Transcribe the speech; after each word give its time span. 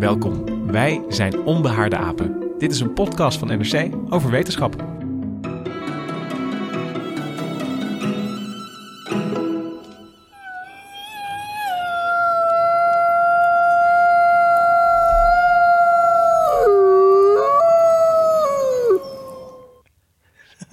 Welkom. 0.00 0.66
Wij 0.66 1.02
zijn 1.08 1.44
Onbehaarde 1.44 1.96
Apen. 1.96 2.52
Dit 2.58 2.72
is 2.72 2.80
een 2.80 2.92
podcast 2.92 3.38
van 3.38 3.48
NRC 3.48 3.88
over 4.08 4.30
wetenschap. 4.30 4.99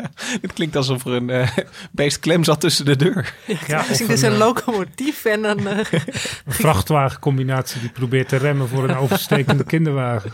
Het 0.41 0.53
klinkt 0.53 0.75
alsof 0.75 1.05
er 1.05 1.11
een 1.11 1.29
uh, 1.29 1.47
beest 1.91 2.19
klem 2.19 2.43
zat 2.43 2.61
tussen 2.61 2.85
de 2.85 2.95
deur. 2.95 3.33
Ja, 3.67 3.85
misschien 3.87 4.09
is 4.09 4.21
een, 4.21 4.31
een 4.31 4.37
locomotief 4.37 5.25
en 5.25 5.43
een... 5.51 5.59
Uh, 5.59 5.77
een 6.45 6.53
vrachtwagencombinatie 6.53 7.81
die 7.81 7.89
probeert 7.89 8.29
te 8.29 8.35
remmen 8.35 8.67
voor 8.67 8.89
een 8.89 8.95
overstekende 8.95 9.63
kinderwagen. 9.63 10.31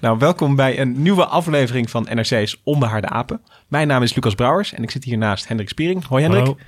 Nou, 0.00 0.18
welkom 0.18 0.56
bij 0.56 0.80
een 0.80 1.02
nieuwe 1.02 1.24
aflevering 1.24 1.90
van 1.90 2.08
NRC's 2.10 2.60
Onbehaarde 2.64 3.08
Apen. 3.08 3.40
Mijn 3.68 3.88
naam 3.88 4.02
is 4.02 4.14
Lucas 4.14 4.34
Brouwers 4.34 4.72
en 4.72 4.82
ik 4.82 4.90
zit 4.90 5.04
hier 5.04 5.18
naast 5.18 5.48
Hendrik 5.48 5.68
Spiering. 5.68 6.06
Hoi 6.06 6.22
Hendrik. 6.22 6.44
Hallo. 6.44 6.58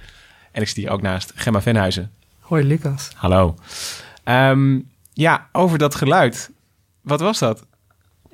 En 0.52 0.62
ik 0.62 0.68
zit 0.68 0.76
hier 0.76 0.90
ook 0.90 1.02
naast 1.02 1.32
Gemma 1.34 1.62
Venhuizen. 1.62 2.10
Hoi 2.40 2.64
Lucas. 2.64 3.10
Hallo. 3.14 3.54
Um, 4.24 4.90
ja, 5.12 5.48
over 5.52 5.78
dat 5.78 5.94
geluid. 5.94 6.50
Wat 7.00 7.20
was 7.20 7.38
dat? 7.38 7.66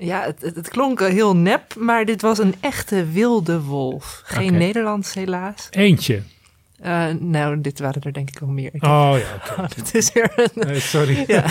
Ja, 0.04 0.22
het, 0.24 0.40
het, 0.40 0.56
het, 0.56 0.68
klonk 0.68 1.00
heel 1.00 1.36
nep, 1.36 1.74
maar 1.78 2.04
dit 2.04 2.22
was 2.22 2.38
een 2.38 2.54
echte 2.60 3.06
wilde 3.06 3.62
wolf. 3.62 4.22
Geen 4.24 4.46
okay. 4.46 4.58
Nederlands 4.58 5.14
helaas. 5.14 5.68
Eentje? 5.70 6.22
Uh, 6.84 7.06
nou, 7.18 7.60
dit 7.60 7.78
waren 7.78 8.02
er 8.02 8.12
denk 8.12 8.28
ik 8.28 8.38
wel 8.38 8.48
meer. 8.48 8.70
Oh 8.74 8.80
ja, 8.80 9.34
oké. 9.36 9.52
Okay. 9.52 9.68
het 9.76 9.94
is 9.94 10.12
weer 10.12 10.32
een... 10.36 10.50
Nee, 10.54 10.80
sorry. 10.80 11.24
Ja. 11.26 11.44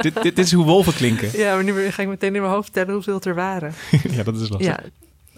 dit, 0.00 0.14
dit, 0.22 0.22
dit, 0.22 0.38
is 0.38 0.52
hoe 0.52 0.64
wolven 0.64 0.94
klinken. 0.94 1.38
Ja, 1.38 1.54
maar 1.54 1.64
nu 1.64 1.90
ga 1.90 2.02
ik 2.02 2.08
meteen 2.08 2.34
in 2.34 2.40
mijn 2.40 2.54
hoofd 2.54 2.72
tellen 2.72 2.94
hoeveel 2.94 3.14
het 3.14 3.24
er 3.24 3.34
waren. 3.34 3.74
ja, 4.16 4.22
dat 4.22 4.34
is 4.34 4.48
lastig. 4.48 4.66
Ja. 4.66 4.80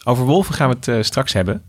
Over 0.04 0.24
wolven 0.24 0.54
gaan 0.54 0.68
we 0.68 0.74
het 0.74 0.86
uh, 0.86 1.02
straks 1.02 1.32
hebben. 1.32 1.62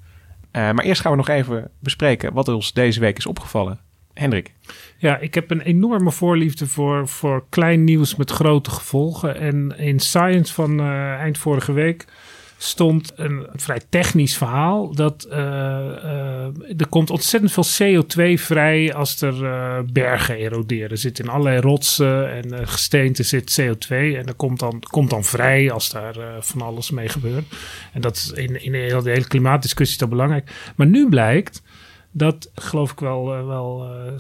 Uh, 0.52 0.72
maar 0.72 0.86
eerst 0.86 1.02
gaan 1.02 1.12
we 1.12 1.18
nog 1.18 1.30
even 1.30 1.72
bespreken 1.80 2.34
wat 2.34 2.48
ons 2.48 2.74
deze 2.74 3.00
week 3.00 3.18
is 3.18 3.26
opgevallen. 3.26 3.80
Hendrik. 4.16 4.52
Ja, 4.98 5.18
ik 5.18 5.34
heb 5.34 5.52
een 5.52 5.62
enorme 5.62 6.12
voorliefde 6.12 6.68
voor, 6.68 7.08
voor 7.08 7.46
klein 7.50 7.84
nieuws 7.84 8.16
met 8.16 8.32
grote 8.32 8.70
gevolgen. 8.70 9.36
En 9.36 9.78
in 9.78 10.00
Science 10.00 10.54
van 10.54 10.80
uh, 10.80 11.14
eind 11.14 11.38
vorige 11.38 11.72
week 11.72 12.06
stond 12.58 13.12
een 13.16 13.48
vrij 13.54 13.82
technisch 13.90 14.38
verhaal. 14.38 14.94
Dat 14.94 15.28
uh, 15.30 15.36
uh, 15.36 16.46
er 16.78 16.88
komt 16.90 17.10
ontzettend 17.10 17.52
veel 17.52 18.04
CO2 18.04 18.34
vrij 18.34 18.94
als 18.94 19.22
er 19.22 19.36
bergen 19.86 20.36
eroderen. 20.36 20.90
Er 20.90 20.98
zit 20.98 21.20
in 21.20 21.30
allerlei 21.30 21.60
rotsen 21.60 22.32
en 22.32 22.68
gesteente 22.68 23.24
zit 23.24 23.62
CO2. 23.62 23.88
En 23.90 24.26
dat 24.26 24.36
komt 24.36 24.60
dan, 24.60 24.84
komt 24.90 25.10
dan 25.10 25.24
vrij 25.24 25.72
als 25.72 25.90
daar 25.90 26.16
van 26.40 26.62
alles 26.62 26.92
mee 26.92 27.10
gebeurt. 27.10 27.46
En 27.94 28.02
dat 28.02 28.16
is 28.16 28.32
in, 28.32 28.64
in 28.64 28.72
de 28.72 29.02
hele 29.04 29.28
klimaatdiscussie 29.28 30.02
is 30.02 30.10
belangrijk. 30.10 30.52
Maar 30.76 30.88
nu 30.88 31.10
blijkt 31.10 31.62
dat 32.18 32.52
geloof 32.54 32.92
ik 32.92 33.00
wel, 33.00 33.38
uh, 33.38 33.48
wel 33.48 33.88
uh, 33.88 34.14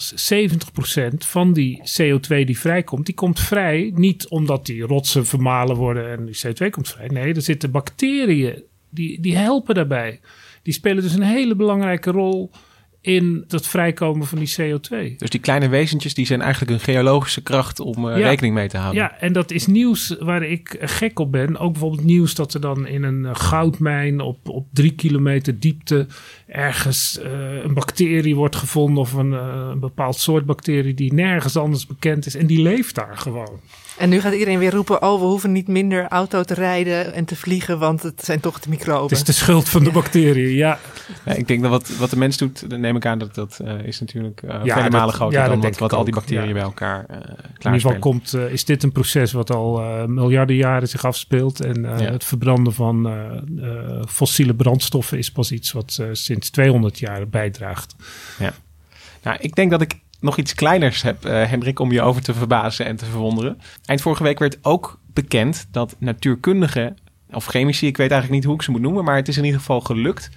70% 1.13 1.17
van 1.17 1.53
die 1.53 1.81
CO2 1.81 2.27
die 2.27 2.59
vrijkomt, 2.59 3.05
die 3.05 3.15
komt 3.15 3.39
vrij 3.39 3.91
niet 3.93 4.27
omdat 4.27 4.65
die 4.65 4.81
rotsen 4.81 5.25
vermalen 5.25 5.75
worden 5.75 6.09
en 6.09 6.25
die 6.25 6.39
CO2 6.45 6.69
komt 6.69 6.89
vrij. 6.89 7.07
Nee, 7.07 7.33
er 7.33 7.41
zitten 7.41 7.71
bacteriën 7.71 8.63
die, 8.89 9.21
die 9.21 9.37
helpen 9.37 9.75
daarbij. 9.75 10.19
Die 10.63 10.73
spelen 10.73 11.03
dus 11.03 11.13
een 11.13 11.21
hele 11.21 11.55
belangrijke 11.55 12.11
rol 12.11 12.51
in 13.05 13.43
het 13.47 13.67
vrijkomen 13.67 14.27
van 14.27 14.37
die 14.37 14.55
CO2. 14.59 15.15
Dus 15.17 15.29
die 15.29 15.39
kleine 15.39 15.67
wezentjes 15.67 16.13
die 16.13 16.25
zijn 16.25 16.41
eigenlijk 16.41 16.71
een 16.71 16.93
geologische 16.93 17.41
kracht 17.41 17.79
om 17.79 18.05
uh, 18.05 18.17
ja, 18.17 18.27
rekening 18.27 18.53
mee 18.53 18.67
te 18.67 18.77
houden. 18.77 19.01
Ja, 19.01 19.19
en 19.19 19.33
dat 19.33 19.51
is 19.51 19.67
nieuws 19.67 20.15
waar 20.19 20.43
ik 20.43 20.77
gek 20.79 21.19
op 21.19 21.31
ben. 21.31 21.57
Ook 21.57 21.71
bijvoorbeeld 21.71 22.03
nieuws 22.03 22.35
dat 22.35 22.53
er 22.53 22.61
dan 22.61 22.87
in 22.87 23.03
een 23.03 23.35
goudmijn 23.35 24.19
op, 24.19 24.49
op 24.49 24.67
drie 24.73 24.91
kilometer 24.91 25.59
diepte 25.59 26.07
ergens 26.47 27.19
uh, 27.23 27.63
een 27.63 27.73
bacterie 27.73 28.35
wordt 28.35 28.55
gevonden 28.55 29.01
of 29.01 29.13
een, 29.13 29.31
uh, 29.31 29.67
een 29.71 29.79
bepaald 29.79 30.17
soort 30.17 30.45
bacterie 30.45 30.93
die 30.93 31.13
nergens 31.13 31.57
anders 31.57 31.87
bekend 31.87 32.25
is 32.25 32.35
en 32.35 32.47
die 32.47 32.61
leeft 32.61 32.95
daar 32.95 33.17
gewoon. 33.17 33.59
En 33.97 34.09
nu 34.09 34.19
gaat 34.21 34.33
iedereen 34.33 34.59
weer 34.59 34.71
roepen: 34.71 35.01
oh, 35.01 35.19
we 35.19 35.25
hoeven 35.25 35.51
niet 35.51 35.67
minder 35.67 36.07
auto 36.07 36.43
te 36.43 36.53
rijden 36.53 37.13
en 37.13 37.25
te 37.25 37.35
vliegen, 37.35 37.79
want 37.79 38.03
het 38.03 38.23
zijn 38.25 38.39
toch 38.39 38.59
de 38.59 38.69
microben. 38.69 39.01
Het 39.01 39.11
is 39.11 39.23
de 39.23 39.31
schuld 39.31 39.69
van 39.69 39.83
de 39.83 39.91
bacteriën, 39.91 40.55
ja. 40.55 40.79
ja. 41.25 41.33
Ik 41.33 41.47
denk 41.47 41.61
dat 41.61 41.71
wat, 41.71 41.89
wat 41.97 42.09
de 42.09 42.17
mens 42.17 42.37
doet, 42.37 42.69
dan 42.69 42.79
neem 42.79 42.95
ik 42.95 43.05
aan 43.05 43.19
dat 43.19 43.35
dat 43.35 43.59
uh, 43.61 43.83
is 43.83 43.99
natuurlijk 43.99 44.41
uh, 44.41 44.59
ja, 44.63 44.75
vele 44.75 44.89
malen 44.89 45.13
groter 45.13 45.39
ja, 45.39 45.47
dan 45.47 45.61
wat, 45.61 45.77
wat 45.77 45.93
al 45.93 46.03
die 46.03 46.13
bacteriën 46.13 46.47
ja. 46.47 46.53
bij 46.53 46.61
elkaar 46.61 47.05
uh, 47.09 47.17
In 47.17 47.25
ieder 47.57 47.81
geval 47.81 47.99
komt, 47.99 48.33
uh, 48.33 48.51
is 48.51 48.65
dit 48.65 48.83
een 48.83 48.91
proces 48.91 49.31
wat 49.31 49.51
al 49.51 49.81
uh, 49.81 50.05
miljarden 50.05 50.55
jaren 50.55 50.87
zich 50.87 51.05
afspeelt. 51.05 51.59
En 51.59 51.79
uh, 51.79 51.97
het 51.97 52.23
verbranden 52.23 52.73
van 52.73 53.13
fossiele 54.07 54.53
brandstoffen 54.53 55.17
is 55.17 55.31
pas 55.31 55.51
iets 55.51 55.71
wat 55.71 56.01
sinds 56.11 56.49
200 56.49 56.99
jaar 56.99 57.27
bijdraagt. 57.27 57.95
Ja. 58.39 58.53
Nou, 59.25 59.37
ik 59.39 59.55
denk 59.55 59.71
dat 59.71 59.81
ik 59.81 59.93
nog 60.19 60.37
iets 60.37 60.53
kleiners 60.55 61.01
heb, 61.01 61.25
uh, 61.25 61.43
Hendrik, 61.43 61.79
om 61.79 61.91
je 61.91 62.01
over 62.01 62.21
te 62.21 62.33
verbazen 62.33 62.85
en 62.85 62.95
te 62.95 63.05
verwonderen. 63.05 63.59
Eind 63.85 64.01
vorige 64.01 64.23
week 64.23 64.39
werd 64.39 64.57
ook 64.61 64.99
bekend 65.13 65.67
dat 65.71 65.95
natuurkundigen, 65.97 66.97
of 67.31 67.45
chemici, 67.45 67.87
ik 67.87 67.97
weet 67.97 68.11
eigenlijk 68.11 68.41
niet 68.41 68.49
hoe 68.49 68.59
ik 68.59 68.61
ze 68.61 68.71
moet 68.71 68.81
noemen, 68.81 69.03
maar 69.03 69.15
het 69.15 69.27
is 69.27 69.37
in 69.37 69.43
ieder 69.43 69.59
geval 69.59 69.81
gelukt 69.81 70.29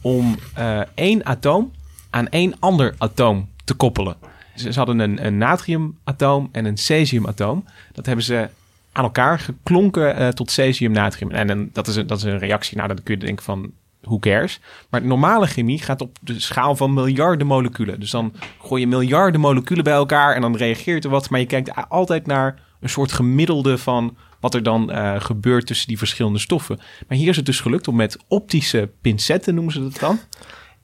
om 0.00 0.36
uh, 0.58 0.80
één 0.94 1.26
atoom 1.26 1.72
aan 2.10 2.28
één 2.28 2.54
ander 2.58 2.94
atoom 2.98 3.48
te 3.64 3.74
koppelen. 3.74 4.16
Ze, 4.54 4.72
hadden 4.74 5.24
een, 5.26 5.38
natriumatoom 5.38 6.48
en 6.52 6.64
een 6.64 6.76
cesiumatoom. 6.76 7.64
Dat 7.92 8.06
hebben 8.06 8.24
ze 8.24 8.48
aan 8.92 9.04
elkaar 9.04 9.38
geklonken 9.38 10.20
uh, 10.20 10.28
tot 10.28 10.50
cesium-natrium. 10.50 11.30
En, 11.30 11.50
en 11.50 11.70
dat, 11.72 11.86
is 11.86 11.96
een, 11.96 12.06
dat 12.06 12.18
is 12.18 12.24
een 12.24 12.38
reactie, 12.38 12.76
nou, 12.76 12.88
dan 12.88 13.02
kun 13.02 13.14
je 13.14 13.24
denken 13.26 13.44
van 13.44 13.72
who 14.02 14.18
cares. 14.18 14.60
Maar 14.90 15.02
normale 15.02 15.46
chemie 15.46 15.82
gaat 15.82 16.00
op 16.00 16.18
de 16.20 16.40
schaal 16.40 16.76
van 16.76 16.94
miljarden 16.94 17.46
moleculen. 17.46 18.00
Dus 18.00 18.10
dan 18.10 18.32
gooi 18.62 18.80
je 18.80 18.86
miljarden 18.86 19.40
moleculen 19.40 19.84
bij 19.84 19.92
elkaar 19.92 20.34
en 20.34 20.40
dan 20.40 20.56
reageert 20.56 21.04
er 21.04 21.10
wat. 21.10 21.30
Maar 21.30 21.40
je 21.40 21.46
kijkt 21.46 21.88
altijd 21.88 22.26
naar 22.26 22.62
een 22.80 22.88
soort 22.88 23.12
gemiddelde 23.12 23.78
van 23.78 24.16
wat 24.40 24.54
er 24.54 24.62
dan 24.62 24.90
uh, 24.90 25.20
gebeurt 25.20 25.66
tussen 25.66 25.88
die 25.88 25.98
verschillende 25.98 26.38
stoffen. 26.38 26.80
Maar 27.08 27.18
hier 27.18 27.28
is 27.28 27.36
het 27.36 27.46
dus 27.46 27.60
gelukt 27.60 27.88
om 27.88 27.96
met 27.96 28.18
optische 28.28 28.90
pincetten, 29.00 29.54
noemen 29.54 29.72
ze 29.72 29.82
dat 29.82 29.98
dan, 29.98 30.18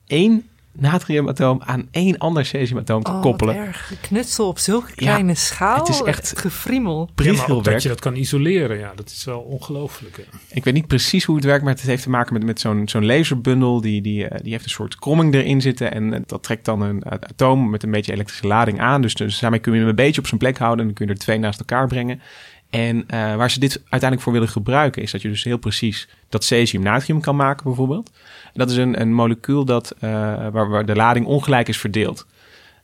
één 0.07 0.47
natriumatoom 0.79 1.61
aan 1.65 1.87
één 1.91 2.17
ander 2.17 2.45
cesiumatoom 2.45 3.03
te 3.03 3.11
oh, 3.11 3.21
koppelen. 3.21 3.55
Erg. 3.55 3.93
Knutsel 4.01 4.47
op 4.47 4.59
zulke 4.59 4.95
kleine 4.95 5.27
Ja, 5.29 5.35
schaal. 5.35 5.77
het 5.77 5.87
is 5.87 6.01
echt 6.01 6.39
gefriemel. 6.39 6.95
Ja, 6.95 7.01
ook 7.01 7.15
Priegelwerk. 7.15 7.63
dat 7.65 7.83
je 7.83 7.89
dat 7.89 7.99
kan 7.99 8.15
isoleren, 8.15 8.77
ja, 8.77 8.91
dat 8.95 9.09
is 9.09 9.23
wel 9.23 9.39
ongelooflijk. 9.39 10.17
hè. 10.17 10.23
Ik 10.49 10.63
weet 10.63 10.73
niet 10.73 10.87
precies 10.87 11.23
hoe 11.23 11.35
het 11.35 11.45
werkt, 11.45 11.63
maar 11.63 11.73
het 11.73 11.81
heeft 11.81 12.03
te 12.03 12.09
maken 12.09 12.33
met, 12.33 12.43
met 12.43 12.59
zo'n 12.59 12.87
zo'n 12.87 13.05
laserbundel. 13.05 13.81
Die, 13.81 14.01
die, 14.01 14.27
eh, 14.27 14.39
die 14.43 14.51
heeft 14.51 14.63
een 14.63 14.69
soort 14.69 14.95
kromming 14.95 15.33
erin 15.33 15.61
zitten. 15.61 15.91
En 15.91 16.13
eh, 16.13 16.19
dat 16.25 16.43
trekt 16.43 16.65
dan 16.65 16.81
een 16.81 17.05
atoom 17.05 17.69
met 17.69 17.83
een 17.83 17.91
beetje 17.91 18.13
elektrische 18.13 18.47
lading 18.47 18.79
aan. 18.79 19.01
Dus, 19.01 19.13
dus 19.13 19.39
daarmee 19.39 19.59
kun 19.59 19.73
je 19.73 19.79
hem 19.79 19.87
een 19.89 19.95
beetje 19.95 20.21
op 20.21 20.27
zijn 20.27 20.39
plek 20.39 20.57
houden. 20.57 20.79
En 20.79 20.85
dan 20.85 20.93
kun 20.95 21.05
je 21.05 21.11
er 21.11 21.19
twee 21.19 21.37
naast 21.39 21.59
elkaar 21.59 21.87
brengen. 21.87 22.21
En 22.69 23.03
eh, 23.07 23.35
waar 23.35 23.51
ze 23.51 23.59
dit 23.59 23.75
uiteindelijk 23.75 24.21
voor 24.21 24.33
willen 24.33 24.49
gebruiken, 24.49 25.01
is 25.01 25.11
dat 25.11 25.21
je 25.21 25.29
dus 25.29 25.43
heel 25.43 25.57
precies 25.57 26.07
dat 26.29 26.43
cesium-natrium 26.43 27.21
kan 27.21 27.35
maken, 27.35 27.63
bijvoorbeeld. 27.63 28.11
Dat 28.53 28.71
is 28.71 28.77
een, 28.77 29.01
een 29.01 29.13
molecuul 29.13 29.65
dat, 29.65 29.91
eh, 29.99 30.09
waar, 30.51 30.69
waar 30.69 30.85
de 30.85 30.95
lading 30.95 31.25
ongelijk 31.25 31.67
is 31.67 31.77
verdeeld. 31.77 32.25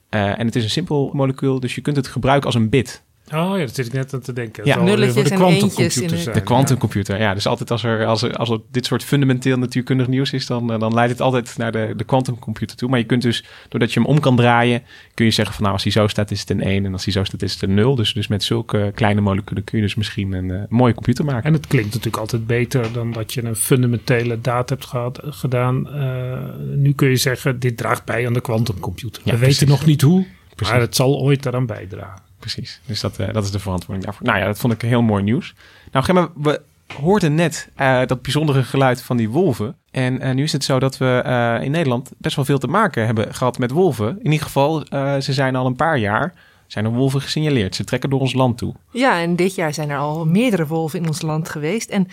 Eh, 0.09 0.39
en 0.39 0.45
het 0.45 0.55
is 0.55 0.63
een 0.63 0.69
simpel 0.69 1.11
molecuul, 1.13 1.59
dus 1.59 1.75
je 1.75 1.81
kunt 1.81 1.95
het 1.95 2.07
gebruiken 2.07 2.45
als 2.45 2.55
een 2.55 2.69
bit. 2.69 3.03
Oh 3.31 3.57
ja, 3.57 3.57
dat 3.65 3.75
zit 3.75 3.85
ik 3.85 3.93
net 3.93 4.13
aan 4.13 4.19
te 4.21 4.33
denken. 4.33 4.65
Ja. 4.65 4.81
Nulletjes 4.81 5.13
voor 5.13 5.23
de 5.23 5.29
en 5.45 5.51
eentjes 5.51 5.97
in 5.97 6.07
de- 6.07 6.17
zijn. 6.17 6.35
De 6.35 6.41
quantumcomputer, 6.41 7.19
ja. 7.19 7.33
Dus 7.33 7.47
altijd 7.47 7.71
als 7.71 7.83
er, 7.83 8.05
als 8.05 8.21
er, 8.21 8.35
als 8.35 8.49
er 8.49 8.59
dit 8.71 8.85
soort 8.85 9.03
fundamenteel 9.03 9.57
natuurkundig 9.57 10.07
nieuws 10.07 10.33
is, 10.33 10.45
dan, 10.45 10.71
eh, 10.73 10.79
dan 10.79 10.93
leidt 10.93 11.11
het 11.11 11.21
altijd 11.21 11.57
naar 11.57 11.71
de, 11.71 11.93
de 11.97 12.03
quantumcomputer 12.03 12.77
toe. 12.77 12.89
Maar 12.89 12.99
je 12.99 13.05
kunt 13.05 13.21
dus, 13.21 13.43
doordat 13.69 13.93
je 13.93 13.99
hem 13.99 14.09
om 14.09 14.19
kan 14.19 14.35
draaien, 14.35 14.83
kun 15.13 15.25
je 15.25 15.31
zeggen 15.31 15.53
van 15.53 15.63
nou, 15.63 15.73
als 15.75 15.83
hij 15.83 15.91
zo 15.91 16.07
staat 16.07 16.31
is 16.31 16.39
het 16.39 16.49
een 16.49 16.61
1 16.61 16.85
en 16.85 16.93
als 16.93 17.03
hij 17.03 17.13
zo 17.13 17.23
staat 17.23 17.41
is 17.41 17.53
het 17.53 17.61
een 17.61 17.73
0. 17.73 17.95
Dus, 17.95 18.13
dus 18.13 18.27
met 18.27 18.43
zulke 18.43 18.91
kleine 18.95 19.21
moleculen 19.21 19.63
kun 19.63 19.77
je 19.77 19.83
dus 19.83 19.95
misschien 19.95 20.33
een 20.33 20.51
eh, 20.51 20.61
mooie 20.69 20.93
computer 20.93 21.25
maken. 21.25 21.43
En 21.43 21.53
het 21.53 21.67
klinkt 21.67 21.87
natuurlijk 21.89 22.17
altijd 22.17 22.47
beter 22.47 22.91
dan 22.93 23.11
dat 23.11 23.33
je 23.33 23.43
een 23.43 23.55
fundamentele 23.55 24.41
daad 24.41 24.69
hebt 24.69 24.85
gehad, 24.85 25.19
gedaan. 25.23 25.89
Eh, 25.89 26.37
nu 26.75 26.93
kun 26.93 27.09
je 27.09 27.15
zeggen, 27.15 27.59
dit 27.59 27.77
draagt 27.77 28.05
bij 28.05 28.27
aan 28.27 28.33
de 28.33 28.41
quantumcomputer. 28.41 29.21
Ja, 29.25 29.31
We 29.31 29.37
precies. 29.37 29.59
weten 29.59 29.75
nog 29.75 29.85
niet 29.85 30.01
hoe, 30.01 30.25
Precies. 30.55 30.73
maar 30.73 30.81
het 30.83 30.95
zal 30.95 31.19
ooit 31.19 31.43
daaraan 31.43 31.65
bijdragen. 31.65 32.21
Precies. 32.43 32.79
Dus 32.85 32.99
dat, 32.99 33.17
eh, 33.17 33.33
dat 33.33 33.43
is 33.43 33.51
de 33.51 33.59
verantwoording 33.59 34.05
daarvoor. 34.05 34.27
Nou 34.27 34.39
ja, 34.39 34.45
dat 34.45 34.59
vond 34.59 34.73
ik 34.73 34.81
heel 34.81 35.01
mooi 35.01 35.23
nieuws. 35.23 35.53
Nou, 35.91 36.05
Gemma, 36.05 36.29
we 36.35 36.61
hoorden 37.01 37.35
net 37.35 37.69
eh, 37.75 38.01
dat 38.05 38.21
bijzondere 38.21 38.63
geluid 38.63 39.01
van 39.01 39.17
die 39.17 39.29
wolven. 39.29 39.75
En 39.91 40.21
eh, 40.21 40.33
nu 40.33 40.43
is 40.43 40.51
het 40.51 40.63
zo 40.63 40.79
dat 40.79 40.97
we 40.97 41.59
in 41.63 41.71
Nederland 41.71 42.11
best 42.17 42.35
wel 42.35 42.45
veel 42.45 42.57
te 42.57 42.67
maken 42.67 43.05
hebben 43.05 43.33
gehad 43.35 43.57
met 43.57 43.71
wolven. 43.71 44.09
In 44.19 44.31
ieder 44.31 44.45
geval, 44.45 44.85
ze 45.21 45.33
zijn 45.33 45.55
al 45.55 45.65
een 45.65 45.75
paar 45.75 45.97
jaar, 45.97 46.33
zijn 46.67 46.85
er 46.85 46.91
wolven 46.91 47.21
gesignaleerd. 47.21 47.75
Ze 47.75 47.83
trekken 47.83 48.09
door 48.09 48.19
ons 48.19 48.33
land 48.33 48.57
toe. 48.57 48.73
Ja, 48.91 49.19
en 49.19 49.35
dit 49.35 49.55
jaar 49.55 49.73
zijn 49.73 49.89
er 49.89 49.97
al 49.97 50.25
meerdere 50.25 50.67
wolven 50.67 50.99
in 50.99 51.07
ons 51.07 51.21
land 51.21 51.49
geweest. 51.49 51.89
En 51.89 52.07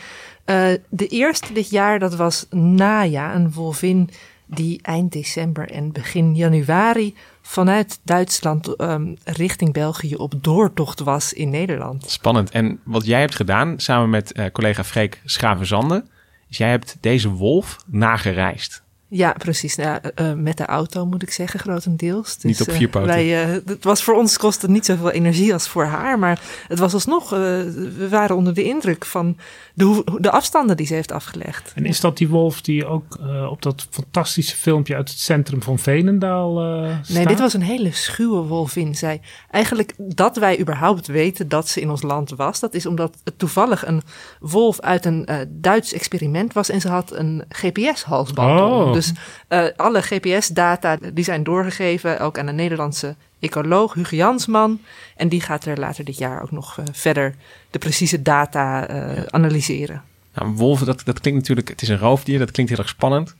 de 0.88 1.06
eerste 1.06 1.52
dit 1.52 1.70
jaar, 1.70 1.98
dat 1.98 2.16
was 2.16 2.46
Naya, 2.50 3.34
een 3.34 3.52
wolvin 3.52 4.10
die 4.50 4.78
eind 4.82 5.12
december 5.12 5.70
en 5.70 5.92
begin 5.92 6.34
januari 6.34 7.14
vanuit 7.42 8.00
Duitsland 8.02 8.76
ehm, 8.76 9.14
richting 9.24 9.72
België 9.72 10.14
op 10.14 10.34
doortocht 10.40 11.00
was 11.00 11.32
in 11.32 11.50
Nederland. 11.50 12.10
Spannend. 12.10 12.50
En 12.50 12.80
wat 12.84 13.06
jij 13.06 13.20
hebt 13.20 13.34
gedaan, 13.34 13.80
samen 13.80 14.10
met 14.10 14.32
eh, 14.32 14.46
collega 14.52 14.84
Freek 14.84 15.20
Schavenzande, 15.24 16.04
is 16.48 16.56
jij 16.56 16.70
hebt 16.70 16.96
deze 17.00 17.28
wolf 17.28 17.76
nagereisd. 17.86 18.82
Ja, 19.10 19.32
precies. 19.38 19.76
Nou, 19.76 19.88
ja, 19.88 20.00
eh, 20.14 20.32
met 20.32 20.56
de 20.56 20.66
auto 20.66 21.06
moet 21.06 21.22
ik 21.22 21.30
zeggen, 21.30 21.60
grotendeels. 21.60 22.34
Dus, 22.38 22.58
Niet 22.58 22.68
op 22.68 22.74
vier 22.74 22.86
eh, 22.86 22.92
poten. 22.92 23.08
Wij, 23.08 23.42
eh, 23.42 23.48
het 23.66 23.84
was 23.84 24.02
voor 24.02 24.14
ons 24.14 24.36
kostte 24.38 24.70
niet 24.70 24.84
zoveel 24.84 25.10
energie 25.10 25.52
als 25.52 25.68
voor 25.68 25.84
haar, 25.84 26.18
maar 26.18 26.40
het 26.68 26.78
was 26.78 26.94
alsnog, 26.94 27.32
eh, 27.32 27.38
we 27.38 28.06
waren 28.10 28.36
onder 28.36 28.54
de 28.54 28.64
indruk 28.64 29.04
van 29.04 29.36
de, 29.74 30.04
de 30.18 30.30
afstanden 30.30 30.76
die 30.76 30.86
ze 30.86 30.94
heeft 30.94 31.12
afgelegd. 31.12 31.72
En 31.74 31.84
is 31.86 32.00
dat 32.00 32.16
die 32.16 32.28
wolf 32.28 32.60
die 32.60 32.86
ook 32.86 33.18
eh, 33.20 33.50
op 33.50 33.62
dat 33.62 33.86
fantastische 33.90 34.56
filmpje 34.56 34.94
uit 34.96 35.08
het 35.08 35.18
centrum 35.18 35.62
van 35.62 35.78
Venendaal 35.78 36.60
eh 36.60 36.96
Nee, 37.08 37.26
dit 37.26 37.38
was 37.38 37.54
een 37.54 37.62
hele 37.62 37.92
schuwe 37.92 38.42
wolvin. 38.42 38.94
Zij, 38.94 39.20
eigenlijk 39.50 39.94
dat 39.98 40.36
wij 40.36 40.60
überhaupt 40.60 41.06
weten 41.06 41.48
dat 41.48 41.68
ze 41.68 41.80
in 41.80 41.90
ons 41.90 42.02
land 42.02 42.30
was, 42.30 42.60
dat 42.60 42.74
is 42.74 42.86
omdat 42.86 43.16
het 43.24 43.38
toevallig 43.38 43.86
een 43.86 44.02
wolf 44.40 44.80
uit 44.80 45.04
een 45.04 45.26
eh, 45.26 45.36
Duits 45.48 45.92
experiment 45.92 46.52
was 46.52 46.68
en 46.68 46.80
ze 46.80 46.88
had 46.88 47.12
een 47.12 47.44
GPS-halsband. 47.48 48.60
om. 48.60 48.66
Oh. 48.70 48.92
Dus 49.00 49.12
eh, 49.48 49.64
alle 49.76 50.02
GPS-data 50.02 50.98
die 51.12 51.24
zijn 51.24 51.42
doorgegeven, 51.42 52.20
ook 52.20 52.38
aan 52.38 52.46
een 52.46 52.54
Nederlandse 52.54 53.14
ecoloog, 53.38 53.94
Hugo 53.94 54.16
Jansman. 54.16 54.80
En 55.16 55.28
die 55.28 55.40
gaat 55.40 55.64
er 55.64 55.78
later 55.78 56.04
dit 56.04 56.18
jaar 56.18 56.42
ook 56.42 56.50
nog 56.50 56.78
eh, 56.78 56.84
verder 56.92 57.34
de 57.70 57.78
precieze 57.78 58.22
data 58.22 58.86
eh, 58.86 59.22
analyseren. 59.26 60.02
Nou, 60.34 60.54
wolven, 60.54 60.86
dat, 60.86 61.02
dat 61.04 61.20
klinkt 61.20 61.40
natuurlijk, 61.40 61.68
het 61.68 61.82
is 61.82 61.88
een 61.88 61.98
roofdier, 61.98 62.38
dat 62.38 62.50
klinkt 62.50 62.72
heel 62.72 62.80
erg 62.80 62.90
spannend. 62.90 63.34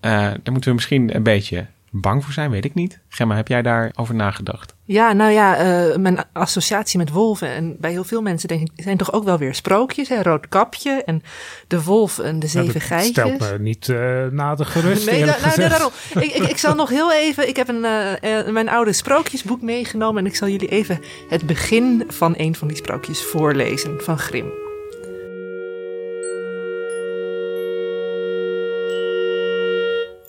Eh, 0.00 0.10
daar 0.12 0.52
moeten 0.52 0.68
we 0.68 0.74
misschien 0.74 1.14
een 1.14 1.22
beetje 1.22 1.66
bang 2.00 2.24
voor 2.24 2.32
zijn, 2.32 2.50
weet 2.50 2.64
ik 2.64 2.74
niet. 2.74 3.00
Gemma, 3.08 3.36
heb 3.36 3.48
jij 3.48 3.62
daarover 3.62 4.14
nagedacht? 4.14 4.74
Ja, 4.84 5.12
nou 5.12 5.30
ja, 5.30 5.56
eh, 5.56 5.96
mijn 5.96 6.18
associatie 6.32 6.98
met 6.98 7.10
wolven 7.10 7.48
en 7.48 7.76
bij 7.80 7.90
heel 7.90 8.04
veel 8.04 8.22
mensen 8.22 8.48
denk 8.48 8.60
ik 8.60 8.82
zijn 8.82 8.96
toch 8.96 9.12
ook 9.12 9.24
wel 9.24 9.38
weer 9.38 9.54
sprookjes. 9.54 10.08
Hè? 10.08 10.22
Rood 10.22 10.48
kapje 10.48 11.02
en 11.04 11.22
de 11.66 11.82
wolf 11.82 12.18
en 12.18 12.38
de 12.38 12.48
Nou, 12.52 12.64
zeven 12.66 12.72
dat 12.72 12.82
geitjes. 12.82 13.10
stelt 13.10 13.38
me 13.40 13.58
niet 13.58 13.88
eh 13.88 14.26
nader 14.30 14.66
gerust, 14.66 15.06
Nee, 15.10 15.20
da- 15.20 15.26
nou, 15.26 15.40
nee, 15.40 15.50
gezegd. 15.50 15.70
daarom. 15.70 15.90
Ik, 16.14 16.34
ik, 16.34 16.42
ik 16.48 16.58
zal 16.58 16.74
nog 16.74 16.88
heel 16.88 17.12
even. 17.12 17.48
Ik 17.48 17.56
heb 17.56 17.68
een, 17.68 17.84
eh, 17.84 18.38
eh, 18.38 18.48
mijn 18.48 18.68
oude 18.68 18.92
sprookjesboek 18.92 19.62
meegenomen. 19.62 20.24
En 20.24 20.30
ik 20.30 20.36
zal 20.36 20.48
jullie 20.48 20.68
even 20.68 21.00
het 21.28 21.46
begin 21.46 22.04
van 22.08 22.34
een 22.36 22.54
van 22.54 22.68
die 22.68 22.76
sprookjes 22.76 23.22
voorlezen 23.22 23.94
van 24.02 24.18
Grim. 24.18 24.65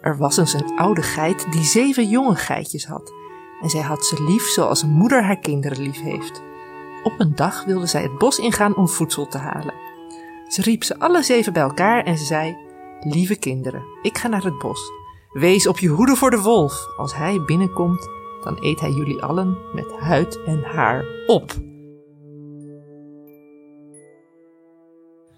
Er 0.08 0.18
was 0.18 0.38
eens 0.38 0.54
een 0.54 0.78
oude 0.78 1.02
geit 1.02 1.52
die 1.52 1.64
zeven 1.64 2.10
jonge 2.10 2.36
geitjes 2.36 2.86
had. 2.86 3.14
En 3.62 3.70
zij 3.70 3.82
had 3.82 4.06
ze 4.06 4.24
lief 4.24 4.48
zoals 4.48 4.82
een 4.82 4.90
moeder 4.90 5.24
haar 5.24 5.40
kinderen 5.40 5.82
lief 5.82 6.02
heeft. 6.02 6.42
Op 7.04 7.14
een 7.18 7.36
dag 7.36 7.66
wilde 7.66 7.86
zij 7.86 8.02
het 8.02 8.18
bos 8.18 8.40
ingaan 8.40 8.76
om 8.76 8.88
voedsel 8.88 9.28
te 9.28 9.38
halen. 9.38 9.74
Ze 10.48 10.62
riep 10.62 10.84
ze 10.84 11.00
alle 11.00 11.24
zeven 11.24 11.54
bij 11.54 11.62
elkaar 11.62 12.04
en 12.04 12.18
ze 12.18 12.26
zei: 12.26 12.58
Lieve 13.00 13.36
kinderen, 13.36 13.84
ik 14.02 14.18
ga 14.18 14.28
naar 14.28 14.44
het 14.44 14.58
bos. 14.58 14.92
Wees 15.32 15.68
op 15.68 15.80
je 15.80 15.88
hoede 15.88 16.16
voor 16.16 16.32
de 16.32 16.42
wolf. 16.42 16.88
Als 16.98 17.16
hij 17.16 17.42
binnenkomt, 17.46 18.10
dan 18.44 18.58
eet 18.60 18.80
hij 18.80 18.92
jullie 18.92 19.22
allen 19.22 19.58
met 19.74 19.92
huid 20.00 20.44
en 20.44 20.64
haar 20.64 21.06
op. 21.26 21.52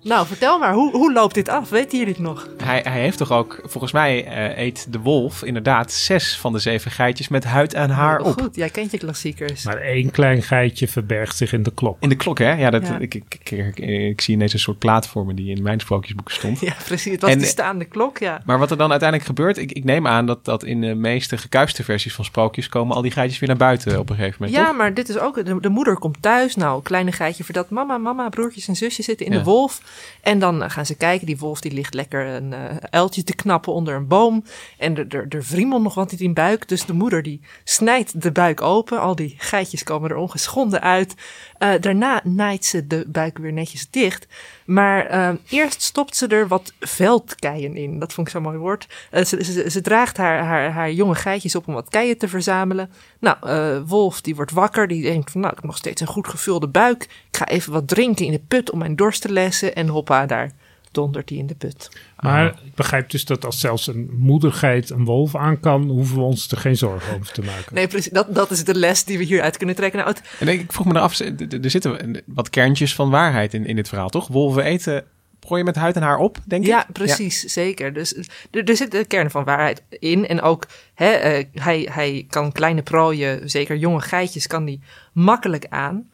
Nou, 0.04 0.28
vertel 0.28 0.60
maar, 0.60 0.74
hoe, 0.74 0.92
hoe 0.92 1.13
loopt 1.13 1.34
dit 1.34 1.50
af? 1.50 1.69
Weten 1.69 1.98
jullie 1.98 2.13
het 2.13 2.22
nog? 2.24 2.48
Hij, 2.63 2.80
hij 2.88 3.01
heeft 3.01 3.18
toch 3.18 3.31
ook, 3.31 3.60
volgens 3.63 3.92
mij 3.94 4.25
eh, 4.25 4.57
eet 4.66 4.88
de 4.92 5.00
wolf 5.00 5.44
inderdaad 5.44 5.92
zes 5.92 6.38
van 6.38 6.54
de 6.54 6.60
zeven 6.60 6.92
geitjes 6.92 7.28
met 7.28 7.44
huid 7.44 7.74
en 7.74 7.90
haar 7.90 8.18
Heel 8.18 8.25
op. 8.31 8.42
Goed, 8.42 8.56
jij 8.56 8.69
kent 8.69 8.92
je 8.92 8.98
klassiekers. 8.98 9.63
Maar 9.63 9.78
één 9.78 10.12
klein 10.12 10.42
geitje 10.42 10.88
verbergt 10.88 11.38
zich 11.38 11.54
in 11.54 11.63
de 11.63 11.72
klok. 11.74 11.98
In 12.00 12.10
de 12.10 12.16
klok, 12.16 12.38
hè? 12.38 12.51
Ja, 12.54 12.69
dat, 12.69 12.88
Ja. 12.88 12.98
Ik, 12.98 13.13
ik, 13.13 13.24
ik, 13.40 13.51
ik, 13.51 13.80
ik 13.80 14.22
zie 14.22 14.34
ineens 14.36 14.54
een 14.54 14.60
soort 14.60 14.80
plaatvormen 14.80 15.36
die 15.36 15.56
in 15.56 15.63
mijn 15.63 15.80
sprookjesboek 15.80 16.31
stond. 16.31 16.60
Ja, 16.69 16.74
precies. 16.86 17.12
Het 17.12 17.22
was 17.22 17.31
En- 17.31 17.40
de 17.40 17.45
staande 17.45 17.86
klok, 17.86 18.18
ja. 18.18 18.42
Maar 18.45 18.60
wat 18.60 18.72
er 18.72 18.78
dan 18.78 18.90
uiteindelijk 18.92 19.30
gebeurt, 19.30 19.57
ik, 19.57 19.72
ik 19.72 19.84
neem 19.84 20.07
aan 20.07 20.25
dat, 20.25 20.45
dat 20.45 20.63
in 20.63 20.81
de 20.81 20.95
meeste 20.95 21.38
gekuiste 21.38 21.84
versies 21.84 22.13
van 22.13 22.25
sprookjes 22.25 22.69
komen 22.69 22.95
al 22.95 23.02
die 23.02 23.12
geitjes 23.12 23.40
weer 23.40 23.50
naar 23.50 23.57
buiten 23.57 24.00
op 24.00 24.10
een 24.10 24.16
gegeven 24.16 24.38
moment. 24.40 24.60
Ja, 24.60 24.66
toch? 24.68 24.78
maar 24.78 24.94
dit 24.94 25.10
is 25.10 25.18
ook. 25.18 25.45
De, 25.45 25.60
de 25.60 25.69
moeder 25.69 25.98
komt 26.00 26.22
thuis. 26.22 26.56
Nou, 26.56 26.81
kleine 26.84 27.12
geitje 27.12 27.44
vertelt 27.44 27.69
mama, 27.69 27.98
mama, 27.98 28.30
broertjes 28.30 28.68
en 28.68 28.75
zusjes 28.75 29.06
zitten 29.06 29.25
in 29.25 29.31
Ja. 29.31 29.38
de 29.38 29.44
wolf. 29.44 29.81
En 30.22 30.40
dan 30.40 30.72
gaan 30.72 30.86
ze 30.86 30.96
kijken. 30.96 31.26
Die 31.26 31.38
wolf 31.38 31.62
die 31.62 31.72
ligt 31.72 31.94
lekker 31.94 32.26
een 32.26 32.54
eh 32.54 32.76
uiltje 32.90 33.24
te 33.24 33.36
knappen 33.36 33.74
onder 33.74 33.96
een 33.96 34.08
boom. 34.08 34.44
En 34.78 34.98
er, 34.98 35.26
er, 35.30 35.68
nog 35.68 35.94
wat 35.94 36.12
in 36.12 36.18
die 36.18 36.34
buik. 36.34 36.68
Dus 36.68 36.86
de 36.86 36.94
moeder 36.94 37.24
die 37.24 37.42
snijdt 37.64 38.22
de 38.22 38.32
buik 38.32 38.62
open. 38.62 39.00
Al 39.00 39.16
die 39.16 39.36
geitjes 39.38 39.84
komen 39.84 40.10
er 40.10 40.16
ongeschonden 40.16 40.82
uit. 40.82 41.16
Eh, 41.58 41.69
daarna 41.80 42.22
naait 42.24 42.66
ze 42.66 42.88
de 42.88 43.06
buik 43.08 43.38
weer 43.38 43.54
netjes 43.54 43.90
dicht. 43.90 44.28
Maar 44.66 45.06
eh, 45.06 45.30
eerst 45.50 45.81
stopt 45.81 46.16
ze 46.16 46.28
er 46.28 46.48
wat 46.48 46.74
veldkeien 46.80 47.76
in. 47.76 48.00
Dat 48.00 48.14
vond 48.14 48.28
ik 48.28 48.34
zo'n 48.34 48.44
mooi 48.44 48.58
woord. 48.58 48.88
Ze, 49.12 49.66
ze, 49.69 49.81
draagt 49.81 50.18
haar, 50.18 50.72
haar, 50.72 50.92
jonge 50.92 51.16
geitjes 51.16 51.56
op 51.56 51.68
om 51.68 51.74
wat 51.74 51.90
keien 51.90 52.18
te 52.18 52.28
verzamelen. 52.28 52.92
Nou, 53.19 53.38
Wolf 53.86 54.22
die 54.22 54.36
wordt 54.36 54.52
wakker. 54.52 54.88
Die 54.88 55.02
denkt 55.02 55.31
van, 55.31 55.42
nou, 55.42 55.54
ik 55.54 55.60
heb 55.60 55.69
nog 55.69 55.78
steeds 55.78 56.02
een 56.02 56.08
goed 56.08 56.28
gevulde 56.28 56.68
buik. 56.68 57.04
Ik 57.04 57.38
ga 57.38 57.48
even 57.48 57.74
wat 57.74 57.88
drinken 57.88 58.26
in 58.26 58.31
de 58.31 58.42
put 58.48 58.72
om 58.72 58.80
mijn 58.80 58.96
dorst 58.96 59.22
te 59.22 59.31
lessen. 59.31 59.76
En 59.80 59.88
hoppa, 59.88 60.26
daar 60.26 60.52
dondert 60.92 61.30
hij 61.30 61.38
in 61.38 61.48
de 61.48 61.56
put. 61.56 61.90
Maar 62.19 62.52
Ah. 62.52 62.66
ik 62.66 62.76
begrijp 62.76 63.09
dus 63.09 63.26
dat 63.26 63.45
als 63.45 63.59
zelfs 63.59 63.88
een 63.88 64.09
moedergeit 64.18 64.90
een 64.90 65.06
wolf 65.06 65.36
aan 65.36 65.59
kan, 65.59 65.90
hoeven 65.90 66.16
we 66.16 66.21
ons 66.21 66.52
er 66.52 66.57
geen 66.57 66.78
zorgen 66.78 67.14
over 67.16 67.33
te 67.33 67.42
maken. 67.42 67.74
Nee, 67.76 67.88
precies. 67.88 68.12
Dat, 68.12 68.36
dat 68.36 68.52
is 68.52 68.64
de 68.64 68.76
les 68.76 69.04
die 69.04 69.18
we 69.18 69.24
hieruit 69.24 69.57
kunnen 69.57 69.76
trekken. 69.76 70.00
Nou, 70.00 70.12
het, 70.12 70.21
En 70.40 70.48
ik 70.48 70.62
ik 70.62 70.71
vroeg 70.74 70.86
me 70.86 71.00
af, 71.00 71.19
er 71.19 71.69
zitten 71.69 72.21
wat 72.26 72.50
kerntjes 72.50 72.95
van 72.95 73.09
waarheid 73.09 73.54
in, 73.54 73.66
in 73.66 73.76
dit 73.76 73.88
verhaal, 73.88 74.09
toch? 74.09 74.28
Wolven 74.28 74.64
eten 74.64 75.04
prooien 75.40 75.66
met 75.66 75.76
huid 75.76 75.95
en 75.95 76.02
haar 76.02 76.18
op, 76.18 76.38
denk 76.45 76.62
ik? 76.64 76.68
Ja, 76.69 76.86
precies, 76.94 77.40
zeker. 77.44 77.94
Dus 77.94 78.14
er, 78.52 78.64
er 78.64 78.76
zit 78.78 78.92
de 78.92 79.06
kern 79.06 79.31
van 79.31 79.44
waarheid 79.44 79.83
in. 79.90 80.28
En 80.28 80.42
ook, 80.42 80.68
hè, 80.94 81.09
eh, 81.09 81.45
hij, 81.54 81.90
hij 81.92 82.26
kan 82.30 82.52
kleine 82.52 82.81
prooien, 82.81 83.50
zeker 83.50 83.78
jonge 83.78 84.02
geitjes, 84.02 84.48
kan 84.48 84.66
die 84.66 84.81
makkelijk 85.14 85.66
aan. 85.69 86.09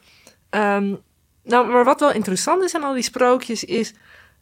Ehm, 0.50 0.94
nou, 1.46 1.72
maar 1.72 1.84
wat 1.84 2.00
wel 2.00 2.12
interessant 2.12 2.64
is 2.64 2.76
aan 2.76 2.84
al 2.84 2.94
die 2.94 3.04
sprookjes, 3.04 3.64
is 3.64 3.94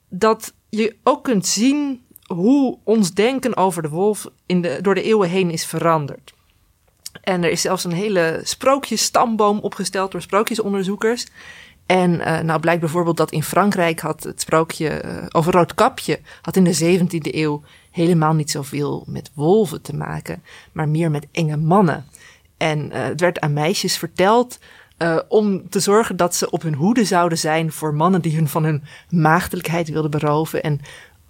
dat 0.10 0.53
je 0.69 0.95
ook 1.03 1.24
kunt 1.24 1.48
zien 1.48 2.05
hoe 2.25 2.77
ons 2.83 3.13
denken 3.13 3.57
over 3.57 3.81
de 3.81 3.89
wolf 3.89 4.27
in 4.45 4.62
de, 4.62 4.79
door 4.81 4.95
de 4.95 5.03
eeuwen 5.03 5.29
heen 5.29 5.51
is 5.51 5.65
veranderd. 5.65 6.33
En 7.22 7.43
er 7.43 7.50
is 7.50 7.62
zelfs 7.62 7.83
een 7.83 7.91
hele 7.91 8.39
sprookjesstamboom 8.43 9.60
opgesteld 9.60 10.12
door 10.12 10.22
sprookjesonderzoekers. 10.22 11.25
En 11.86 12.19
eh, 12.19 12.39
nou 12.39 12.60
blijkt 12.60 12.79
bijvoorbeeld 12.79 13.17
dat 13.17 13.31
in 13.31 13.43
Frankrijk 13.43 14.00
had 14.00 14.24
het 14.24 14.41
sprookje 14.41 14.89
eh, 14.89 15.25
over 15.31 15.53
Roodkapje... 15.53 16.19
had 16.41 16.55
in 16.55 16.63
de 16.63 17.00
17e 17.00 17.36
eeuw 17.36 17.63
helemaal 17.91 18.33
niet 18.33 18.51
zoveel 18.51 19.03
met 19.07 19.31
wolven 19.33 19.81
te 19.81 19.95
maken... 19.95 20.43
maar 20.72 20.89
meer 20.89 21.12
met 21.12 21.27
enge 21.31 21.57
mannen. 21.57 22.05
En 22.57 22.91
eh, 22.91 23.03
het 23.03 23.19
werd 23.19 23.39
aan 23.39 23.53
meisjes 23.53 23.98
verteld 23.98 24.60
eh, 24.98 25.20
om 25.28 25.70
te 25.70 25.80
zorgen 25.80 26.16
dat 26.16 26.36
ze 26.36 26.50
op 26.50 26.62
hun 26.62 26.74
hoede 26.74 27.06
zouden 27.06 27.38
zijn... 27.38 27.72
voor 27.72 27.94
mannen 27.94 28.22
die 28.22 28.36
hun 28.36 28.48
van 28.48 28.64
hun 28.64 28.84
maagdelijkheid 29.10 29.90
wilden 29.90 30.12
beroven... 30.12 30.64
en 30.64 30.80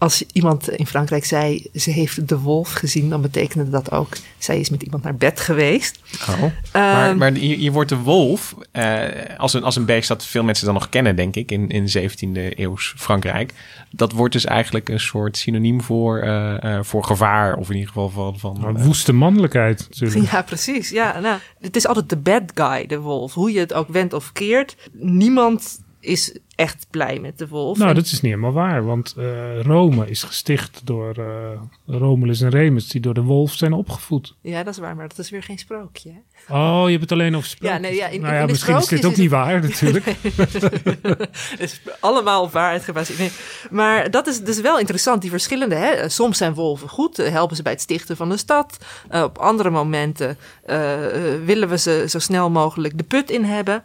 als 0.04 0.24
iemand 0.32 0.70
in 0.70 0.88
Frankrijk 0.88 1.26
zei 1.26 1.66
ze 1.74 1.92
heeft 1.92 2.28
de 2.28 2.40
wolf 2.40 2.72
gezien, 2.72 3.10
dan 3.10 3.22
betekende 3.22 3.70
dat 3.70 3.92
ook 3.92 4.18
zij 4.38 4.60
is 4.60 4.70
met 4.70 4.84
iemand 4.84 5.04
naar 5.04 5.16
bed 5.16 5.40
geweest. 5.40 6.00
Oh. 6.30 6.44
maar, 6.74 7.18
maar 7.18 7.32
hier, 7.32 7.58
hier, 7.58 7.72
wordt 7.72 7.90
de 7.90 7.98
wolf 7.98 8.56
uh, 8.74 9.04
als, 9.38 9.54
een, 9.54 9.64
als 9.64 9.76
een 9.76 9.86
beest 9.86 10.08
dat 10.08 10.26
veel 10.26 10.44
mensen 10.44 10.66
dan 10.66 10.74
nog 10.74 10.90
kennen, 10.90 11.16
denk 11.16 11.36
ik, 11.36 11.52
in, 11.52 11.70
in 11.70 11.88
17e 11.98 12.58
eeuws 12.58 12.94
Frankrijk. 12.98 13.54
Dat 13.90 14.12
wordt 14.12 14.34
dus 14.34 14.46
eigenlijk 14.46 14.90
een 14.90 15.00
soort 15.00 15.38
synoniem 15.38 15.82
voor, 15.82 16.24
uh, 16.24 16.56
uh, 16.64 16.80
voor 16.82 17.04
gevaar, 17.04 17.56
of 17.56 17.70
in 17.70 17.76
ieder 17.76 17.92
geval 17.92 18.10
van. 18.10 18.60
van 18.60 18.84
woeste 18.84 19.14
mannelijkheid. 19.14 19.88
Natuurlijk. 19.90 20.32
Ja, 20.32 20.42
precies. 20.42 20.90
Ja, 20.90 21.20
nou, 21.20 21.40
het 21.60 21.76
is 21.76 21.88
altijd 21.88 22.10
de 22.10 22.18
bad 22.18 22.44
guy, 22.54 22.86
de 22.86 23.00
wolf. 23.00 23.34
Hoe 23.34 23.52
je 23.52 23.60
het 23.60 23.74
ook 23.74 23.88
wendt 23.88 24.14
of 24.14 24.32
keert. 24.32 24.76
Niemand 24.92 25.82
is 26.04 26.38
echt 26.56 26.88
blij 26.90 27.20
met 27.20 27.38
de 27.38 27.48
wolf. 27.48 27.78
Nou, 27.78 27.94
dat 27.94 28.06
is 28.06 28.12
niet 28.12 28.22
helemaal 28.22 28.52
waar, 28.52 28.86
want 28.86 29.16
uh, 29.18 29.62
Rome 29.62 30.10
is 30.10 30.24
gesticht 30.24 30.82
door 30.84 31.18
uh, 31.20 31.26
Romulus 31.86 32.42
en 32.42 32.50
Remus, 32.50 32.88
die 32.88 33.02
door 33.02 33.14
de 33.14 33.22
wolf 33.22 33.54
zijn 33.54 33.74
opgevoed. 33.74 34.36
Ja, 34.42 34.64
dat 34.64 34.74
is 34.74 34.80
waar, 34.80 34.96
maar 34.96 35.08
dat 35.08 35.18
is 35.18 35.30
weer 35.30 35.44
geen 35.44 35.58
sprookje. 35.58 36.10
Hè? 36.10 36.56
Oh, 36.56 36.84
je 36.84 36.90
hebt 36.90 37.02
het 37.02 37.12
alleen 37.12 37.36
over 37.36 37.50
sprookjes. 37.50 37.82
Ja, 37.82 37.88
nee, 37.88 37.96
ja, 37.96 38.08
in, 38.08 38.22
nou 38.22 38.34
ja, 38.34 38.40
in 38.40 38.46
misschien 38.46 38.76
is 38.76 38.86
dit 38.86 39.06
ook 39.06 39.12
is 39.12 39.18
niet 39.18 39.30
waar, 39.30 39.62
natuurlijk. 39.62 40.06
het 41.52 41.60
is 41.60 41.82
allemaal 42.00 42.44
op 42.44 42.52
waarheid 42.52 42.84
gebaseerd. 42.84 43.20
Nee. 43.20 43.32
Maar 43.70 44.12
dat 44.12 44.28
is 44.28 44.44
dus 44.44 44.62
wel 44.62 44.80
interessant, 44.80 45.22
die 45.22 45.32
verschillende. 45.32 45.76
Hè? 45.76 46.10
Soms 46.10 46.38
zijn 46.38 46.54
wolven 46.54 46.90
goed, 46.90 47.18
helpen 47.18 47.56
ze 47.56 47.64
bij 47.64 47.72
het 47.72 47.82
stichten 47.82 48.18
van 48.18 48.30
de 48.30 48.38
stad. 48.38 48.78
Uh, 49.12 49.24
op 49.24 49.38
andere 49.38 49.70
momenten 49.70 50.38
willen 51.46 51.70
we 51.70 51.78
ze 51.78 52.06
zo 52.08 52.20
snel 52.20 52.50
mogelijk 52.50 52.98
de 52.98 53.04
put 53.04 53.30
in 53.30 53.44
hebben. 53.44 53.84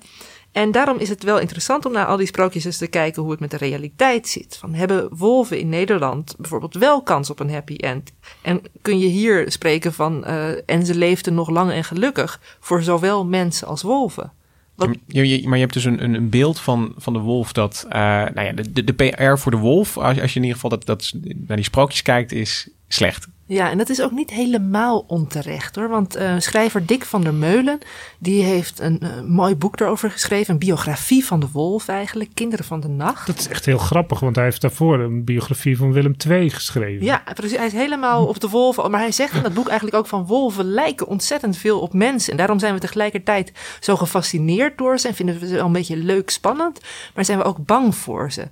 En 0.53 0.73
daarom 0.73 0.99
is 0.99 1.09
het 1.09 1.23
wel 1.23 1.39
interessant 1.39 1.87
om 1.87 1.93
naar 1.93 2.07
al 2.07 2.17
die 2.17 2.27
sprookjes 2.27 2.65
eens 2.65 2.77
te 2.77 2.87
kijken 2.87 3.23
hoe 3.23 3.31
het 3.31 3.41
met 3.41 3.51
de 3.51 3.57
realiteit 3.57 4.29
zit. 4.29 4.57
Van 4.57 4.75
hebben 4.75 5.17
wolven 5.17 5.59
in 5.59 5.69
Nederland 5.69 6.35
bijvoorbeeld 6.39 6.75
wel 6.75 7.03
kans 7.03 7.31
op 7.31 7.41
een 7.41 7.51
happy 7.51 7.75
end? 7.75 8.13
En 8.43 8.63
kun 8.83 8.99
je 8.99 9.07
hier 9.07 9.53
spreken 9.53 9.93
van 9.93 10.25
uh, 10.27 10.71
en 10.71 10.87
ze 10.87 10.95
leefden 10.95 11.35
nog 11.35 11.51
lang 11.51 11.71
en 11.71 11.85
gelukkig 11.85 12.41
voor 12.61 12.83
zowel 12.83 13.25
mensen 13.25 13.67
als 13.67 13.83
wolven? 13.83 14.33
Wat... 14.75 14.89
Maar 15.07 15.25
je 15.25 15.61
hebt 15.61 15.73
dus 15.73 15.85
een, 15.85 16.15
een 16.15 16.29
beeld 16.29 16.61
van, 16.61 16.93
van 16.97 17.13
de 17.13 17.19
wolf 17.19 17.53
dat, 17.53 17.85
uh, 17.87 17.93
nou 17.93 18.41
ja, 18.41 18.53
de, 18.53 18.73
de, 18.73 18.85
de, 18.85 18.93
PR 18.93 19.37
voor 19.37 19.51
de 19.51 19.59
wolf, 19.59 19.97
als, 19.97 20.21
als 20.21 20.33
je 20.33 20.39
in 20.39 20.45
ieder 20.45 20.61
geval 20.61 20.71
dat, 20.71 20.87
dat 20.87 21.13
naar 21.47 21.57
die 21.57 21.65
sprookjes 21.65 22.03
kijkt, 22.03 22.33
is 22.33 22.69
slecht. 22.89 23.29
Ja, 23.49 23.71
en 23.71 23.79
dat 23.79 23.89
is 23.89 24.03
ook 24.03 24.11
niet 24.11 24.31
helemaal 24.31 25.05
onterecht 25.07 25.77
hoor. 25.77 25.89
Want 25.89 26.17
uh, 26.17 26.35
schrijver 26.39 26.87
Dick 26.87 27.05
van 27.05 27.23
der 27.23 27.35
Meulen, 27.35 27.79
die 28.19 28.43
heeft 28.43 28.81
een 28.81 29.01
uh, 29.03 29.21
mooi 29.21 29.57
boek 29.57 29.81
erover 29.81 30.11
geschreven. 30.11 30.53
Een 30.53 30.59
biografie 30.59 31.25
van 31.25 31.41
de 31.41 31.49
wolf 31.53 31.89
eigenlijk, 31.89 32.31
Kinderen 32.35 32.65
van 32.65 32.81
de 32.81 32.89
Nacht. 32.89 33.27
Dat 33.27 33.39
is 33.39 33.49
echt 33.49 33.65
heel 33.65 33.79
grappig, 33.79 34.21
want 34.21 34.37
hij 34.37 34.45
heeft 34.45 34.61
daarvoor 34.61 34.99
een 34.99 35.25
biografie 35.25 35.77
van 35.77 35.93
Willem 35.93 36.15
II 36.29 36.51
geschreven. 36.51 37.05
Ja, 37.05 37.23
precies. 37.35 37.57
Hij 37.57 37.67
is 37.67 37.73
helemaal 37.73 38.27
op 38.27 38.41
de 38.41 38.49
wolven. 38.49 38.91
Maar 38.91 39.01
hij 39.01 39.13
zegt 39.13 39.35
in 39.35 39.43
dat 39.43 39.55
boek 39.55 39.69
eigenlijk 39.69 39.97
ook 39.97 40.07
van 40.07 40.27
wolven 40.27 40.65
lijken 40.65 41.07
ontzettend 41.07 41.57
veel 41.57 41.81
op 41.81 41.93
mensen. 41.93 42.31
En 42.31 42.39
daarom 42.39 42.59
zijn 42.59 42.75
we 42.75 42.81
tegelijkertijd 42.81 43.53
zo 43.81 43.97
gefascineerd 43.97 44.79
door 44.79 44.99
ze. 44.99 45.09
En 45.09 45.15
vinden 45.15 45.39
we 45.39 45.47
ze 45.47 45.55
wel 45.55 45.67
een 45.67 45.73
beetje 45.73 45.97
leuk, 45.97 46.31
spannend. 46.31 46.81
Maar 47.15 47.25
zijn 47.25 47.39
we 47.39 47.45
ook 47.45 47.67
bang 47.67 47.95
voor 47.95 48.33
ze. 48.33 48.49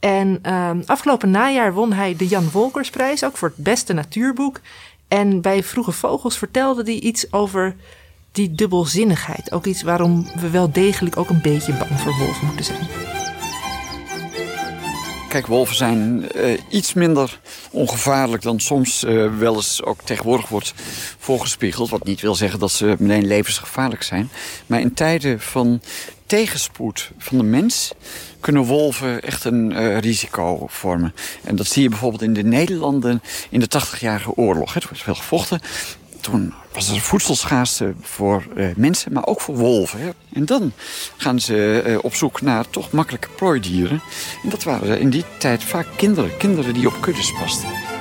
En 0.00 0.38
uh, 0.46 0.70
afgelopen 0.86 1.30
najaar 1.30 1.72
won 1.72 1.92
hij 1.92 2.16
de 2.16 2.26
Jan 2.26 2.50
Wolkersprijs, 2.50 3.24
ook 3.24 3.36
voor 3.36 3.48
het 3.48 3.64
beste 3.64 3.92
natuurboek. 3.92 4.60
En 5.08 5.40
bij 5.40 5.62
Vroege 5.62 5.92
Vogels 5.92 6.38
vertelde 6.38 6.82
hij 6.82 7.00
iets 7.00 7.32
over 7.32 7.76
die 8.32 8.54
dubbelzinnigheid. 8.54 9.52
Ook 9.52 9.66
iets 9.66 9.82
waarom 9.82 10.26
we 10.40 10.50
wel 10.50 10.72
degelijk 10.72 11.16
ook 11.16 11.28
een 11.28 11.42
beetje 11.42 11.72
bang 11.72 12.00
voor 12.00 12.16
wolven 12.18 12.46
moeten 12.46 12.64
zijn. 12.64 12.88
Kijk, 15.28 15.46
wolven 15.46 15.76
zijn 15.76 16.28
uh, 16.36 16.58
iets 16.68 16.94
minder 16.94 17.40
ongevaarlijk 17.70 18.42
dan 18.42 18.60
soms 18.60 19.04
uh, 19.04 19.38
wel 19.38 19.54
eens 19.54 19.82
ook 19.82 20.00
tegenwoordig 20.04 20.48
wordt 20.48 20.72
voorgespiegeld. 21.18 21.90
Wat 21.90 22.04
niet 22.04 22.20
wil 22.20 22.34
zeggen 22.34 22.58
dat 22.58 22.70
ze 22.70 22.96
meteen 22.98 23.26
levensgevaarlijk 23.26 24.02
zijn. 24.02 24.30
Maar 24.66 24.80
in 24.80 24.94
tijden 24.94 25.40
van 25.40 25.80
tegenspoed 26.26 27.10
van 27.18 27.38
de 27.38 27.44
mens 27.44 27.92
kunnen 28.40 28.64
wolven 28.64 29.22
echt 29.22 29.44
een 29.44 29.70
uh, 29.70 29.98
risico 29.98 30.66
vormen. 30.66 31.14
En 31.44 31.56
dat 31.56 31.66
zie 31.66 31.82
je 31.82 31.88
bijvoorbeeld 31.88 32.22
in 32.22 32.32
de 32.32 32.42
Nederlanden 32.42 33.22
in 33.50 33.60
de 33.60 33.68
80-jarige 33.68 34.36
oorlog. 34.36 34.74
Het 34.74 34.84
wordt 34.84 35.02
veel 35.02 35.14
gevochten. 35.14 35.60
Toen 36.20 36.54
was 36.72 36.90
er 36.90 37.00
voedselschaarste 37.00 37.94
voor 38.00 38.46
uh, 38.56 38.66
mensen, 38.76 39.12
maar 39.12 39.26
ook 39.26 39.40
voor 39.40 39.56
wolven. 39.56 40.00
Hè. 40.00 40.10
En 40.32 40.44
dan 40.44 40.72
gaan 41.16 41.40
ze 41.40 41.82
uh, 41.86 41.98
op 42.02 42.14
zoek 42.14 42.40
naar 42.40 42.70
toch 42.70 42.92
makkelijke 42.92 43.28
prooidieren. 43.36 44.00
En 44.42 44.48
dat 44.48 44.62
waren 44.62 45.00
in 45.00 45.10
die 45.10 45.24
tijd 45.38 45.64
vaak 45.64 45.86
kinderen. 45.96 46.36
Kinderen 46.36 46.74
die 46.74 46.86
op 46.86 47.00
kuddes 47.00 47.32
pasten. 47.32 47.97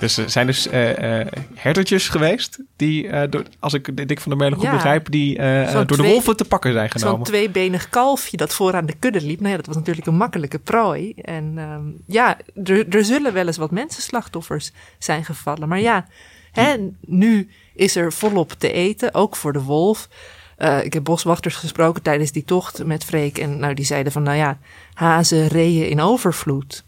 Dus 0.00 0.16
er 0.16 0.30
zijn 0.30 0.46
dus 0.46 0.66
uh, 0.66 1.18
uh, 1.18 1.26
herdertjes 1.54 2.08
geweest 2.08 2.58
die, 2.76 3.04
uh, 3.04 3.22
door, 3.30 3.42
als 3.58 3.74
ik 3.74 4.08
Dick 4.08 4.20
van 4.20 4.30
der 4.30 4.40
Meulen 4.40 4.56
goed 4.58 4.66
ja, 4.66 4.72
begrijp, 4.72 5.10
die 5.10 5.36
door 5.36 5.86
twee, 5.86 5.86
de 5.86 6.02
wolven 6.02 6.36
te 6.36 6.44
pakken 6.44 6.72
zijn 6.72 6.90
genomen. 6.90 7.16
Zo'n 7.16 7.24
tweebenig 7.24 7.88
kalfje 7.88 8.36
dat 8.36 8.54
vooraan 8.54 8.86
de 8.86 8.94
kudde 8.98 9.20
liep. 9.20 9.38
Nou 9.40 9.50
ja, 9.50 9.56
dat 9.56 9.66
was 9.66 9.76
natuurlijk 9.76 10.06
een 10.06 10.16
makkelijke 10.16 10.58
prooi. 10.58 11.12
En 11.14 11.58
um, 11.58 12.02
ja, 12.06 12.36
er, 12.64 12.88
er 12.88 13.04
zullen 13.04 13.32
wel 13.32 13.46
eens 13.46 13.56
wat 13.56 13.70
mensenslachtoffers 13.70 14.72
zijn 14.98 15.24
gevallen. 15.24 15.68
Maar 15.68 15.80
ja, 15.80 16.06
hè, 16.52 16.76
nu 17.00 17.48
is 17.74 17.96
er 17.96 18.12
volop 18.12 18.52
te 18.52 18.72
eten, 18.72 19.14
ook 19.14 19.36
voor 19.36 19.52
de 19.52 19.62
wolf. 19.62 20.08
Uh, 20.58 20.84
ik 20.84 20.92
heb 20.92 21.04
boswachters 21.04 21.54
gesproken 21.54 22.02
tijdens 22.02 22.32
die 22.32 22.44
tocht 22.44 22.84
met 22.84 23.04
Freek. 23.04 23.38
En 23.38 23.58
nou, 23.58 23.74
die 23.74 23.84
zeiden 23.84 24.12
van, 24.12 24.22
nou 24.22 24.36
ja, 24.36 24.58
hazen 24.94 25.46
reeën 25.46 25.88
in 25.88 26.00
overvloed. 26.00 26.84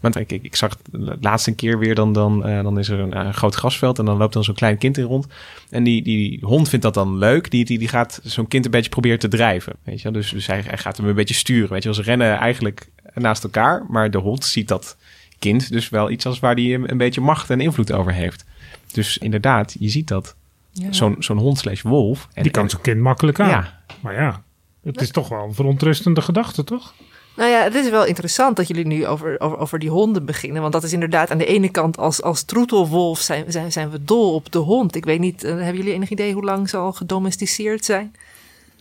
Want 0.00 0.16
ik, 0.16 0.32
ik, 0.32 0.42
ik 0.42 0.56
zag 0.56 0.76
de 0.90 1.16
laatste 1.20 1.54
keer 1.54 1.78
weer, 1.78 1.94
dan, 1.94 2.12
dan, 2.12 2.48
uh, 2.48 2.62
dan 2.62 2.78
is 2.78 2.88
er 2.88 2.98
een, 2.98 3.16
een, 3.16 3.34
groot 3.34 3.54
grasveld 3.54 3.98
en 3.98 4.04
dan 4.04 4.16
loopt 4.16 4.32
dan 4.32 4.44
zo'n 4.44 4.54
klein 4.54 4.78
kind 4.78 4.98
in 4.98 5.04
rond. 5.04 5.26
En 5.70 5.84
die, 5.84 6.02
die 6.02 6.38
hond 6.42 6.68
vindt 6.68 6.84
dat 6.84 6.94
dan 6.94 7.18
leuk. 7.18 7.50
Die, 7.50 7.64
die, 7.64 7.78
die 7.78 7.88
gaat 7.88 8.20
zo'n 8.22 8.48
kind 8.48 8.64
een 8.64 8.70
beetje 8.70 8.90
proberen 8.90 9.18
te 9.18 9.28
drijven. 9.28 9.72
Weet 9.82 10.00
je? 10.00 10.10
Dus, 10.10 10.30
dus 10.30 10.46
hij, 10.46 10.62
hij 10.66 10.78
gaat 10.78 10.96
hem 10.96 11.06
een 11.06 11.14
beetje 11.14 11.34
sturen. 11.34 11.72
Weet 11.72 11.82
je? 11.82 11.94
Ze 11.94 12.02
rennen 12.02 12.38
eigenlijk 12.38 12.90
naast 13.14 13.44
elkaar, 13.44 13.84
maar 13.88 14.10
de 14.10 14.18
hond 14.18 14.44
ziet 14.44 14.68
dat 14.68 14.96
kind 15.38 15.72
dus 15.72 15.88
wel 15.88 16.10
iets 16.10 16.26
als 16.26 16.38
waar 16.38 16.54
hij 16.54 16.74
een 16.74 16.98
beetje 16.98 17.20
macht 17.20 17.50
en 17.50 17.60
invloed 17.60 17.92
over 17.92 18.12
heeft. 18.12 18.44
Dus 18.92 19.18
inderdaad, 19.18 19.76
je 19.78 19.88
ziet 19.88 20.08
dat. 20.08 20.34
Ja. 20.72 20.92
Zo'n 20.92 21.16
zo'n 21.18 21.38
hond 21.38 21.58
slash 21.58 21.82
wolf. 21.82 22.28
En, 22.32 22.42
die 22.42 22.52
kan 22.52 22.70
zo'n 22.70 22.80
kind 22.80 23.00
makkelijk 23.00 23.40
aan. 23.40 23.48
Ja. 23.48 23.80
Maar 24.00 24.14
ja, 24.14 24.42
het 24.82 25.00
is 25.00 25.10
toch 25.10 25.28
wel 25.28 25.44
een 25.44 25.54
verontrustende 25.54 26.20
gedachte, 26.20 26.64
toch? 26.64 26.94
Nou 27.36 27.50
ja, 27.50 27.62
het 27.62 27.74
is 27.74 27.90
wel 27.90 28.04
interessant 28.04 28.56
dat 28.56 28.68
jullie 28.68 28.86
nu 28.86 29.06
over, 29.06 29.40
over, 29.40 29.58
over 29.58 29.78
die 29.78 29.90
honden 29.90 30.24
beginnen. 30.24 30.60
Want 30.60 30.72
dat 30.72 30.82
is 30.82 30.92
inderdaad 30.92 31.30
aan 31.30 31.38
de 31.38 31.46
ene 31.46 31.68
kant 31.68 31.96
als, 31.96 32.22
als 32.22 32.42
troetelwolf 32.42 33.20
zijn, 33.20 33.44
zijn, 33.48 33.72
zijn 33.72 33.90
we 33.90 34.04
dol 34.04 34.34
op 34.34 34.52
de 34.52 34.58
hond. 34.58 34.96
Ik 34.96 35.04
weet 35.04 35.20
niet, 35.20 35.44
uh, 35.44 35.50
hebben 35.50 35.76
jullie 35.76 35.92
enig 35.92 36.10
idee 36.10 36.32
hoe 36.32 36.44
lang 36.44 36.68
ze 36.68 36.76
al 36.76 36.92
gedomesticeerd 36.92 37.84
zijn? 37.84 38.14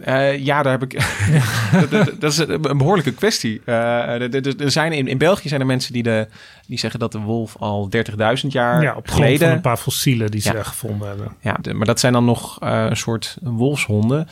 Uh, 0.08 0.38
ja, 0.38 0.64
daar 0.64 0.80
heb 0.80 0.84
ik. 0.84 0.94
dat, 1.90 2.12
dat, 2.20 2.32
is 2.32 2.38
een 2.38 2.78
behoorlijke 2.78 3.14
kwestie. 3.14 3.62
Uh, 3.66 4.36
er 4.62 4.72
zijn 4.72 4.92
in, 4.92 5.08
in 5.08 5.18
België 5.18 5.48
zijn 5.48 5.62
er 5.62 5.66
mensen 5.66 5.94
die, 5.94 6.04
de, 6.04 6.28
die 6.68 6.80
zeggen 6.80 7.00
dat 7.00 7.12
de 7.12 7.20
wolf 7.20 7.56
al 7.60 7.90
30.000 7.96 8.48
jaar 8.48 8.82
ja, 8.82 8.96
op 8.96 9.08
geleden. 9.08 9.48
van 9.48 9.56
een 9.56 9.62
paar 9.62 9.78
fossielen 9.78 10.32
die 10.32 10.42
ze 10.42 10.54
ja. 10.54 10.64
gevonden 10.64 11.08
hebben. 11.08 11.36
Ja, 11.42 11.58
de, 11.62 11.74
maar 11.74 11.86
dat 11.86 12.00
zijn 12.00 12.14
dan 12.14 12.26
nog 12.26 12.58
een 12.60 12.98
soort 12.98 13.38
wolfshonden. 13.42 14.28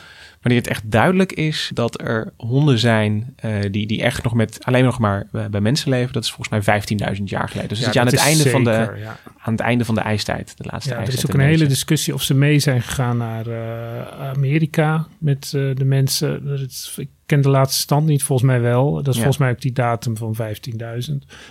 Wanneer 0.48 0.66
het 0.66 0.76
echt 0.76 0.90
duidelijk 0.90 1.32
is 1.32 1.70
dat 1.74 2.00
er 2.00 2.32
honden 2.36 2.78
zijn 2.78 3.34
uh, 3.44 3.60
die, 3.70 3.86
die 3.86 4.02
echt 4.02 4.22
nog 4.22 4.34
met 4.34 4.58
alleen 4.64 4.84
nog 4.84 4.98
maar 4.98 5.26
bij 5.50 5.60
mensen 5.60 5.90
leven, 5.90 6.12
dat 6.12 6.24
is 6.24 6.30
volgens 6.30 6.66
mij 6.66 6.82
15.000 7.16 7.22
jaar 7.24 7.48
geleden. 7.48 7.68
Dus 7.68 7.78
ja, 7.78 7.84
dat 7.84 7.94
je 7.94 8.00
aan 8.00 8.06
het, 8.06 8.16
einde 8.16 8.50
van 8.50 8.64
de, 8.64 8.70
ja. 8.70 9.18
aan 9.38 9.52
het 9.52 9.60
einde 9.60 9.84
van 9.84 9.94
de 9.94 10.00
ijstijd, 10.00 10.56
de 10.56 10.68
laatste 10.70 10.90
ja, 10.90 10.96
ijstijd. 10.96 11.18
Er 11.22 11.28
is 11.28 11.34
ook 11.34 11.40
een 11.40 11.48
hele 11.48 11.66
discussie 11.66 12.14
of 12.14 12.22
ze 12.22 12.34
mee 12.34 12.58
zijn 12.58 12.82
gegaan 12.82 13.16
naar 13.16 13.46
uh, 13.46 14.28
Amerika 14.28 15.06
met 15.18 15.50
de 15.50 15.84
mensen. 15.84 16.46
Het, 16.46 16.94
ik 16.96 17.08
ken 17.28 17.40
de 17.40 17.48
laatste 17.48 17.80
stand 17.80 18.06
niet, 18.06 18.22
volgens 18.22 18.48
mij 18.48 18.60
wel. 18.60 18.92
Dat 18.92 19.06
is 19.06 19.14
ja. 19.14 19.16
volgens 19.16 19.38
mij 19.38 19.50
ook 19.50 19.60
die 19.60 19.72
datum 19.72 20.16
van 20.16 20.36
15.000. 20.36 20.42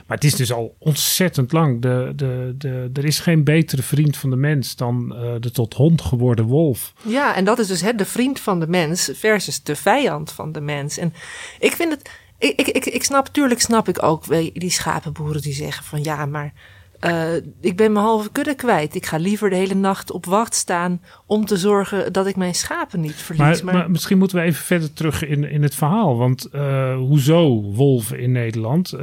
Maar 0.07 0.17
het 0.17 0.24
is 0.24 0.36
dus 0.36 0.53
al 0.53 0.75
ontzettend 0.79 1.51
lang. 1.51 1.81
De, 1.81 2.13
de, 2.15 2.55
de, 2.57 2.89
er 2.93 3.05
is 3.05 3.19
geen 3.19 3.43
betere 3.43 3.81
vriend 3.81 4.17
van 4.17 4.29
de 4.29 4.36
mens 4.36 4.75
dan 4.75 5.15
uh, 5.15 5.34
de 5.39 5.51
tot 5.51 5.74
hond 5.74 6.01
geworden 6.01 6.46
wolf. 6.46 6.93
Ja, 7.01 7.36
en 7.36 7.46
dat 7.46 7.60
is 7.60 7.67
dus 7.67 7.81
hè, 7.81 7.96
de 7.96 8.05
vriend 8.05 8.39
van 8.39 8.60
de 8.60 8.67
mens 8.67 9.12
versus 9.13 9.63
de 9.63 9.75
vijand 9.75 10.31
van 10.31 10.51
de 10.51 10.62
mens. 10.62 10.98
En 10.98 11.13
ik 11.60 11.72
vind 11.72 11.91
het. 11.91 12.10
Ik, 12.39 12.60
ik, 12.60 12.67
ik, 12.67 12.86
ik 12.86 13.03
snap, 13.03 13.27
tuurlijk 13.27 13.62
snap 13.62 13.88
ik 13.88 14.03
ook 14.03 14.27
die 14.53 14.69
schapenboeren 14.69 15.41
die 15.41 15.53
zeggen 15.53 15.84
van 15.84 16.03
ja, 16.03 16.25
maar 16.25 16.53
eh, 16.99 17.35
ik 17.61 17.75
ben 17.75 17.91
mijn 17.91 18.05
halve 18.05 18.31
kudde 18.31 18.55
kwijt. 18.55 18.95
Ik 18.95 19.05
ga 19.05 19.17
liever 19.17 19.49
de 19.49 19.55
hele 19.55 19.73
nacht 19.73 20.11
op 20.11 20.25
wacht 20.25 20.55
staan 20.55 21.01
om 21.25 21.45
te 21.45 21.57
zorgen 21.57 22.13
dat 22.13 22.27
ik 22.27 22.35
mijn 22.35 22.55
schapen 22.55 22.99
niet 22.99 23.15
verlies. 23.15 23.61
Maar, 23.61 23.73
maar, 23.73 23.91
misschien 23.91 24.17
moeten 24.17 24.37
we 24.37 24.43
even 24.43 24.63
verder 24.63 24.93
terug 24.93 25.25
in, 25.25 25.43
in 25.43 25.63
het 25.63 25.75
verhaal. 25.75 26.17
Want 26.17 26.47
uh, 26.51 26.95
hoezo 26.95 27.61
wolven 27.61 28.19
in 28.19 28.31
Nederland? 28.31 28.93
Uh, 28.93 28.99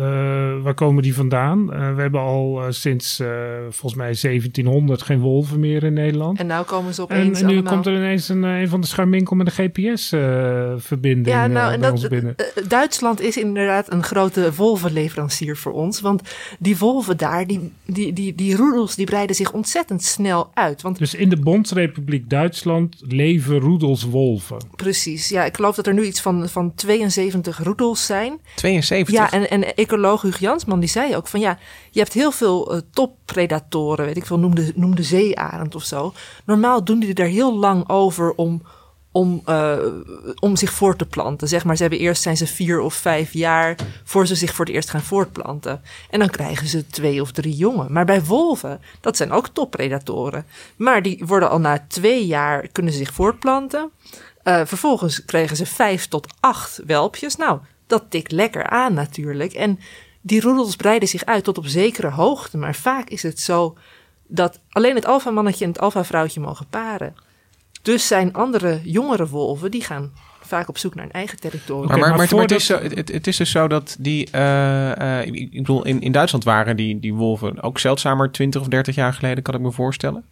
waar 0.62 0.74
komen 0.74 1.02
die 1.02 1.14
vandaan? 1.14 1.66
we 1.66 2.00
hebben 2.00 2.20
al 2.20 2.62
sinds 2.68 3.22
volgens 3.68 3.94
mij 3.94 4.16
1700 4.20 5.02
geen 5.02 5.20
wolven 5.20 5.60
meer 5.60 5.82
in 5.84 5.92
Nederland. 5.92 6.38
En 6.38 6.46
nu 6.46 6.54
komen 6.66 6.94
ze 6.94 7.02
opeens 7.02 7.40
En, 7.40 7.44
en 7.44 7.46
nu 7.46 7.54
allemaal... 7.54 7.72
komt 7.72 7.86
er 7.86 7.94
ineens 7.94 8.28
een, 8.28 8.42
een 8.42 8.68
van 8.68 8.80
de 8.80 8.86
scharminkel 8.86 9.36
met 9.36 9.46
een 9.46 9.52
GPS-verbinding 9.52 11.36
ja, 11.36 11.46
nou, 11.46 11.72
en 11.72 11.80
dat, 11.80 12.08
binnen. 12.08 12.34
Duitsland 12.68 13.20
is 13.20 13.36
inderdaad 13.36 13.92
een 13.92 14.02
grote 14.02 14.54
wolvenleverancier 14.54 15.56
voor 15.56 15.72
ons. 15.72 16.00
Want 16.00 16.22
die 16.58 16.78
wolven 16.78 17.16
daar, 17.16 17.46
die, 17.46 17.72
die, 17.86 18.12
die, 18.12 18.34
die 18.34 18.56
roedels, 18.56 18.94
die 18.94 19.06
breiden 19.06 19.36
zich 19.36 19.52
ontzettend 19.52 20.02
snel 20.02 20.50
uit. 20.54 20.82
Want, 20.82 20.98
dus 20.98 21.14
in 21.14 21.28
de 21.28 21.36
Bondsrepubliek 21.36 22.30
Duitsland 22.30 22.96
leven 23.00 23.58
roedels 23.58 24.02
wolven? 24.02 24.58
Precies, 24.76 25.28
ja. 25.28 25.44
Ik 25.44 25.54
geloof 25.54 25.76
dat 25.76 25.86
er 25.86 25.94
nu 25.94 26.04
iets 26.04 26.20
van, 26.20 26.48
van 26.48 26.74
72 26.74 27.62
roedels 27.62 28.06
zijn. 28.06 28.40
72? 28.54 29.14
Ja, 29.14 29.30
en, 29.30 29.50
en 29.50 29.74
ecoloog 29.74 30.22
Hugo 30.22 30.38
Jansman 30.40 30.80
die 30.80 30.88
zei 30.88 31.16
ook 31.16 31.26
van 31.26 31.40
ja, 31.40 31.58
je 31.90 32.00
hebt 32.00 32.12
heel 32.12 32.32
veel 32.32 32.74
uh, 32.74 32.80
toppredatoren, 32.90 34.04
weet 34.06 34.16
ik 34.16 34.26
veel, 34.26 34.38
noem 34.38 34.54
de, 34.54 34.72
noem 34.74 34.94
de 34.94 35.02
zeearend 35.02 35.74
of 35.74 35.84
zo. 35.84 36.12
Normaal 36.44 36.84
doen 36.84 37.00
die 37.00 37.14
er 37.14 37.26
heel 37.26 37.58
lang 37.58 37.88
over 37.88 38.34
om 38.34 38.62
om, 39.14 39.42
uh, 39.48 39.78
om 40.40 40.56
zich 40.56 40.72
voort 40.72 40.98
te 40.98 41.06
planten. 41.06 41.48
Zeg 41.48 41.64
maar, 41.64 41.76
ze 41.76 41.82
hebben 41.82 42.00
eerst 42.00 42.22
zijn 42.22 42.36
ze 42.36 42.46
vier 42.46 42.80
of 42.80 42.94
vijf 42.94 43.32
jaar 43.32 43.76
voor 44.04 44.26
ze 44.26 44.34
zich 44.34 44.54
voor 44.54 44.64
het 44.64 44.74
eerst 44.74 44.90
gaan 44.90 45.02
voortplanten. 45.02 45.82
En 46.10 46.18
dan 46.18 46.30
krijgen 46.30 46.66
ze 46.66 46.86
twee 46.86 47.20
of 47.20 47.30
drie 47.30 47.54
jongen. 47.54 47.92
Maar 47.92 48.04
bij 48.04 48.24
wolven, 48.24 48.80
dat 49.00 49.16
zijn 49.16 49.32
ook 49.32 49.48
toppredatoren. 49.48 50.46
Maar 50.76 51.02
die 51.02 51.22
worden 51.26 51.50
al 51.50 51.60
na 51.60 51.84
twee 51.88 52.26
jaar 52.26 52.68
kunnen 52.68 52.92
ze 52.92 52.98
zich 52.98 53.12
voortplanten. 53.12 53.90
Uh, 54.44 54.60
vervolgens 54.64 55.24
kregen 55.24 55.56
ze 55.56 55.66
vijf 55.66 56.06
tot 56.08 56.34
acht 56.40 56.80
welpjes. 56.86 57.36
Nou, 57.36 57.60
dat 57.86 58.04
tikt 58.08 58.32
lekker 58.32 58.66
aan 58.66 58.94
natuurlijk. 58.94 59.52
En 59.52 59.78
die 60.20 60.40
roedels 60.40 60.76
breiden 60.76 61.08
zich 61.08 61.24
uit 61.24 61.44
tot 61.44 61.58
op 61.58 61.66
zekere 61.66 62.10
hoogte. 62.10 62.56
Maar 62.56 62.74
vaak 62.74 63.08
is 63.08 63.22
het 63.22 63.40
zo 63.40 63.76
dat 64.26 64.60
alleen 64.70 64.94
het 64.94 65.06
alfamannetje 65.06 65.64
en 65.64 65.70
het 65.70 65.80
alfavrouwtje 65.80 66.40
mogen 66.40 66.66
paren. 66.70 67.14
Dus 67.84 68.06
zijn 68.06 68.32
andere 68.32 68.80
jongere 68.82 69.28
wolven, 69.28 69.70
die 69.70 69.82
gaan 69.82 70.12
vaak 70.40 70.68
op 70.68 70.78
zoek 70.78 70.94
naar 70.94 71.04
een 71.04 71.12
eigen 71.12 71.40
territorium. 71.40 71.86
Maar, 71.86 71.98
maar, 71.98 72.16
maar, 72.16 72.28
maar 72.30 72.40
het, 72.40 72.50
is 72.50 72.66
zo, 72.66 72.78
het, 72.78 73.12
het, 73.12 73.26
is 73.26 73.36
dus 73.36 73.50
zo 73.50 73.68
dat 73.68 73.96
die, 73.98 74.28
uh, 74.34 74.92
uh, 74.98 75.26
ik 75.26 75.50
bedoel, 75.50 75.84
in, 75.84 76.00
in 76.00 76.12
Duitsland 76.12 76.44
waren 76.44 76.76
die, 76.76 77.00
die 77.00 77.14
wolven 77.14 77.62
ook 77.62 77.78
zeldzamer 77.78 78.30
20 78.30 78.60
of 78.60 78.68
30 78.68 78.94
jaar 78.94 79.12
geleden, 79.12 79.42
kan 79.42 79.54
ik 79.54 79.60
me 79.60 79.72
voorstellen. 79.72 80.24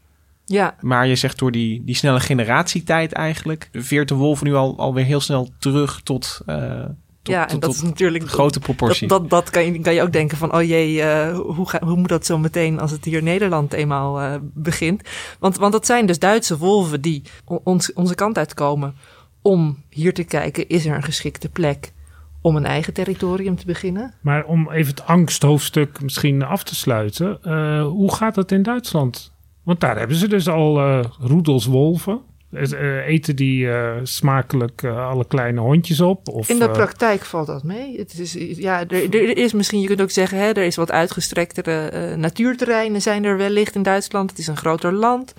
Ja. 0.45 0.77
Maar 0.81 1.07
je 1.07 1.17
zegt 1.17 1.39
door 1.39 1.53
die, 1.53 1.83
die 1.85 1.95
snelle 1.95 2.21
generatietijd 2.21 3.13
eigenlijk, 3.13 3.69
veert 3.73 4.09
de 4.09 4.15
wolven 4.15 4.47
nu 4.47 4.55
al, 4.55 4.79
alweer 4.79 5.05
heel 5.05 5.21
snel 5.21 5.49
terug 5.59 6.01
tot, 6.03 6.41
uh, 6.47 6.85
tot, 7.23 7.35
ja, 7.35 7.49
en 7.49 7.61
dat 7.61 7.75
is 7.75 7.83
natuurlijk 7.83 8.29
grote 8.29 8.61
proportie. 8.61 9.09
Dat, 9.09 9.21
dat, 9.21 9.31
dat, 9.31 9.51
kan, 9.51 9.65
je, 9.65 9.81
kan 9.81 9.95
je 9.95 10.03
ook 10.03 10.13
denken 10.13 10.37
van, 10.39 10.55
oh 10.55 10.63
jee, 10.63 10.95
uh, 10.95 11.39
hoe, 11.39 11.69
ga, 11.69 11.81
hoe 11.85 11.97
moet 11.97 12.09
dat 12.09 12.27
zo 12.27 12.39
meteen 12.39 12.81
als 12.81 12.91
het 12.91 13.05
hier 13.05 13.23
Nederland 13.23 13.73
eenmaal 13.73 14.23
uh, 14.23 14.35
begint? 14.43 15.03
Want, 15.39 15.57
want 15.57 15.73
dat 15.73 15.87
zijn 15.87 16.07
dus 16.07 16.19
Duitse 16.19 16.59
wolven 16.59 17.01
die 17.01 17.23
ons, 17.45 17.93
onze 17.93 18.15
kant 18.15 18.39
uitkomen 18.39 18.95
om 19.43 19.83
hier 19.89 20.15
te 20.15 20.25
kijken, 20.25 20.69
is 20.69 20.87
er 20.87 20.95
een 20.95 21.03
geschikte 21.03 21.49
plek 21.49 21.93
om 22.41 22.57
een 22.57 22.67
eigen 22.67 22.93
territorium 22.93 23.57
te 23.57 23.67
beginnen? 23.67 24.15
Maar 24.21 24.45
om 24.45 24.71
even 24.71 24.95
het 24.95 25.07
angsthoofdstuk 25.07 26.03
misschien 26.03 26.43
af 26.43 26.63
te 26.63 26.75
sluiten, 26.75 27.39
uh, 27.45 27.87
hoe 27.87 28.15
gaat 28.15 28.35
dat 28.35 28.53
in 28.53 28.63
Duitsland? 28.63 29.33
Want 29.63 29.81
daar 29.81 29.99
hebben 29.99 30.17
ze 30.17 30.29
dus 30.29 30.49
al 30.49 31.03
roedels 31.21 31.67
wolven. 31.67 32.21
Uh, 32.53 33.07
eten 33.07 33.37
die 33.37 33.65
uh, 33.65 33.93
smakelijk 34.03 34.83
uh, 34.83 35.09
alle 35.09 35.27
kleine 35.27 35.61
hondjes 35.61 36.01
op? 36.01 36.29
Of, 36.29 36.49
In 36.49 36.59
de 36.59 36.71
praktijk 36.71 37.25
valt 37.25 37.47
dat 37.47 37.63
mee. 37.63 37.99
Het 37.99 38.19
is, 38.19 38.33
ja, 38.57 38.89
er, 38.89 39.15
er, 39.15 39.37
is 39.37 39.53
misschien, 39.53 39.81
je 39.81 39.87
kunt 39.87 40.01
ook 40.01 40.11
zeggen, 40.11 40.39
hè, 40.39 40.45
er 40.45 40.65
is 40.65 40.77
wat 40.77 40.91
uitgestrektere 40.91 42.17
natuurterreinen 42.17 43.03
zijn 43.03 43.25
er 43.25 43.37
wellicht 43.37 43.75
in 43.75 43.83
Duitsland. 43.83 44.31
Het 44.31 44.39
is 44.39 44.47
een 44.47 44.57
groter 44.57 44.93
land. 44.93 45.35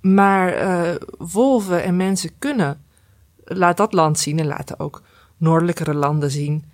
Maar 0.00 0.54
wolven 1.18 1.82
en 1.82 1.96
mensen 1.96 2.30
kunnen, 2.38 2.82
laat 3.44 3.76
dat 3.76 3.92
land 3.92 4.18
zien 4.18 4.38
en 4.38 4.46
laten 4.46 4.78
ook 4.78 5.02
noordelijkere 5.36 5.94
landen 5.94 6.30
zien, 6.30 6.64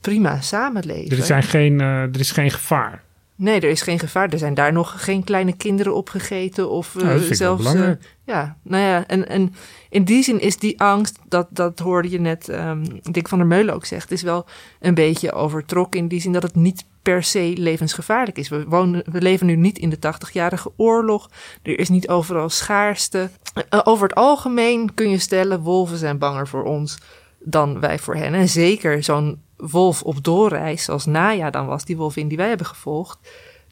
prima 0.00 0.40
samenleven. 0.40 1.16
Er, 1.16 1.24
zijn 1.24 1.42
geen, 1.42 1.80
er 1.80 2.20
is 2.20 2.30
geen 2.30 2.50
gevaar. 2.50 3.02
Nee, 3.38 3.60
er 3.60 3.68
is 3.68 3.82
geen 3.82 3.98
gevaar. 3.98 4.28
Er 4.28 4.38
zijn 4.38 4.54
daar 4.54 4.72
nog 4.72 5.04
geen 5.04 5.24
kleine 5.24 5.56
kinderen 5.56 5.94
opgegeten. 5.94 6.70
Of 6.70 6.94
uh, 6.94 7.02
nou, 7.02 7.34
zelfs. 7.34 7.74
Uh, 7.74 7.90
ja, 8.24 8.56
nou 8.62 8.82
ja. 8.82 9.06
En, 9.06 9.28
en 9.28 9.54
in 9.90 10.04
die 10.04 10.22
zin 10.22 10.40
is 10.40 10.58
die 10.58 10.80
angst, 10.80 11.18
dat, 11.28 11.46
dat 11.50 11.78
hoorde 11.78 12.10
je 12.10 12.20
net 12.20 12.48
um, 12.48 13.00
Dick 13.02 13.28
van 13.28 13.38
der 13.38 13.46
Meulen 13.46 13.74
ook 13.74 13.84
zegt, 13.84 14.10
is 14.10 14.22
wel 14.22 14.46
een 14.80 14.94
beetje 14.94 15.32
overtrokken. 15.32 16.00
In 16.00 16.08
die 16.08 16.20
zin 16.20 16.32
dat 16.32 16.42
het 16.42 16.54
niet 16.54 16.84
per 17.02 17.22
se 17.22 17.52
levensgevaarlijk 17.56 18.38
is. 18.38 18.48
We, 18.48 18.64
wonen, 18.64 19.04
we 19.12 19.22
leven 19.22 19.46
nu 19.46 19.56
niet 19.56 19.78
in 19.78 19.90
de 19.90 19.96
80-jarige 19.96 20.72
oorlog. 20.76 21.30
Er 21.62 21.78
is 21.78 21.88
niet 21.88 22.08
overal 22.08 22.48
schaarste. 22.48 23.30
Uh, 23.70 23.80
over 23.84 24.08
het 24.08 24.16
algemeen 24.16 24.94
kun 24.94 25.10
je 25.10 25.18
stellen, 25.18 25.60
wolven 25.60 25.98
zijn 25.98 26.18
banger 26.18 26.48
voor 26.48 26.64
ons 26.64 26.98
dan 27.38 27.80
wij 27.80 27.98
voor 27.98 28.16
hen. 28.16 28.34
En 28.34 28.48
zeker 28.48 29.02
zo'n 29.02 29.44
wolf 29.56 30.02
op 30.02 30.24
doorreis, 30.24 30.84
zoals 30.84 31.04
Naya 31.04 31.50
dan 31.50 31.66
was, 31.66 31.84
die 31.84 31.96
wolvin 31.96 32.28
die 32.28 32.36
wij 32.36 32.48
hebben 32.48 32.66
gevolgd, 32.66 33.18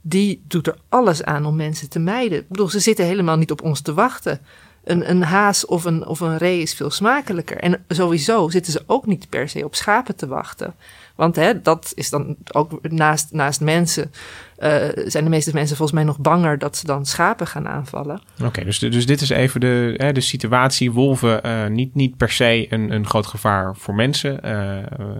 die 0.03 0.45
doet 0.49 0.67
er 0.67 0.77
alles 0.89 1.23
aan 1.25 1.47
om 1.47 1.57
mensen 1.57 1.89
te 1.89 1.99
mijden. 1.99 2.39
Ik 2.39 2.49
bedoel, 2.49 2.69
ze 2.69 2.81
zitten 2.81 3.05
helemaal 3.05 3.37
niet 3.37 3.51
op 3.51 3.63
ons 3.63 3.81
te 3.81 3.95
wachten. 3.95 4.41
Een, 4.85 5.11
een 5.11 5.23
haas 5.23 5.67
of 5.67 5.85
een, 5.85 6.07
of 6.07 6.21
een 6.21 6.39
ree 6.39 6.61
is 6.61 6.75
veel 6.75 6.91
smakelijker. 6.91 7.57
En 7.57 7.85
sowieso 7.89 8.49
zitten 8.49 8.73
ze 8.73 8.83
ook 8.87 9.07
niet 9.07 9.29
per 9.29 9.49
se 9.49 9.65
op 9.65 9.75
schapen 9.75 10.17
te 10.17 10.27
wachten. 10.27 10.75
Want 11.15 11.37
hè, 11.37 11.61
dat 11.63 11.93
is 11.95 12.11
dan 12.11 12.37
ook 12.53 12.89
naast, 12.91 13.33
naast 13.33 13.61
mensen. 13.61 14.13
Uh, 14.59 14.85
zijn 14.95 15.25
de 15.25 15.31
meeste 15.31 15.51
mensen 15.53 15.77
volgens 15.77 15.99
mij 15.99 16.07
nog 16.07 16.19
banger 16.19 16.59
dat 16.59 16.77
ze 16.77 16.87
dan 16.87 17.07
schapen 17.07 17.47
gaan 17.47 17.69
aanvallen. 17.69 18.21
Oké, 18.35 18.45
okay, 18.45 18.65
dus, 18.65 18.79
dus 18.79 19.07
dit 19.07 19.21
is 19.21 19.29
even 19.29 19.61
de, 19.61 19.95
hè, 19.97 20.13
de 20.13 20.21
situatie. 20.21 20.93
Wolven 20.93 21.47
uh, 21.47 21.67
niet, 21.67 21.95
niet 21.95 22.17
per 22.17 22.31
se 22.31 22.67
een, 22.71 22.91
een 22.91 23.07
groot 23.07 23.27
gevaar 23.27 23.77
voor 23.77 23.95
mensen. 23.95 24.35
Uh, 24.45 24.51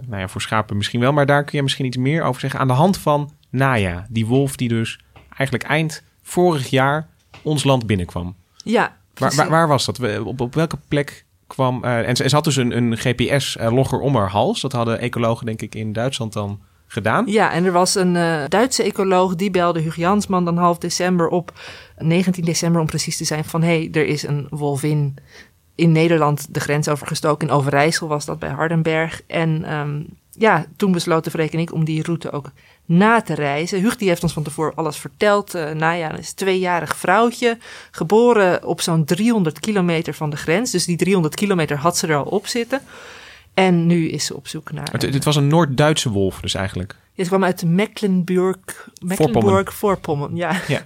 nou 0.07 0.21
ja, 0.21 0.27
voor 0.27 0.41
schapen 0.41 0.77
misschien 0.77 0.99
wel. 0.99 1.13
Maar 1.13 1.25
daar 1.25 1.43
kun 1.43 1.57
je 1.57 1.63
misschien 1.63 1.85
iets 1.85 1.97
meer 1.97 2.23
over 2.23 2.41
zeggen. 2.41 2.59
Aan 2.59 2.67
de 2.67 2.73
hand 2.73 2.97
van 2.97 3.31
Naya, 3.49 4.05
die 4.09 4.25
wolf 4.25 4.55
die 4.55 4.69
dus 4.69 4.99
eigenlijk 5.29 5.63
eind 5.63 6.03
vorig 6.21 6.69
jaar 6.69 7.07
ons 7.41 7.63
land 7.63 7.85
binnenkwam. 7.85 8.35
Ja. 8.63 8.97
Waar, 9.13 9.35
waar, 9.35 9.49
waar 9.49 9.67
was 9.67 9.85
dat? 9.85 10.19
Op, 10.19 10.41
op 10.41 10.53
welke 10.55 10.77
plek 10.87 11.24
kwam. 11.47 11.85
Uh, 11.85 12.07
en, 12.07 12.15
ze, 12.15 12.27
had 12.29 12.43
dus 12.43 12.55
een, 12.55 12.77
een 12.77 12.97
GPS-logger 12.97 13.99
om 13.99 14.15
haar 14.15 14.29
hals. 14.29 14.61
Dat 14.61 14.71
hadden 14.71 14.99
ecologen, 14.99 15.45
denk 15.45 15.61
ik, 15.61 15.75
in 15.75 15.93
Duitsland 15.93 16.33
dan 16.33 16.59
gedaan. 16.87 17.25
Ja, 17.27 17.51
en 17.51 17.65
er 17.65 17.71
was 17.71 17.95
een 17.95 18.15
uh, 18.15 18.43
Duitse 18.47 18.83
ecoloog 18.83 19.35
die 19.35 19.51
belde 19.51 19.79
Hugo 19.79 20.01
Jansman 20.01 20.45
dan 20.45 20.57
half 20.57 20.77
december 20.77 21.27
op, 21.27 21.51
19 21.97 22.45
december 22.45 22.81
om 22.81 22.87
precies 22.87 23.17
te 23.17 23.25
zijn, 23.25 23.45
van 23.45 23.61
hé, 23.61 23.67
hey, 23.67 23.89
er 23.91 24.05
is 24.05 24.23
een 24.23 24.47
wolvin 24.49 25.15
in 25.75 25.91
Nederland 25.91 26.53
de 26.53 26.59
grens 26.59 26.87
overgestoken. 26.87 27.47
In 27.47 27.53
Overijssel 27.53 28.07
was 28.07 28.25
dat 28.25 28.39
bij 28.39 28.49
Hardenberg. 28.49 29.21
En 29.27 29.73
um, 29.73 30.07
ja, 30.31 30.65
toen 30.75 30.91
besloten 30.91 31.31
Freek 31.31 31.53
en 31.53 31.59
ik 31.59 31.73
om 31.73 31.85
die 31.85 32.03
route 32.03 32.31
ook 32.31 32.51
na 32.85 33.21
te 33.21 33.33
reizen. 33.33 33.79
Huug 33.79 33.97
die 33.97 34.07
heeft 34.07 34.23
ons 34.23 34.33
van 34.33 34.43
tevoren 34.43 34.75
alles 34.75 34.97
verteld. 34.97 35.55
Uh, 35.55 35.69
Naya 35.69 36.17
is 36.17 36.29
een 36.29 36.35
tweejarig 36.35 36.95
vrouwtje, 36.95 37.57
geboren 37.91 38.65
op 38.65 38.81
zo'n 38.81 39.05
300 39.05 39.59
kilometer 39.59 40.13
van 40.13 40.29
de 40.29 40.37
grens. 40.37 40.71
Dus 40.71 40.85
die 40.85 40.97
300 40.97 41.35
kilometer 41.35 41.77
had 41.77 41.97
ze 41.97 42.07
er 42.07 42.15
al 42.15 42.23
op 42.23 42.47
zitten. 42.47 42.81
En 43.53 43.85
nu 43.85 44.09
is 44.09 44.25
ze 44.25 44.35
op 44.35 44.47
zoek 44.47 44.71
naar... 44.71 44.87
Het, 44.91 45.01
het 45.01 45.23
was 45.23 45.35
een 45.35 45.47
Noord-Duitse 45.47 46.09
wolf 46.09 46.39
dus 46.39 46.53
eigenlijk? 46.53 46.95
Ja, 47.13 47.23
ze 47.23 47.29
kwam 47.29 47.43
uit 47.43 47.63
Mecklenburg, 47.65 48.89
Mecklenburg-Voorpommern. 49.01 50.35
Ja. 50.35 50.61
ja. 50.67 50.85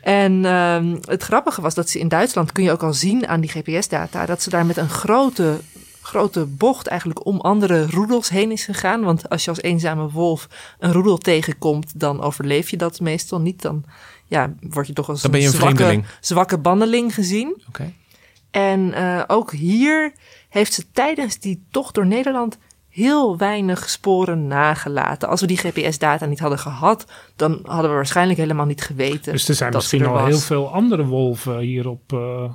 En 0.00 0.44
um, 0.44 0.98
het 1.00 1.22
grappige 1.22 1.60
was 1.60 1.74
dat 1.74 1.90
ze 1.90 1.98
in 1.98 2.08
Duitsland, 2.08 2.52
kun 2.52 2.64
je 2.64 2.72
ook 2.72 2.82
al 2.82 2.92
zien 2.92 3.28
aan 3.28 3.40
die 3.40 3.50
GPS-data, 3.50 4.26
dat 4.26 4.42
ze 4.42 4.50
daar 4.50 4.66
met 4.66 4.76
een 4.76 4.88
grote 4.88 5.58
grote 6.06 6.46
bocht 6.46 6.86
eigenlijk 6.86 7.26
om 7.26 7.40
andere 7.40 7.86
roedels 7.90 8.28
heen 8.28 8.50
is 8.50 8.64
gegaan. 8.64 9.02
Want 9.02 9.28
als 9.28 9.44
je 9.44 9.50
als 9.50 9.62
eenzame 9.62 10.10
wolf 10.10 10.48
een 10.78 10.92
roedel 10.92 11.18
tegenkomt, 11.18 12.00
dan 12.00 12.20
overleef 12.20 12.70
je 12.70 12.76
dat 12.76 13.00
meestal 13.00 13.40
niet. 13.40 13.62
Dan 13.62 13.84
ja, 14.26 14.54
word 14.60 14.86
je 14.86 14.92
toch 14.92 15.08
als 15.08 15.22
dan 15.22 15.30
ben 15.30 15.40
je 15.40 15.46
een, 15.46 15.52
zwakke, 15.52 16.02
zwakke 16.20 16.58
banneling 16.58 17.14
gezien. 17.14 17.48
Oké. 17.48 17.68
Okay. 17.68 17.94
En 18.50 18.80
uh, 18.80 19.22
ook 19.26 19.52
hier 19.52 20.12
heeft 20.48 20.72
ze 20.72 20.90
tijdens 20.92 21.38
die 21.38 21.66
tocht 21.70 21.94
door 21.94 22.06
Nederland 22.06 22.58
heel 22.88 23.36
weinig 23.36 23.88
sporen 23.88 24.46
nagelaten. 24.46 25.28
Als 25.28 25.40
we 25.40 25.46
die 25.46 25.56
GPS-data 25.56 26.26
niet 26.26 26.40
hadden 26.40 26.58
gehad, 26.58 27.04
dan 27.36 27.60
hadden 27.62 27.90
we 27.90 27.96
waarschijnlijk 27.96 28.38
helemaal 28.38 28.66
niet 28.66 28.82
geweten. 28.82 29.32
Dus 29.32 29.48
er 29.48 29.54
zijn 29.54 29.70
dat 29.70 29.80
misschien 29.80 30.00
er 30.00 30.08
al 30.08 30.12
was. 30.12 30.26
heel 30.26 30.38
veel 30.38 30.72
andere 30.72 31.04
wolven 31.04 31.58
hier 31.58 31.88
op. 31.88 32.12
Uh 32.12 32.50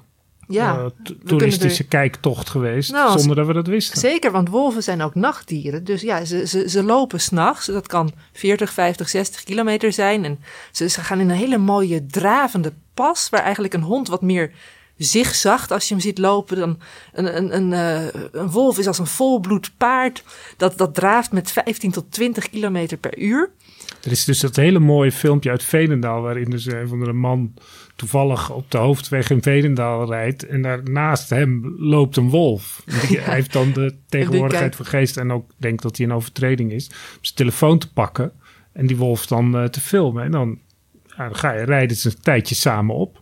Ja, 0.52 0.78
eh, 0.78 1.14
toeristische 1.26 1.84
kijktocht 1.84 2.50
geweest. 2.50 2.92
Nou, 2.92 3.20
zonder 3.20 3.36
dat 3.36 3.48
we 3.48 3.54
dat 3.54 3.68
wisten. 3.68 4.00
Zeker, 4.00 4.32
want 4.32 4.50
wolven 4.50 4.84
zijn 4.84 5.02
ook 5.02 5.16
nachtdieren. 5.16 5.84
Dus 5.84 6.02
ja, 6.02 6.26
ze, 6.26 6.48
ze, 6.48 6.70
ze 6.70 6.84
lopen 6.84 7.22
s'nachts. 7.22 7.66
Dat 7.66 7.88
kan 7.88 8.12
40, 8.34 8.74
50, 8.74 9.10
60 9.10 9.44
kilometer 9.44 9.94
zijn. 9.94 10.26
En 10.26 10.40
ze, 10.72 10.90
ze 10.90 11.02
gaan 11.02 11.20
in 11.20 11.30
een 11.30 11.36
hele 11.36 11.58
mooie 11.58 12.06
dravende 12.06 12.74
pas... 12.94 13.30
waar 13.30 13.44
eigenlijk 13.44 13.74
een 13.74 13.82
hond 13.82 14.08
wat 14.08 14.22
meer 14.22 14.52
zigzagt 14.98 15.72
als 15.72 15.88
je 15.88 15.94
hem 15.94 16.04
ziet 16.04 16.18
lopen. 16.18 16.58
Dan 16.58 16.80
een, 17.14 17.38
een, 17.38 17.56
een, 17.56 17.74
eh, 17.74 18.22
een 18.32 18.50
wolf 18.50 18.78
is 18.78 18.88
als 18.88 19.00
een 19.00 19.08
volbloed 19.08 19.72
paard. 19.78 20.24
Dat, 20.58 20.78
dat 20.78 20.96
draaft 20.96 21.32
met 21.32 21.52
15 21.52 21.92
tot 21.92 22.12
20 22.12 22.50
kilometer 22.50 22.98
per 22.98 23.18
uur. 23.18 23.50
Er 24.04 24.12
is 24.12 24.26
dus 24.26 24.40
dat 24.40 24.56
hele 24.56 24.80
mooie 24.80 25.12
filmpje 25.12 25.50
uit 25.50 25.64
Veenendaal... 25.64 26.22
waarin 26.22 26.50
dus 26.50 26.66
een 26.66 26.88
van 26.88 27.00
de 27.00 27.14
man 27.14 27.54
toevallig 28.02 28.50
op 28.50 28.72
de 28.72 28.78
hoofdweg 28.78 29.30
in 29.30 29.42
Veenendaal 29.42 30.06
rijdt... 30.06 30.46
en 30.46 30.62
daarnaast 30.62 31.30
hem 31.30 31.76
loopt 31.78 32.18
een 32.18 32.30
wolf. 32.30 32.84
Die, 33.08 33.20
Hij 33.22 33.34
heeft 33.34 33.54
dan 33.54 33.72
de 33.72 33.96
tegenwoordigheid 34.10 34.76
van 34.76 34.86
geest... 34.86 35.18
en 35.18 35.32
ook 35.32 35.52
denkt 35.58 35.82
dat 35.82 35.98
hij 35.98 36.06
een 36.06 36.14
overtreding 36.14 36.72
is... 36.72 36.88
om 36.88 36.94
zijn 37.22 37.36
telefoon 37.36 37.78
te 37.78 37.94
pakken 37.94 38.32
en 38.74 38.86
die 38.86 38.98
wolf 38.98 39.26
dan 39.28 39.58
eh, 39.58 39.64
te 39.64 39.80
filmen. 39.82 40.24
En 40.24 40.32
dan, 40.32 40.60
ja, 41.18 41.24
dan 41.26 41.36
ga 41.36 41.52
je 41.52 41.64
rijden 41.64 41.98
ze 41.98 42.08
een 42.10 42.22
tijdje 42.22 42.56
samen 42.56 42.96
op. 42.96 43.22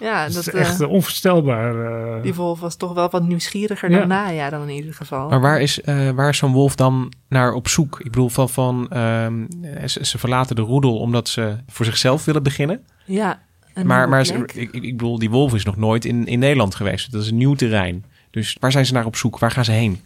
Ja, 0.00 0.24
dat 0.24 0.34
dat, 0.34 0.46
is 0.46 0.52
echt 0.52 0.80
eh, 0.80 0.88
onvoorstelbaar. 0.88 1.74
eh. 2.16 2.22
die 2.22 2.34
wolf 2.34 2.60
was 2.60 2.76
toch 2.76 2.92
wel 2.92 3.10
wat 3.10 3.22
nieuwsgieriger 3.22 3.90
Ja. 3.90 3.98
dan 3.98 4.08
Naya 4.08 4.50
dan 4.50 4.62
in 4.68 4.74
ieder 4.74 4.94
geval. 4.94 5.28
Maar 5.28 5.40
waar 5.40 5.60
is, 5.60 5.80
eh, 5.80 6.10
waar 6.10 6.28
is 6.28 6.36
zo'n 6.38 6.52
wolf 6.52 6.74
dan 6.74 7.12
naar 7.28 7.52
op 7.52 7.68
zoek? 7.68 7.98
Ik 7.98 8.10
bedoel, 8.10 8.28
van, 8.28 8.48
van 8.48 8.88
ehm, 8.90 9.46
ze, 9.86 10.06
ze 10.06 10.18
verlaten 10.18 10.56
de 10.56 10.62
roedel 10.62 10.98
omdat 10.98 11.28
ze 11.28 11.56
voor 11.66 11.84
zichzelf 11.84 12.24
willen 12.24 12.42
beginnen. 12.42 12.84
Ja, 13.04 13.42
een 13.80 13.86
Maar, 13.86 14.08
maar 14.08 14.26
ik, 14.26 14.54
ik 14.54 14.72
ik 14.72 14.96
bedoel, 14.96 15.18
die 15.18 15.30
wolf 15.30 15.54
is 15.54 15.64
nog 15.64 15.76
nooit 15.76 16.04
in, 16.04 16.26
in 16.26 16.38
Nederland 16.38 16.74
geweest. 16.74 17.12
Dat 17.12 17.22
is 17.22 17.30
een 17.30 17.36
nieuw 17.36 17.54
terrein. 17.54 18.04
Dus 18.30 18.56
waar 18.60 18.72
zijn 18.72 18.86
ze 18.86 18.92
naar 18.92 19.06
op 19.06 19.16
zoek? 19.16 19.38
Waar 19.38 19.50
gaan 19.50 19.64
ze 19.64 19.72
heen? 19.72 20.00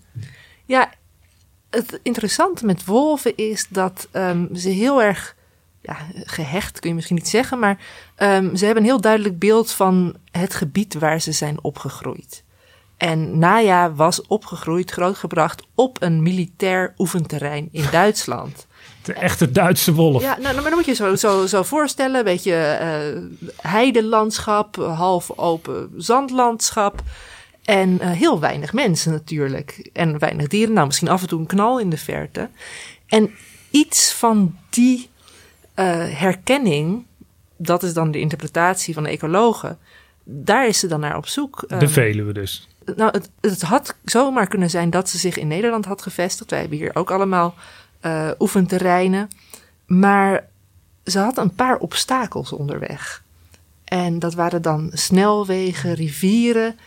Ja, 0.64 0.90
het 1.70 2.00
interessante 2.02 2.66
met 2.66 2.84
wolven 2.84 3.36
is 3.36 3.66
dat 3.68 4.08
ehm, 4.10 4.54
ze 4.54 4.68
heel 4.68 5.02
erg 5.02 5.36
ja, 5.82 5.96
gehecht, 6.24 6.80
kun 6.80 6.88
je 6.88 6.94
misschien 6.94 7.16
niet 7.16 7.28
zeggen, 7.28 7.58
maar 7.58 7.78
ehm, 8.14 8.54
ze 8.54 8.64
hebben 8.64 8.82
een 8.82 8.88
heel 8.88 9.00
duidelijk 9.00 9.38
beeld 9.38 9.70
van 9.70 10.16
het 10.30 10.54
gebied 10.54 10.94
waar 10.94 11.20
ze 11.20 11.32
zijn 11.32 11.62
opgegroeid. 11.62 12.44
En 12.96 13.38
Naya 13.38 13.92
was 13.92 14.26
opgegroeid, 14.26 14.90
grootgebracht 14.90 15.62
op 15.74 16.02
een 16.02 16.22
militair 16.22 16.94
oefenterrein 16.98 17.68
in 17.72 17.84
Duitsland. 18.00 18.66
De 19.04 19.12
echte 19.12 19.50
Duitse 19.50 19.94
wolf. 19.94 20.22
Ja, 20.22 20.36
nou, 20.40 20.54
maar 20.54 20.64
dan 20.64 20.74
moet 20.74 20.84
je 20.84 20.94
zo, 20.94 21.16
zo, 21.16 21.46
zo 21.46 21.62
voorstellen. 21.62 22.18
Een 22.18 22.24
beetje 22.24 22.54
eh 22.54 23.22
heidelandschap, 23.68 24.76
half 24.76 25.38
open 25.38 25.90
zandlandschap. 25.96 27.02
En 27.64 28.00
eh, 28.00 28.10
heel 28.10 28.40
weinig 28.40 28.72
mensen 28.72 29.12
natuurlijk. 29.12 29.90
En 29.92 30.18
weinig 30.18 30.46
dieren. 30.46 30.74
Nou, 30.74 30.86
misschien 30.86 31.08
af 31.08 31.22
en 31.22 31.28
toe 31.28 31.40
een 31.40 31.46
knal 31.46 31.80
in 31.80 31.90
de 31.90 31.96
verte. 31.96 32.48
En 33.06 33.34
iets 33.70 34.12
van 34.12 34.56
die 34.70 35.10
eh, 35.74 35.86
herkenning, 36.18 37.06
dat 37.56 37.82
is 37.82 37.94
dan 37.94 38.10
de 38.10 38.20
interpretatie 38.20 38.94
van 38.94 39.02
de 39.02 39.08
ecologen. 39.08 39.78
Daar 40.24 40.66
is 40.66 40.78
ze 40.78 40.86
dan 40.86 41.00
naar 41.00 41.16
op 41.16 41.26
zoek. 41.26 41.64
De 41.78 41.88
Veluwe 41.88 42.32
dus. 42.32 42.68
nou, 42.96 43.10
het, 43.10 43.30
het 43.40 43.62
had 43.62 43.96
zomaar 44.04 44.46
kunnen 44.46 44.70
zijn 44.70 44.90
dat 44.90 45.08
ze 45.08 45.18
zich 45.18 45.36
in 45.36 45.48
Nederland 45.48 45.84
had 45.84 46.02
gevestigd. 46.02 46.50
Wij 46.50 46.60
hebben 46.60 46.78
hier 46.78 46.94
ook 46.94 47.10
allemaal 47.10 47.54
eh, 48.04 48.30
oefenterreinen. 48.38 49.28
Maar 49.86 50.48
ze 51.04 51.18
had 51.18 51.38
een 51.38 51.54
paar 51.54 51.76
obstakels 51.76 52.52
onderweg. 52.52 53.22
En 53.84 54.18
dat 54.18 54.34
waren 54.34 54.62
dan 54.62 54.90
snelwegen, 54.92 55.94
rivieren. 55.94 56.78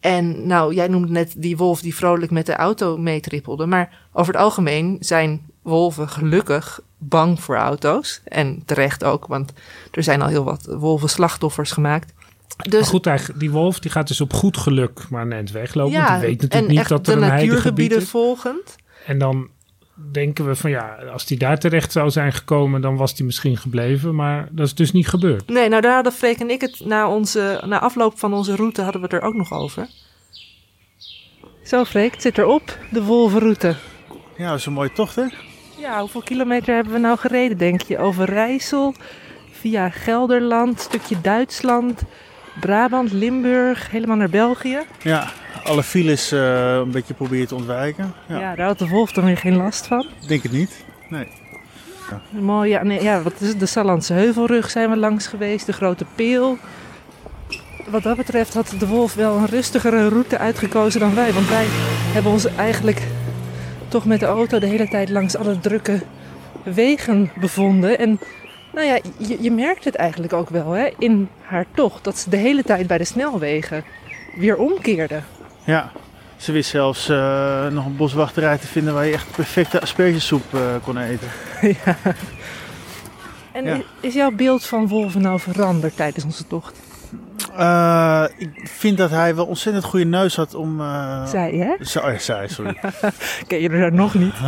En 0.00 0.46
nou, 0.46 0.74
jij 0.74 0.88
noemde 0.88 1.12
net 1.12 1.34
die 1.36 1.56
wolf 1.56 1.80
die 1.80 1.94
vrolijk 1.94 2.30
met 2.30 2.46
de 2.46 2.54
auto 2.54 2.96
meetrippelde. 2.96 3.66
Maar 3.66 3.98
over 4.12 4.32
het 4.32 4.42
algemeen 4.42 4.96
zijn 5.00 5.46
wolven 5.62 6.08
gelukkig 6.08 6.80
bang 6.98 7.42
voor 7.42 7.56
auto's. 7.56 8.20
En 8.24 8.62
terecht 8.64 9.04
ook, 9.04 9.26
want 9.26 9.52
er 9.90 10.02
zijn 10.02 10.22
al 10.22 10.28
heel 10.28 10.44
wat 10.44 10.64
wolven 10.64 11.08
slachtoffers 11.08 11.70
gemaakt. 11.70 12.12
Dus 12.56 12.92
maar 12.92 13.18
goed, 13.18 13.40
die 13.40 13.50
wolf 13.50 13.78
die 13.78 13.90
gaat 13.90 14.08
dus 14.08 14.20
op 14.20 14.32
goed 14.32 14.56
geluk 14.56 15.08
maar 15.10 15.26
net 15.26 15.50
weglopen. 15.50 15.92
want 15.92 16.08
die 16.08 16.18
weet 16.18 16.40
natuurlijk 16.40 16.54
en 16.54 16.66
niet 16.66 16.78
echt 16.78 16.88
dat 16.88 17.06
er 17.06 17.16
de 17.16 17.22
een 17.22 17.28
natuurgebieden 17.28 18.06
volgend. 18.06 18.76
En 19.06 19.18
dan 19.18 19.48
denken 20.12 20.46
we 20.46 20.54
van 20.54 20.70
ja, 20.70 20.94
als 21.12 21.26
die 21.26 21.38
daar 21.38 21.58
terecht 21.58 21.92
zou 21.92 22.10
zijn 22.10 22.32
gekomen, 22.32 22.80
dan 22.80 22.96
was 22.96 23.14
die 23.14 23.24
misschien 23.24 23.56
gebleven. 23.56 24.14
Maar 24.14 24.48
dat 24.50 24.66
is 24.66 24.74
dus 24.74 24.92
niet 24.92 25.08
gebeurd. 25.08 25.48
Nee, 25.48 25.68
nou 25.68 25.82
daar 25.82 25.94
hadden 25.94 26.12
Freek 26.12 26.38
en 26.38 26.50
ik 26.50 26.60
het 26.60 26.80
na, 26.84 27.08
onze, 27.08 27.62
na 27.66 27.80
afloop 27.80 28.18
van 28.18 28.32
onze 28.32 28.56
route 28.56 28.82
hadden 28.82 29.00
we 29.00 29.06
het 29.06 29.22
er 29.22 29.28
ook 29.28 29.34
nog 29.34 29.52
over. 29.52 29.88
Zo 31.64 31.84
Freek, 31.84 32.12
het 32.12 32.22
zit 32.22 32.38
erop, 32.38 32.78
de 32.90 33.02
wolvenroute. 33.02 33.76
Ja, 34.36 34.48
dat 34.50 34.58
is 34.58 34.66
een 34.66 34.72
mooie 34.72 34.92
tocht, 34.92 35.16
hè? 35.16 35.24
Ja, 35.78 36.00
hoeveel 36.00 36.22
kilometer 36.22 36.74
hebben 36.74 36.92
we 36.92 36.98
nou 36.98 37.18
gereden, 37.18 37.58
denk 37.58 37.82
je? 37.82 37.98
Over 37.98 38.24
Rijssel, 38.24 38.94
via 39.50 39.90
Gelderland, 39.90 40.80
stukje 40.80 41.20
Duitsland, 41.20 42.02
Brabant, 42.60 43.12
Limburg, 43.12 43.90
helemaal 43.90 44.16
naar 44.16 44.30
België. 44.30 44.78
Ja, 45.02 45.28
alle 45.64 45.82
files 45.82 46.32
eh, 46.32 46.74
een 46.74 46.90
beetje 46.90 47.14
proberen 47.14 47.46
te 47.46 47.54
ontwijken. 47.54 48.14
Ja. 48.26 48.38
Ja, 48.38 48.54
daar 48.54 48.66
had 48.66 48.78
de 48.78 48.88
wolf 48.88 49.12
dan 49.12 49.24
weer 49.24 49.36
geen 49.36 49.56
last 49.56 49.86
van. 49.86 50.06
denk 50.26 50.42
het 50.42 50.52
niet. 50.52 50.84
Nee. 51.08 51.28
Mooi, 52.30 52.70
ja, 52.70 52.82
nee, 52.82 53.02
ja, 53.02 53.22
wat 53.22 53.32
is 53.40 53.48
het? 53.48 53.60
De 53.60 53.66
Sallandse 53.66 54.12
Heuvelrug 54.12 54.70
zijn 54.70 54.90
we 54.90 54.96
langs 54.96 55.26
geweest, 55.26 55.66
de 55.66 55.72
Grote 55.72 56.04
Peel. 56.14 56.58
Wat 57.90 58.02
dat 58.02 58.16
betreft 58.16 58.54
had 58.54 58.74
de 58.78 58.86
wolf 58.86 59.14
wel 59.14 59.36
een 59.36 59.46
rustigere 59.46 60.08
route 60.08 60.38
uitgekozen 60.38 61.00
dan 61.00 61.14
wij. 61.14 61.32
Want 61.32 61.48
wij 61.48 61.66
hebben 62.12 62.32
ons 62.32 62.46
eigenlijk 62.54 63.02
toch 63.88 64.04
met 64.04 64.20
de 64.20 64.26
auto 64.26 64.58
de 64.58 64.66
hele 64.66 64.88
tijd 64.88 65.08
langs 65.08 65.36
alle 65.36 65.60
drukke 65.60 66.00
wegen 66.62 67.30
bevonden. 67.40 67.98
En 67.98 68.20
nou 68.72 68.86
ja, 68.86 68.98
je, 69.16 69.42
je 69.42 69.50
merkt 69.50 69.84
het 69.84 69.94
eigenlijk 69.94 70.32
ook 70.32 70.48
wel 70.50 70.70
hè, 70.70 70.88
in 70.98 71.28
haar 71.42 71.64
tocht. 71.74 72.04
Dat 72.04 72.18
ze 72.18 72.30
de 72.30 72.36
hele 72.36 72.62
tijd 72.62 72.86
bij 72.86 72.98
de 72.98 73.04
snelwegen 73.04 73.84
weer 74.36 74.56
omkeerde. 74.56 75.20
Ja, 75.64 75.92
ze 76.36 76.52
wist 76.52 76.70
zelfs 76.70 77.08
eh, 77.08 77.66
nog 77.66 77.84
een 77.86 77.96
boswachterij 77.96 78.58
te 78.58 78.66
vinden 78.66 78.94
waar 78.94 79.06
je 79.06 79.12
echt 79.12 79.30
perfecte 79.30 79.80
aspergesoep 79.80 80.54
eh, 80.54 80.60
kon 80.84 80.98
eten. 80.98 81.28
En 83.52 83.64
Ja. 83.64 83.74
i- 83.76 83.84
is 84.00 84.14
jouw 84.14 84.30
beeld 84.30 84.64
van 84.66 84.88
wolven 84.88 85.20
nou 85.22 85.40
veranderd 85.40 85.96
tijdens 85.96 86.24
onze 86.24 86.46
tocht? 86.46 86.78
Eh, 87.58 88.24
ik 88.36 88.68
vind 88.68 88.96
dat 88.98 89.10
hij 89.10 89.34
wel 89.34 89.46
ontzettend 89.46 89.84
goede 89.84 90.04
neus 90.04 90.36
had 90.36 90.54
om... 90.54 90.80
eh, 90.80 91.26
Zij, 91.26 91.50
hè? 91.52 92.00
Oh 92.00 92.12
ja, 92.12 92.18
zij, 92.18 92.48
sorry. 92.48 92.76
Ken 93.46 93.60
je 93.60 93.68
er 93.68 93.92
nog 93.92 94.14
niet? 94.14 94.34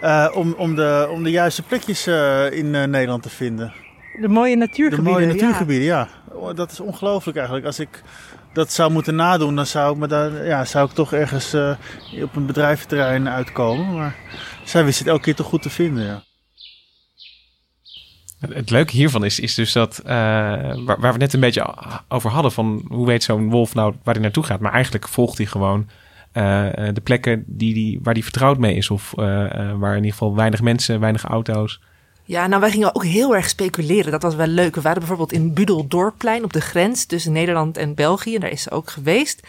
Eh, 0.00 0.28
om, 0.34 0.54
om, 0.58 0.74
de, 0.74 1.08
om 1.10 1.22
de 1.22 1.30
juiste 1.30 1.62
plekjes 1.62 2.06
eh, 2.06 2.50
in 2.52 2.74
eh, 2.74 2.84
Nederland 2.84 3.22
te 3.22 3.28
vinden. 3.28 3.72
De 4.20 4.28
mooie 4.28 4.52
De 4.52 4.58
natuurgebieden. 4.58 5.12
mooie 5.12 5.26
ja. 5.26 5.32
natuurgebieden, 5.32 5.86
ja. 5.86 6.08
Oh, 6.32 6.54
Dat 6.54 6.70
is 6.72 6.80
ongelooflijk 6.80 7.36
eigenlijk. 7.36 7.66
Als 7.66 7.78
ik 7.78 8.02
dat 8.52 8.72
zou 8.72 8.90
moeten 8.90 9.14
nadoen, 9.14 9.56
dan 9.56 9.66
zou 9.66 9.92
ik, 9.92 9.98
me 9.98 10.06
daar, 10.06 10.46
ja, 10.46 10.64
zou 10.64 10.88
ik 10.88 10.94
toch 10.94 11.12
ergens 11.12 11.52
eh, 11.52 11.70
op 12.22 12.36
een 12.36 12.46
bedrijventerrein 12.46 13.28
uitkomen. 13.28 13.94
Maar 13.94 14.14
zij 14.64 14.84
wist 14.84 14.98
het 14.98 15.08
elke 15.08 15.22
keer 15.22 15.34
toch 15.34 15.46
goed 15.46 15.62
te 15.62 15.70
vinden, 15.70 16.04
ja. 16.04 16.22
Het, 18.52 18.70
leuke 18.70 18.92
hiervan 18.92 19.24
is, 19.24 19.40
is 19.40 19.54
dus 19.54 19.72
dat, 19.72 19.98
eh, 19.98 20.12
waar, 20.84 21.00
we 21.00 21.06
het 21.06 21.18
net 21.18 21.32
een 21.32 21.40
beetje 21.40 21.74
over 22.08 22.30
hadden, 22.30 22.52
van 22.52 22.84
hoe 22.88 23.06
weet 23.06 23.22
zo'n 23.22 23.50
wolf 23.50 23.74
nou 23.74 23.94
waar 24.02 24.14
hij 24.14 24.22
naartoe 24.22 24.44
gaat. 24.44 24.60
Maar 24.60 24.72
eigenlijk 24.72 25.08
volgt 25.08 25.38
hij 25.38 25.46
gewoon 25.46 25.88
eh, 26.32 26.42
de 26.92 27.00
plekken 27.02 27.44
die, 27.46 27.74
die, 27.74 28.00
waar 28.02 28.14
hij 28.14 28.22
vertrouwd 28.22 28.58
mee 28.58 28.74
is. 28.74 28.90
Of 28.90 29.12
eh, 29.16 29.24
waar 29.76 29.90
in 29.90 29.96
ieder 29.96 30.10
geval 30.10 30.34
weinig 30.34 30.62
mensen, 30.62 31.00
weinig 31.00 31.24
auto's. 31.24 31.80
Ja, 32.26 32.46
nou 32.46 32.60
wij 32.60 32.70
gingen 32.70 32.94
ook 32.94 33.04
heel 33.04 33.34
erg 33.34 33.48
speculeren. 33.48 34.12
Dat 34.12 34.22
was 34.22 34.34
wel 34.34 34.46
leuk. 34.46 34.74
We 34.74 34.80
waren 34.80 34.98
bijvoorbeeld 34.98 35.32
in 35.32 35.52
Budeldorpplein 35.52 36.44
op 36.44 36.52
de 36.52 36.60
grens 36.60 37.04
tussen 37.04 37.32
Nederland 37.32 37.76
en 37.76 37.94
België. 37.94 38.34
En 38.34 38.40
daar 38.40 38.50
is 38.50 38.62
ze 38.62 38.70
ook 38.70 38.90
geweest. 38.90 39.46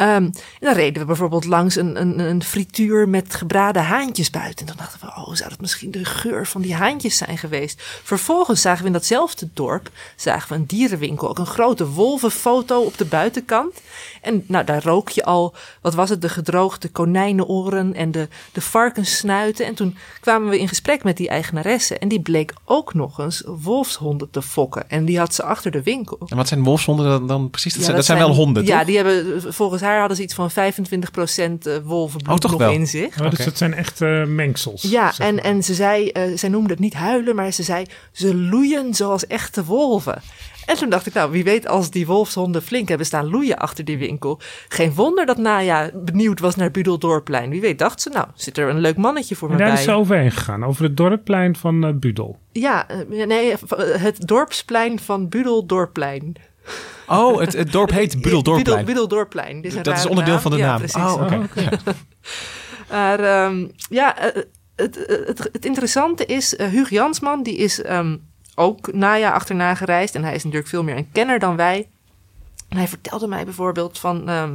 En 0.00 0.32
dan 0.60 0.74
reden 0.74 1.00
we 1.00 1.06
bijvoorbeeld 1.06 1.44
langs 1.44 1.76
een, 1.76 2.00
een, 2.00 2.18
een 2.18 2.42
frituur 2.42 3.08
met 3.08 3.34
gebraden 3.34 3.82
haantjes 3.82 4.30
buiten. 4.30 4.66
En 4.66 4.66
dan 4.66 4.76
dachten 4.76 5.00
we, 5.00 5.06
oh, 5.06 5.34
zou 5.34 5.48
dat 5.50 5.60
misschien 5.60 5.90
de 5.90 6.04
geur 6.04 6.46
van 6.46 6.60
die 6.60 6.74
haantjes 6.74 7.16
zijn 7.16 7.38
geweest? 7.38 7.82
Vervolgens 8.02 8.60
zagen 8.60 8.80
we 8.80 8.86
in 8.86 8.92
datzelfde 8.92 9.48
dorp, 9.54 9.90
zagen 10.16 10.48
we 10.48 10.54
een 10.54 10.66
dierenwinkel. 10.66 11.28
Ook 11.28 11.38
een 11.38 11.46
grote 11.46 11.88
wolvenfoto 11.88 12.80
op 12.80 12.98
de 12.98 13.04
buitenkant. 13.04 13.80
En 14.22 14.44
nou, 14.46 14.64
daar 14.64 14.82
rook 14.82 15.08
je 15.08 15.24
al, 15.24 15.54
wat 15.80 15.94
was 15.94 16.08
het, 16.10 16.22
de 16.22 16.28
gedroogde 16.28 16.88
konijnenoren 16.88 17.94
en 17.94 18.10
de, 18.10 18.28
de 18.52 18.60
varkenssnuiten. 18.60 19.66
En 19.66 19.74
toen 19.74 19.96
kwamen 20.20 20.48
we 20.48 20.58
in 20.58 20.68
gesprek 20.68 21.04
met 21.04 21.16
die 21.16 21.28
eigenaresse. 21.28 21.98
En 21.98 22.08
die 22.08 22.20
bleek 22.20 22.52
ook 22.64 22.94
nog 22.94 23.18
eens 23.18 23.42
wolfshonden 23.46 24.30
te 24.30 24.42
fokken. 24.42 24.90
En 24.90 25.04
die 25.04 25.18
had 25.18 25.34
ze 25.34 25.42
achter 25.42 25.70
de 25.70 25.82
winkel. 25.82 26.18
En 26.26 26.36
wat 26.36 26.48
zijn 26.48 26.64
wolfshonden 26.64 27.06
dan, 27.06 27.26
dan 27.26 27.50
precies? 27.50 27.72
Dat, 27.72 27.80
Ja, 27.80 27.84
zijn, 27.84 27.96
dat 27.96 28.06
zijn 28.06 28.18
wel 28.18 28.34
honden, 28.34 28.64
Ja, 28.64 28.76
toch? 28.76 28.86
die 28.86 28.96
hebben, 28.96 29.42
volgens 29.52 29.80
haar 29.82 29.88
hadden 29.98 30.16
ze 30.16 30.22
iets 30.22 30.34
van 30.34 30.50
25% 30.50 30.54
eh, 30.54 31.76
wolvenbloed 31.84 32.32
Oh, 32.32 32.38
toch 32.38 32.50
nog 32.50 32.60
wel? 32.60 32.72
in 32.72 32.86
zich. 32.86 33.20
Oh, 33.20 33.30
dus 33.30 33.44
dat 33.44 33.56
zijn 33.56 33.74
echt 33.74 34.00
eh, 34.00 34.24
mengsels. 34.24 34.82
Ja, 34.82 35.12
en, 35.18 35.34
maar. 35.34 35.44
en 35.44 35.62
ze 35.62 35.74
zei, 35.74 36.08
eh, 36.08 36.22
zij 36.34 36.48
noemde 36.48 36.70
het 36.70 36.78
niet 36.78 36.94
huilen, 36.94 37.34
maar 37.34 37.52
ze 37.52 37.62
zei, 37.62 37.86
ze 38.12 38.36
loeien 38.36 38.94
zoals 38.94 39.26
echte 39.26 39.64
wolven. 39.64 40.22
En 40.66 40.76
toen 40.76 40.90
dacht 40.90 41.06
ik, 41.06 41.14
nou, 41.14 41.30
wie 41.30 41.44
weet 41.44 41.68
als 41.68 41.90
die 41.90 42.06
wolfshonden 42.06 42.62
flink 42.62 42.88
hebben 42.88 43.06
staan 43.06 43.30
loeien 43.30 43.58
achter 43.58 43.84
die 43.84 43.98
winkel. 43.98 44.40
Geen 44.68 44.94
wonder 44.94 45.26
dat 45.26 45.36
Naya 45.36 45.90
benieuwd 45.94 46.40
was 46.40 46.56
naar 46.56 46.70
Budeldorpplein. 46.70 47.50
Wie 47.50 47.60
weet 47.60 47.78
dacht 47.78 48.00
ze, 48.00 48.10
nou, 48.10 48.26
zit 48.34 48.58
er 48.58 48.68
een 48.68 48.80
leuk 48.80 48.96
mannetje 48.96 49.36
voor 49.36 49.48
En 49.48 49.56
me 49.56 49.62
daar 49.62 49.72
is 49.72 49.82
ze 49.82 49.92
overheen 49.92 50.30
gegaan, 50.30 50.64
over 50.64 50.84
het 50.84 50.96
dorpplein 50.96 51.56
van 51.56 51.98
Budel. 51.98 52.38
Ja, 52.52 52.86
nee, 53.08 53.54
het 53.78 54.26
dorpsplein 54.26 54.98
van 54.98 55.28
Budeldorpplein. 55.28 56.36
Oh, 57.10 57.40
het, 57.40 57.52
het 57.52 57.72
dorp 57.72 57.90
heet. 57.90 58.22
Dit 59.62 59.70
is 59.70 59.76
een 59.76 59.82
Dat 59.82 59.96
is 59.98 60.06
onderdeel 60.06 60.32
naam. 60.32 60.42
van 60.42 60.50
de 60.50 60.56
Ja, 60.56 60.66
naam. 60.66 60.78
precies. 60.78 61.02
Oh, 61.02 61.22
oké. 61.22 61.46
Maar 62.90 63.20
ehm, 63.20 63.66
ja, 63.90 64.18
eh, 64.18 64.42
het, 64.76 64.98
het, 65.26 65.48
het 65.52 65.64
interessante 65.64 66.26
is, 66.26 66.56
eh 66.56 66.68
Huug 66.68 66.90
Jansman, 66.90 67.42
die 67.42 67.56
is 67.56 67.82
ehm, 67.82 68.16
ook 68.54 68.92
naja 68.92 69.30
achterna 69.30 69.74
gereisd. 69.74 70.14
En 70.14 70.24
hij 70.24 70.34
is 70.34 70.42
natuurlijk 70.44 70.70
veel 70.70 70.82
meer 70.82 70.96
een 70.96 71.10
kenner 71.12 71.38
dan 71.38 71.56
wij. 71.56 71.88
En 72.68 72.76
hij 72.76 72.88
vertelde 72.88 73.26
mij 73.26 73.44
bijvoorbeeld 73.44 73.98
van... 73.98 74.28
ehm, 74.28 74.54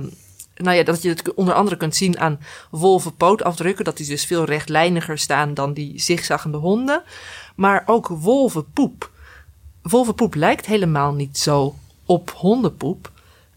nou 0.56 0.76
ja, 0.78 0.84
dat 0.84 1.02
je 1.02 1.10
het 1.10 1.34
onder 1.34 1.54
andere 1.54 1.78
kunt 1.78 1.96
zien 1.96 2.20
aan 2.20 2.40
wolvenpootafdrukken. 2.72 3.86
Dat 3.86 3.98
die 3.98 4.08
dus 4.08 4.26
veel 4.26 4.44
rechtlijniger 4.44 5.18
staan 5.18 5.54
dan 5.54 5.74
die 5.74 6.00
zigzaggende 6.00 6.58
honden. 6.58 7.04
Maar 7.56 7.84
ook 7.86 8.08
wolvenpoep. 8.08 9.12
Wolvenpoep 9.82 10.36
lijkt 10.36 10.66
helemaal 10.66 11.14
niet 11.14 11.38
zo 11.38 11.76
op 12.06 12.30
hondenpoep. 12.30 13.12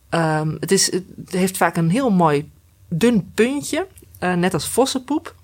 Ehm, 0.09 0.57
het, 0.61 0.71
is, 0.71 0.93
het 0.93 1.05
heeft 1.31 1.57
vaak 1.57 1.77
een 1.77 1.91
heel 1.91 2.11
mooi 2.11 2.51
dun 2.89 3.31
puntje, 3.35 3.87
eh, 4.19 4.35
net 4.35 4.55
als 4.55 4.69
vossenpoep. 4.69 5.35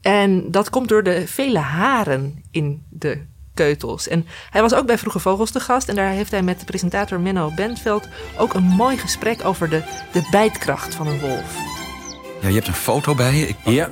En 0.00 0.50
dat 0.50 0.70
komt 0.70 0.88
door 0.88 1.02
de 1.02 1.26
vele 1.26 1.58
haren 1.58 2.42
in 2.50 2.82
de 2.88 3.22
keutels. 3.54 4.08
En 4.08 4.26
hij 4.50 4.60
was 4.60 4.74
ook 4.74 4.86
bij 4.86 4.98
Vroege 4.98 5.18
Vogels 5.18 5.50
te 5.50 5.60
gast. 5.60 5.88
En 5.88 5.94
daar 5.94 6.10
heeft 6.10 6.30
hij 6.30 6.42
met 6.42 6.58
de 6.58 6.64
presentator 6.64 7.20
Menno 7.20 7.52
Bentveld 7.54 8.08
ook 8.38 8.54
een 8.54 8.62
mooi 8.62 8.96
gesprek 8.96 9.44
over 9.44 9.70
de, 9.70 9.82
de 10.12 10.28
bijtkracht 10.30 10.94
van 10.94 11.06
een 11.06 11.20
wolf. 11.20 11.56
Ja, 12.40 12.48
je 12.48 12.54
hebt 12.54 12.66
een 12.66 12.74
foto 12.74 13.14
bij 13.14 13.34
je. 13.34 13.48
Ik... 13.48 13.56
Ja. 13.64 13.88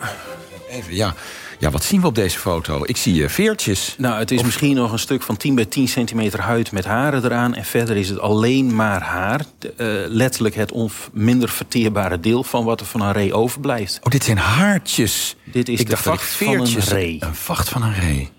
Even, 0.69 0.95
ja. 0.95 1.15
Ja, 1.59 1.71
wat 1.71 1.85
zien 1.85 2.01
we 2.01 2.07
op 2.07 2.15
deze 2.15 2.39
foto? 2.39 2.83
Ik 2.85 2.97
zie 2.97 3.15
uh, 3.15 3.29
veertjes. 3.29 3.95
Nou, 3.99 4.19
het 4.19 4.31
is 4.31 4.43
misschien 4.43 4.75
nog 4.75 4.93
een 4.93 4.99
stuk 4.99 5.23
van 5.23 5.37
10 5.37 5.55
bij 5.55 5.65
10 5.65 5.89
centimeter 5.89 6.41
huid 6.41 6.73
met 6.73 6.85
haren 6.85 7.25
eraan. 7.25 7.55
En 7.55 7.65
verder 7.65 7.97
is 7.97 8.09
het 8.09 8.21
alleen 8.21 8.75
maar 8.75 9.03
haar. 9.03 9.45
De, 9.59 9.75
uh, 9.77 10.15
letterlijk 10.15 10.55
het 10.55 10.73
minder 11.13 11.49
verteerbare 11.49 12.21
deel 12.21 12.45
van 12.45 12.65
wat 12.65 12.81
er 12.81 12.87
van 12.87 13.01
een 13.01 13.13
ree 13.13 13.35
overblijft. 13.35 14.01
Oh, 14.03 14.13
dit 14.13 14.25
zijn 14.25 14.39
haartjes. 14.39 15.37
Dit 15.45 15.69
is 15.69 15.81
ik 15.81 15.87
de 15.87 15.91
dacht 15.91 16.03
vacht 16.03 16.31
van 16.31 16.61
een 16.61 16.81
ree. 16.81 17.17
Een 17.21 17.35
vacht 17.35 17.69
van 17.69 17.83
een 17.83 17.95
ree. 17.95 18.31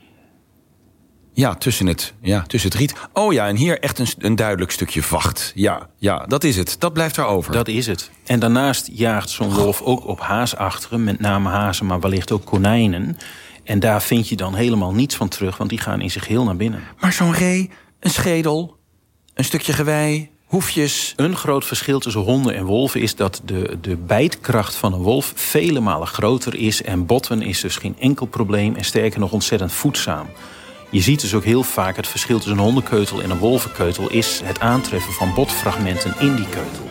Ja, 1.39 1.55
tussen 1.55 1.87
het, 1.87 2.13
ja, 2.21 2.43
tussen 2.47 2.69
het 2.69 2.79
riet. 2.79 2.93
Oh 3.13 3.33
ja, 3.33 3.47
en 3.47 3.55
hier 3.55 3.79
echt 3.79 3.99
een, 3.99 4.07
een 4.17 4.35
duidelijk 4.35 4.71
stukje 4.71 5.03
vacht. 5.03 5.51
Ja, 5.55 5.89
ja, 5.97 6.25
dat 6.25 6.43
is 6.43 6.55
het. 6.55 6.75
Dat 6.79 6.93
blijft 6.93 7.17
erover. 7.17 7.53
Dat 7.53 7.67
is 7.67 7.87
het. 7.87 8.11
En 8.25 8.39
daarnaast 8.39 8.89
jaagt 8.93 9.29
zo'n 9.29 9.53
wolf 9.53 9.81
ook 9.81 10.07
op 10.07 10.19
haasachtigen, 10.19 11.03
met 11.03 11.19
name 11.19 11.49
hazen, 11.49 11.85
maar 11.85 11.99
wellicht 11.99 12.31
ook 12.31 12.45
konijnen. 12.45 13.17
En 13.63 13.79
daar 13.79 14.01
vind 14.01 14.27
je 14.27 14.35
dan 14.35 14.55
helemaal 14.55 14.93
niets 14.93 15.15
van 15.15 15.27
terug, 15.27 15.57
want 15.57 15.69
die 15.69 15.79
gaan 15.79 16.01
in 16.01 16.11
zich 16.11 16.27
heel 16.27 16.43
naar 16.43 16.55
binnen. 16.55 16.83
Maar 16.99 17.13
zo'n 17.13 17.33
ree, 17.33 17.69
een 17.99 18.11
schedel, 18.11 18.77
een 19.33 19.45
stukje 19.45 19.73
gewei, 19.73 20.29
hoefjes. 20.45 21.13
Een 21.15 21.35
groot 21.35 21.65
verschil 21.65 21.99
tussen 21.99 22.21
honden 22.21 22.55
en 22.55 22.65
wolven 22.65 23.01
is 23.01 23.15
dat 23.15 23.41
de, 23.45 23.77
de 23.81 23.95
bijtkracht 23.95 24.75
van 24.75 24.93
een 24.93 25.01
wolf 25.01 25.31
vele 25.35 25.79
malen 25.79 26.07
groter 26.07 26.55
is. 26.55 26.81
En 26.81 27.05
botten 27.05 27.41
is 27.41 27.61
dus 27.61 27.75
geen 27.77 27.95
enkel 27.99 28.25
probleem 28.25 28.75
en 28.75 28.85
sterker 28.85 29.19
nog 29.19 29.31
ontzettend 29.31 29.71
voedzaam. 29.71 30.27
Je 30.91 31.01
ziet 31.01 31.21
dus 31.21 31.33
ook 31.33 31.43
heel 31.43 31.63
vaak 31.63 31.95
het 31.95 32.07
verschil 32.07 32.35
tussen 32.37 32.57
een 32.57 32.63
hondenkeutel 32.63 33.21
en 33.21 33.29
een 33.29 33.37
wolvenkeutel... 33.37 34.09
is 34.09 34.41
het 34.43 34.59
aantreffen 34.59 35.13
van 35.13 35.33
botfragmenten 35.33 36.13
in 36.19 36.35
die 36.35 36.45
keutel. 36.49 36.87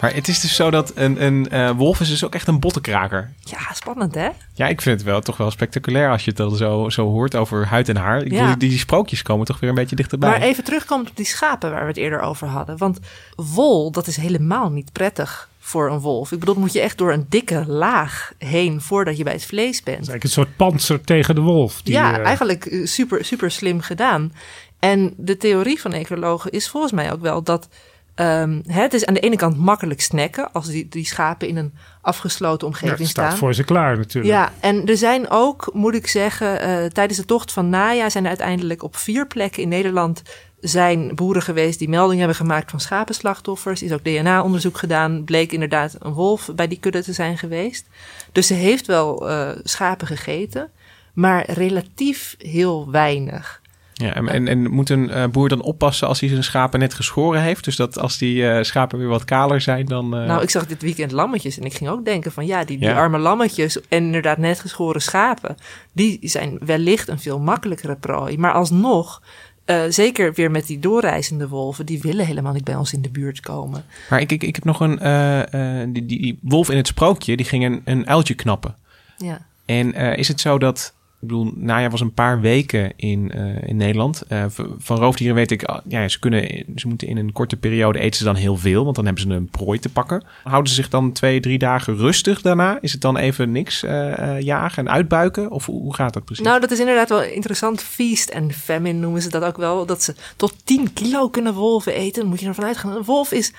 Maar 0.00 0.14
het 0.14 0.28
is 0.28 0.40
dus 0.40 0.54
zo 0.54 0.70
dat 0.70 0.92
een, 0.94 1.24
een 1.24 1.48
uh, 1.52 1.70
wolf 1.70 2.00
is 2.00 2.08
dus 2.08 2.24
ook 2.24 2.34
echt 2.34 2.46
een 2.48 2.60
bottenkraker. 2.60 3.32
Ja, 3.40 3.58
spannend 3.74 4.14
hè? 4.14 4.28
Ja, 4.54 4.66
ik 4.66 4.80
vind 4.80 4.98
het 5.00 5.08
wel 5.08 5.20
toch 5.20 5.36
wel 5.36 5.50
spectaculair 5.50 6.10
als 6.10 6.24
je 6.24 6.28
het 6.28 6.36
dan 6.38 6.56
zo, 6.56 6.88
zo 6.88 7.10
hoort 7.10 7.34
over 7.36 7.66
huid 7.66 7.88
en 7.88 7.96
haar. 7.96 8.22
Ik 8.22 8.32
Ja. 8.32 8.40
bedoel, 8.40 8.58
die, 8.58 8.68
die 8.68 8.78
sprookjes 8.78 9.22
komen 9.22 9.46
toch 9.46 9.60
weer 9.60 9.68
een 9.68 9.74
beetje 9.76 9.96
dichterbij. 9.96 10.30
Maar 10.30 10.40
even 10.40 10.64
terugkomen 10.64 11.06
op 11.08 11.16
die 11.16 11.26
schapen 11.26 11.70
waar 11.70 11.80
we 11.82 11.86
het 11.88 11.96
eerder 11.96 12.20
over 12.20 12.48
hadden. 12.48 12.78
Want 12.78 12.98
wol, 13.36 13.90
dat 13.92 14.06
is 14.06 14.16
helemaal 14.16 14.70
niet 14.70 14.92
prettig 14.92 15.48
voor 15.66 15.90
een 15.90 16.00
wolf. 16.00 16.32
Ik 16.32 16.38
bedoel, 16.38 16.54
moet 16.54 16.72
je 16.72 16.80
echt 16.80 16.98
door 16.98 17.12
een 17.12 17.26
dikke 17.28 17.64
laag 17.66 18.32
heen 18.38 18.80
voordat 18.80 19.16
je 19.16 19.24
bij 19.24 19.32
het 19.32 19.44
vlees 19.44 19.82
bent. 19.82 19.96
Het 19.96 20.06
is 20.06 20.12
eigenlijk 20.12 20.24
een 20.24 20.30
soort 20.30 20.56
panzer 20.56 21.00
tegen 21.00 21.34
de 21.34 21.40
wolf. 21.40 21.82
Die, 21.82 21.94
ja, 21.94 22.18
eh, 22.18 22.24
eigenlijk 22.24 22.66
eh, 22.66 22.86
super, 22.86 23.24
super 23.24 23.50
slim 23.50 23.80
gedaan. 23.80 24.32
En 24.78 25.14
de 25.16 25.36
theorie 25.36 25.80
van 25.80 25.92
ecologen 25.92 26.50
is 26.50 26.68
volgens 26.68 26.92
mij 26.92 27.12
ook 27.12 27.20
wel 27.20 27.42
dat 27.42 27.68
ehm, 28.14 28.60
het 28.66 28.94
is 28.94 29.04
aan 29.06 29.14
de 29.14 29.20
ene 29.20 29.36
kant 29.36 29.58
makkelijk 29.58 30.00
snacken 30.00 30.52
als 30.52 30.66
die, 30.66 30.88
die 30.88 31.06
schapen 31.06 31.48
in 31.48 31.56
een 31.56 31.74
afgesloten 32.00 32.68
ja, 32.68 32.74
omgeving 32.74 33.08
staat 33.08 33.26
staan. 33.26 33.38
voor 33.38 33.54
ze 33.54 33.64
klaar 33.64 33.96
natuurlijk. 33.96 34.34
Ja, 34.34 34.52
en 34.60 34.86
er 34.86 34.96
zijn 34.96 35.30
ook, 35.30 35.70
moet 35.72 35.94
ik 35.94 36.06
zeggen, 36.06 36.60
eh, 36.60 36.84
tijdens 36.84 37.18
de 37.18 37.24
tocht 37.24 37.52
van 37.52 37.68
najaar 37.68 38.10
zijn 38.10 38.24
er 38.24 38.28
uiteindelijk 38.28 38.82
op 38.82 38.96
vier 38.96 39.26
plekken 39.26 39.62
in 39.62 39.68
Nederland 39.68 40.22
zijn 40.64 41.14
boeren 41.14 41.42
geweest 41.42 41.78
die 41.78 41.88
melding 41.88 42.18
hebben 42.18 42.36
gemaakt 42.36 42.70
van 42.70 42.80
schapenslachtoffers. 42.80 43.82
Is 43.82 43.92
ook 43.92 44.04
DNA-onderzoek 44.04 44.78
gedaan. 44.78 45.24
Bleek 45.24 45.52
inderdaad 45.52 45.96
een 45.98 46.12
wolf 46.12 46.50
bij 46.54 46.68
die 46.68 46.78
kudde 46.78 47.02
te 47.02 47.12
zijn 47.12 47.38
geweest. 47.38 47.86
Dus 48.32 48.46
ze 48.46 48.54
heeft 48.54 48.86
wel 48.86 49.28
eh, 49.28 49.48
schapen 49.62 50.06
gegeten, 50.06 50.70
maar 51.12 51.50
relatief 51.50 52.34
heel 52.38 52.90
weinig. 52.90 53.62
Ja, 53.92 54.14
en, 54.14 54.28
en, 54.28 54.48
en 54.48 54.70
moet 54.70 54.90
een 54.90 55.10
eh, 55.10 55.26
boer 55.26 55.48
dan 55.48 55.62
oppassen 55.62 56.08
als 56.08 56.20
hij 56.20 56.28
zijn 56.28 56.44
schapen 56.44 56.80
net 56.80 56.94
geschoren 56.94 57.40
heeft? 57.40 57.64
Dus 57.64 57.76
dat 57.76 57.98
als 57.98 58.18
die 58.18 58.48
eh, 58.48 58.62
schapen 58.62 58.98
weer 58.98 59.08
wat 59.08 59.24
kaler 59.24 59.60
zijn, 59.60 59.86
dan... 59.86 60.08
Nou, 60.08 60.42
ik 60.42 60.50
zag 60.50 60.66
dit 60.66 60.82
weekend 60.82 61.12
lammetjes 61.12 61.58
en 61.58 61.64
ik 61.64 61.74
ging 61.74 61.90
ook 61.90 62.04
denken 62.04 62.32
van 62.32 62.46
ja, 62.46 62.64
die, 62.64 62.78
die 62.78 62.88
Ja. 62.88 62.96
arme 62.96 63.18
lammetjes 63.18 63.80
en 63.80 64.04
inderdaad 64.04 64.38
net 64.38 64.60
geschoren 64.60 65.02
schapen, 65.02 65.56
die 65.92 66.18
zijn 66.22 66.58
wellicht 66.64 67.08
een 67.08 67.18
veel 67.20 67.38
makkelijkere 67.40 67.96
prooi. 67.96 68.38
Maar 68.38 68.52
alsnog, 68.52 69.22
eh, 69.64 69.82
zeker 69.88 70.32
weer 70.32 70.50
met 70.50 70.66
die 70.66 70.78
doorreizende 70.78 71.48
wolven, 71.48 71.86
die 71.86 72.00
willen 72.00 72.26
helemaal 72.26 72.52
niet 72.52 72.64
bij 72.64 72.76
ons 72.76 72.92
in 72.92 73.02
de 73.02 73.10
buurt 73.10 73.40
komen. 73.40 73.84
Maar 74.10 74.20
ik, 74.20 74.32
ik, 74.32 74.42
ik 74.42 74.54
heb 74.54 74.64
nog 74.64 74.80
een... 74.80 74.98
eh, 74.98 75.80
eh, 75.82 75.88
die, 75.92 76.06
die 76.06 76.38
wolf 76.42 76.70
in 76.70 76.76
het 76.76 76.86
sprookje, 76.86 77.36
die 77.36 77.46
ging 77.46 77.64
een, 77.64 77.82
een 77.84 78.06
uiltje 78.06 78.34
knappen. 78.34 78.76
Ja. 79.16 79.46
En 79.64 79.94
is 79.94 80.28
het 80.28 80.40
zo 80.40 80.58
dat... 80.58 80.94
Ik 81.24 81.30
bedoel, 81.30 81.52
Naja 81.56 81.88
was 81.88 82.00
een 82.00 82.14
paar 82.14 82.40
weken 82.40 82.92
in, 82.96 83.32
eh, 83.32 83.68
in 83.68 83.76
Nederland. 83.76 84.22
Eh, 84.28 84.44
van 84.78 84.96
roofdieren 84.96 85.36
weet 85.36 85.50
ik, 85.50 85.64
ah, 85.64 85.78
ja, 85.88 86.08
ze, 86.08 86.18
kunnen, 86.18 86.64
ze 86.76 86.88
moeten 86.88 87.08
in 87.08 87.16
een 87.16 87.32
korte 87.32 87.56
periode 87.56 87.98
eten 87.98 88.18
ze 88.18 88.24
dan 88.24 88.34
heel 88.34 88.56
veel, 88.56 88.84
want 88.84 88.96
dan 88.96 89.04
hebben 89.04 89.22
ze 89.22 89.28
een 89.28 89.48
prooi 89.48 89.78
te 89.78 89.88
pakken. 89.88 90.24
Houden 90.42 90.68
ze 90.68 90.74
zich 90.74 90.88
dan 90.88 91.12
twee, 91.12 91.40
drie 91.40 91.58
dagen 91.58 91.96
rustig 91.96 92.42
daarna? 92.42 92.78
Is 92.80 92.92
het 92.92 93.00
dan 93.00 93.16
even 93.16 93.52
niks 93.52 93.82
eh, 93.82 94.18
eh, 94.18 94.40
jagen 94.40 94.86
en 94.86 94.92
uitbuiken? 94.92 95.50
Of 95.50 95.66
hoe, 95.66 95.94
gaat 95.94 96.12
dat 96.12 96.24
precies? 96.24 96.44
Nou, 96.44 96.60
dat 96.60 96.70
is 96.70 96.78
inderdaad 96.78 97.08
wel 97.08 97.22
interessant. 97.22 97.82
Feast 97.82 98.28
en 98.28 98.52
famine 98.52 98.98
noemen 98.98 99.22
ze 99.22 99.28
dat 99.28 99.42
ook 99.42 99.56
wel. 99.56 99.86
Dat 99.86 100.02
ze 100.02 100.14
tot 100.36 100.54
10 100.64 100.92
kilo 100.92 101.28
kunnen 101.28 101.54
wolven 101.54 101.94
eten. 101.94 102.20
Dan 102.20 102.30
moet 102.30 102.40
je 102.40 102.46
ervan 102.46 102.64
uitgaan. 102.64 102.96
Een 102.96 103.04
wolf 103.04 103.32
is, 103.32 103.52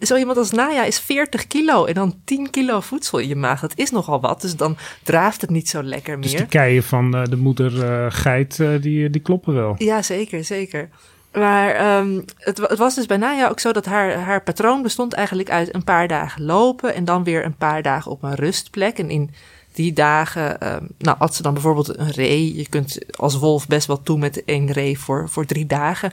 zo 0.00 0.16
iemand 0.16 0.38
als 0.38 0.50
Naya 0.50 0.84
is 0.84 1.00
40 1.00 1.46
kilo. 1.46 1.84
En 1.84 1.94
dan 1.94 2.14
10 2.24 2.50
kilo 2.50 2.80
voedsel 2.80 3.18
in 3.18 3.28
je 3.28 3.36
maag. 3.36 3.60
Dat 3.60 3.72
is 3.74 3.90
nogal 3.90 4.20
wat. 4.20 4.40
Dus 4.40 4.56
dan 4.56 4.76
draaft 5.02 5.40
het 5.40 5.50
niet 5.50 5.68
zo 5.68 5.82
lekker 5.82 6.18
meer. 6.18 6.28
Dus 6.28 6.38
die 6.38 6.46
keien 6.46 6.82
van 6.82 7.11
eh, 7.14 7.24
de 7.24 7.36
moeder 7.36 7.84
eh, 7.84 8.06
geit, 8.08 8.60
eh, 8.60 8.68
die, 8.80 9.10
die 9.10 9.20
kloppen 9.20 9.54
wel. 9.54 9.74
Ja, 9.78 10.02
zeker, 10.02 10.44
zeker. 10.44 10.88
Maar 11.32 11.74
ehm, 11.74 12.20
het, 12.36 12.58
het 12.58 12.78
was 12.78 12.94
dus 12.94 13.06
bij 13.06 13.16
Naya 13.16 13.48
ook 13.48 13.60
zo 13.60 13.72
dat 13.72 13.84
haar, 13.84 14.14
haar 14.14 14.42
patroon 14.42 14.82
bestond 14.82 15.12
eigenlijk 15.12 15.50
uit 15.50 15.74
een 15.74 15.84
paar 15.84 16.08
dagen 16.08 16.42
lopen 16.42 16.94
en 16.94 17.04
dan 17.04 17.24
weer 17.24 17.44
een 17.44 17.56
paar 17.56 17.82
dagen 17.82 18.10
op 18.10 18.22
een 18.22 18.34
rustplek. 18.34 18.98
En 18.98 19.10
in 19.10 19.30
die 19.72 19.92
dagen, 19.92 20.60
ehm, 20.60 20.84
nou, 20.98 21.16
had 21.18 21.34
ze 21.34 21.42
dan 21.42 21.52
bijvoorbeeld 21.52 21.98
een 21.98 22.10
ree. 22.10 22.56
Je 22.56 22.68
kunt 22.68 23.16
als 23.16 23.38
wolf 23.38 23.66
best 23.66 23.86
wel 23.86 24.02
toe 24.02 24.18
met 24.18 24.44
één 24.44 24.72
ree 24.72 24.98
voor, 24.98 25.28
voor 25.28 25.44
drie 25.44 25.66
dagen. 25.66 26.12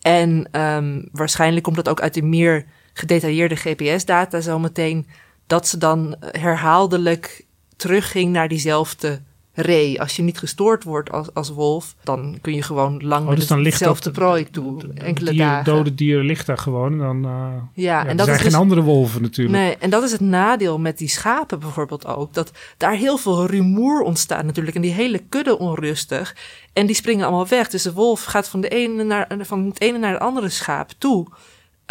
En 0.00 0.48
ehm, 0.50 1.02
waarschijnlijk 1.12 1.64
komt 1.64 1.76
dat 1.76 1.88
ook 1.88 2.00
uit 2.00 2.14
de 2.14 2.22
meer 2.22 2.66
gedetailleerde 2.92 3.56
GPS-data 3.56 4.40
zometeen, 4.40 5.06
dat 5.46 5.68
ze 5.68 5.78
dan 5.78 6.16
herhaaldelijk 6.20 7.44
terugging 7.76 8.32
naar 8.32 8.48
diezelfde 8.48 9.20
ree. 9.60 10.00
Als 10.00 10.16
je 10.16 10.22
niet 10.22 10.38
gestoord 10.38 10.84
wordt 10.84 11.12
als, 11.12 11.34
als 11.34 11.50
wolf, 11.50 11.94
dan 12.02 12.38
kun 12.40 12.54
je 12.54 12.62
gewoon 12.62 13.00
lang 13.06 13.28
Oh, 13.28 13.34
dus 13.34 13.46
dan 13.46 13.58
ligt 13.58 13.74
hetzelfde 13.78 14.10
prooi 14.10 14.50
toe. 14.50 14.82
Enkele 14.94 15.30
Dier, 15.30 15.38
dagen. 15.40 15.64
dode 15.74 15.94
dieren 15.94 16.24
ligt 16.24 16.46
daar 16.46 16.58
gewoon. 16.58 16.92
En 16.92 16.98
dan, 16.98 17.24
eh, 17.24 17.30
Ja, 17.30 18.02
ja, 18.02 18.06
en 18.06 18.16
dat 18.16 18.26
zijn 18.26 18.36
is 18.38 18.42
geen 18.42 18.50
dus- 18.50 18.60
andere 18.60 18.82
wolven 18.82 19.22
natuurlijk. 19.22 19.58
Nee, 19.58 19.76
en 19.76 19.90
dat 19.90 20.02
is 20.02 20.12
het 20.12 20.20
nadeel 20.20 20.78
met 20.78 20.98
die 20.98 21.08
schapen 21.08 21.58
bijvoorbeeld 21.60 22.06
ook. 22.06 22.34
Dat 22.34 22.50
daar 22.76 22.92
heel 22.94 23.16
veel 23.18 23.46
rumoer 23.46 24.00
ontstaat 24.02 24.44
natuurlijk. 24.44 24.76
En 24.76 24.82
die 24.82 24.92
hele 24.92 25.18
kudde 25.28 25.58
onrustig. 25.58 26.36
En 26.72 26.86
die 26.86 26.96
springen 26.96 27.26
allemaal 27.26 27.48
weg. 27.48 27.68
Dus 27.68 27.82
de 27.82 27.92
wolf 27.92 28.24
gaat 28.24 28.48
van, 28.48 28.60
de 28.60 28.68
ene 28.68 29.04
naar, 29.04 29.28
van 29.40 29.64
het 29.66 29.80
ene 29.80 29.98
naar 29.98 30.12
het 30.12 30.20
andere 30.20 30.48
schaap 30.48 30.90
toe. 30.98 31.26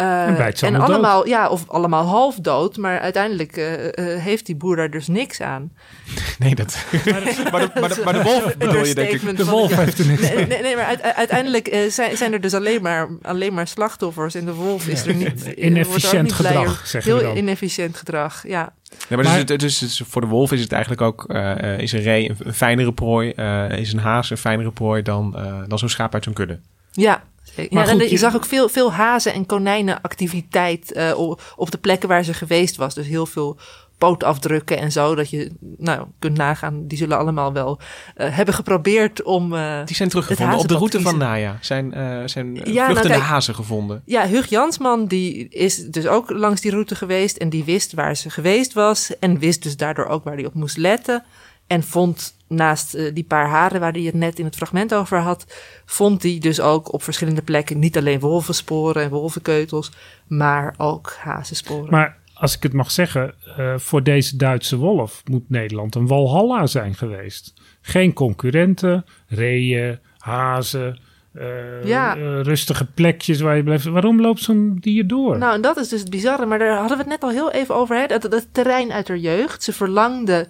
Eh, 0.00 0.62
En 0.62 0.76
allemaal 0.76 1.26
ja, 1.26 1.48
of 1.48 1.68
allemaal 1.68 2.04
half 2.06 2.34
dood, 2.36 2.76
maar 2.76 3.00
uiteindelijk 3.00 3.56
eh, 3.56 3.86
eh, 4.14 4.22
heeft 4.22 4.46
die 4.46 4.56
boer 4.56 4.76
daar 4.76 4.90
dus 4.90 5.06
niks 5.08 5.40
aan. 5.40 5.72
Nee, 6.38 6.54
dat... 6.54 6.84
maar, 7.10 7.24
de, 7.24 7.70
maar, 7.80 7.88
de, 7.88 8.00
maar 8.04 8.12
de 8.12 8.22
wolf 8.22 8.56
bedoel 8.56 8.84
je, 8.84 8.94
denk 8.94 9.10
ik. 9.10 9.36
De 9.36 9.44
wolf 9.44 9.76
heeft 9.76 9.98
er 9.98 10.06
niks 10.06 10.20
Nee, 10.20 10.38
aan. 10.38 10.48
nee, 10.48 10.62
nee, 10.62 10.76
maar 10.76 10.84
uite- 10.84 11.14
uiteindelijk 11.14 11.68
eh, 11.68 11.90
zijn, 11.90 12.16
zijn 12.16 12.32
er 12.32 12.40
dus 12.40 12.54
alleen 12.54 12.82
maar, 12.82 13.08
alleen 13.22 13.54
maar 13.54 13.66
slachtoffers 13.68 14.34
en 14.34 14.44
de 14.44 14.54
wolf 14.54 14.86
is 14.88 15.06
er 15.06 15.14
niet. 15.14 15.42
Inefficiënt 15.56 16.22
niet 16.22 16.32
gedrag, 16.32 16.92
we 16.92 16.98
Heel 17.02 17.20
dan. 17.22 17.36
inefficiënt 17.36 17.96
gedrag, 17.96 18.42
ja. 18.46 18.72
Nee, 18.90 18.98
maar, 19.08 19.18
Maar- 19.18 19.40
dus, 19.40 19.48
het- 19.50 19.60
dus, 19.60 19.78
dus 19.78 20.02
voor 20.08 20.20
de 20.20 20.26
wolf 20.26 20.52
is 20.52 20.60
het 20.60 20.72
eigenlijk 20.72 21.02
ook... 21.02 21.24
is 21.78 21.92
een 21.92 22.02
ree 22.02 22.28
een, 22.30 22.36
een 22.38 22.54
fijnere 22.54 22.92
prooi? 22.92 23.30
eh, 23.30 23.70
is 23.78 23.92
een 23.92 23.98
haas 23.98 24.30
een 24.30 24.36
fijnere 24.36 24.70
prooi 24.72 25.02
dan, 25.02 25.36
eh, 25.36 25.58
dan 25.66 25.78
zo'n 25.78 25.88
schaap 25.88 26.14
uit 26.14 26.24
zo'n 26.24 26.32
kudde? 26.32 26.58
Ja. 26.92 27.22
Ja, 27.56 27.66
Maar 27.70 27.86
en 27.88 27.92
goed, 27.92 28.02
je 28.04 28.10
je- 28.10 28.16
zag 28.18 28.34
ook 28.36 28.44
veel, 28.44 28.68
veel 28.68 28.92
hazen- 28.92 29.32
en 29.32 29.46
konijnenactiviteit 29.46 30.92
eh, 30.92 31.18
op 31.56 31.70
de 31.70 31.78
plekken 31.78 32.08
waar 32.08 32.24
ze 32.24 32.34
geweest 32.34 32.76
was. 32.76 32.94
Dus 32.94 33.06
heel 33.06 33.26
veel 33.26 33.56
pootafdrukken 33.98 34.78
en 34.78 34.92
zo. 34.92 35.14
Dat 35.14 35.30
je 35.30 35.50
nou, 35.78 36.06
kunt 36.18 36.36
nagaan, 36.36 36.86
die 36.86 36.98
zullen 36.98 37.18
allemaal 37.18 37.52
wel 37.52 37.78
eh, 38.14 38.34
hebben 38.36 38.54
geprobeerd 38.54 39.22
om... 39.22 39.54
eh, 39.54 39.84
Die 39.84 39.96
zijn 39.96 40.08
teruggevonden 40.08 40.58
op 40.58 40.68
de 40.68 40.74
route 40.74 41.00
van 41.00 41.18
Naya. 41.18 41.58
Zijn, 41.60 41.92
eh, 41.94 42.18
zijn 42.24 42.54
Ja, 42.54 42.60
nou, 42.62 42.72
vluchtende 42.84 43.08
kijk- 43.08 43.20
hazen 43.28 43.54
gevonden. 43.54 44.02
Ja, 44.04 44.28
Hug 44.28 44.46
Jansman 44.48 45.06
die 45.06 45.48
is 45.48 45.76
dus 45.76 46.06
ook 46.06 46.30
langs 46.30 46.60
die 46.60 46.70
route 46.70 46.94
geweest 46.94 47.36
en 47.36 47.48
die 47.48 47.64
wist 47.64 47.92
waar 47.92 48.16
ze 48.16 48.30
geweest 48.30 48.72
was 48.72 49.18
en 49.18 49.38
wist 49.38 49.62
dus 49.62 49.76
daardoor 49.76 50.06
ook 50.06 50.24
waar 50.24 50.34
hij 50.34 50.46
op 50.46 50.54
moest 50.54 50.76
letten 50.76 51.24
en 51.70 51.82
vond 51.82 52.34
naast 52.46 52.94
eh, 52.94 53.14
die 53.14 53.24
paar 53.24 53.48
haren 53.48 53.80
waar 53.80 53.92
hij 53.92 54.02
het 54.02 54.14
net 54.14 54.38
in 54.38 54.44
het 54.44 54.56
fragment 54.56 54.94
over 54.94 55.18
had, 55.18 55.46
vond 55.84 56.22
hij 56.22 56.38
dus 56.40 56.60
ook 56.60 56.92
op 56.92 57.02
verschillende 57.02 57.42
plekken 57.42 57.78
niet 57.78 57.96
alleen 57.96 58.20
wolvensporen 58.20 59.02
en 59.02 59.10
wolvenkeutels, 59.10 59.90
maar 60.26 60.74
ook 60.78 61.16
hazensporen. 61.20 61.90
Maar 61.90 62.16
als 62.34 62.56
ik 62.56 62.62
het 62.62 62.72
mag 62.72 62.90
zeggen, 62.90 63.34
eh, 63.56 63.74
voor 63.76 64.02
deze 64.02 64.36
Duitse 64.36 64.76
wolf 64.76 65.22
moet 65.30 65.50
Nederland 65.50 65.94
een 65.94 66.06
walhalla 66.06 66.66
zijn 66.66 66.94
geweest. 66.94 67.54
Geen 67.80 68.12
concurrenten, 68.12 69.04
reeën, 69.28 69.98
hazen, 70.18 70.98
eh, 71.32 71.84
Ja. 71.84 72.12
rustige 72.42 72.86
plekjes 72.86 73.40
waar 73.40 73.56
je 73.56 73.62
blijft. 73.62 73.84
Waarom 73.84 74.20
loopt 74.20 74.40
zo'n 74.42 74.76
dier 74.80 75.06
door? 75.06 75.38
Nou, 75.38 75.54
en 75.54 75.60
dat 75.60 75.76
is 75.76 75.88
dus 75.88 76.00
het 76.00 76.10
bizarre, 76.10 76.46
maar 76.46 76.58
daar 76.58 76.76
hadden 76.78 76.96
we 76.96 77.02
het 77.02 77.12
net 77.12 77.22
al 77.22 77.30
heel 77.30 77.50
even 77.52 77.74
over. 77.74 77.96
Hè? 77.96 78.06
Dat, 78.06 78.22
dat 78.22 78.46
terrein 78.52 78.92
uit 78.92 79.08
haar 79.08 79.16
jeugd. 79.16 79.62
Ze 79.62 79.72
verlangde 79.72 80.48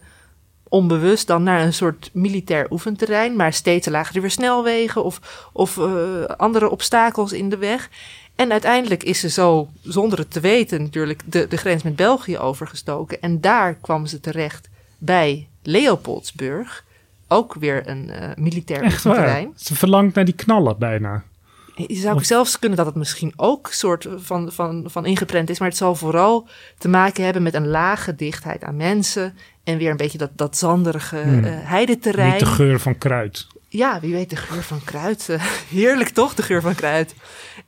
onbewust 0.70 1.26
dan 1.26 1.42
naar 1.42 1.61
een 1.62 1.72
soort 1.72 2.11
militair 2.12 2.66
oefenterrein, 2.70 3.37
maar 3.37 3.52
steeds 3.52 3.88
lagen 3.88 4.14
er 4.14 4.20
weer 4.20 4.30
snelwegen 4.30 5.04
of, 5.04 5.48
of 5.52 5.78
eh, 5.78 6.24
andere 6.24 6.70
obstakels 6.70 7.33
in 7.33 7.48
de 7.48 7.56
weg. 7.56 7.88
En 8.35 8.52
uiteindelijk 8.52 9.02
is 9.02 9.20
ze 9.20 9.28
zo, 9.28 9.68
zonder 9.83 10.18
het 10.18 10.30
te 10.30 10.40
weten 10.40 10.83
natuurlijk, 10.83 11.22
de, 11.24 11.46
de 11.48 11.56
grens 11.56 11.83
met 11.83 11.96
België 11.96 12.38
overgestoken. 12.38 13.20
En 13.20 13.40
daar 13.40 13.74
kwam 13.74 14.06
ze 14.06 14.20
terecht 14.20 14.68
bij 14.98 15.48
Leopoldsburg. 15.62 16.85
Ook 17.28 17.54
weer 17.54 17.88
een 17.88 18.11
eh, 18.11 18.28
militair 18.37 18.83
Echt 18.83 19.02
waar. 19.02 19.12
oefenterrein. 19.12 19.52
Ze 19.56 19.74
verlangt 19.74 20.14
naar 20.14 20.24
die 20.24 20.35
knallen 20.35 20.78
bijna. 20.78 21.24
Je 21.86 21.94
zou 21.94 22.14
ook 22.14 22.24
zelfs 22.24 22.58
kunnen 22.58 22.76
dat 22.78 22.86
het 22.86 22.94
misschien 22.94 23.32
ook 23.36 23.68
soort 23.70 24.08
van, 24.16 24.52
van, 24.52 24.84
van 24.86 25.06
ingeprent 25.06 25.50
is. 25.50 25.58
Maar 25.58 25.68
het 25.68 25.76
zal 25.76 25.94
vooral 25.94 26.48
te 26.78 26.88
maken 26.88 27.24
hebben 27.24 27.42
met 27.42 27.54
een 27.54 27.68
lage 27.68 28.14
dichtheid 28.14 28.64
aan 28.64 28.76
mensen. 28.76 29.34
En 29.64 29.78
weer 29.78 29.90
een 29.90 29.96
beetje 29.96 30.18
dat, 30.18 30.30
dat 30.34 30.56
zanderige 30.56 31.16
Hmm. 31.16 31.44
eh, 31.44 31.52
heideterrein. 31.54 32.30
Niet 32.30 32.38
de 32.40 32.46
geur 32.46 32.80
van 32.80 32.98
kruid. 32.98 33.46
Ja, 33.68 34.00
wie 34.00 34.12
weet 34.12 34.30
de 34.30 34.36
geur 34.36 34.62
van 34.62 34.84
kruid. 34.84 35.28
Eh, 35.28 35.42
Heerlijk 35.68 36.08
toch, 36.08 36.34
de 36.34 36.42
geur 36.42 36.60
van 36.60 36.74
kruid. 36.74 37.14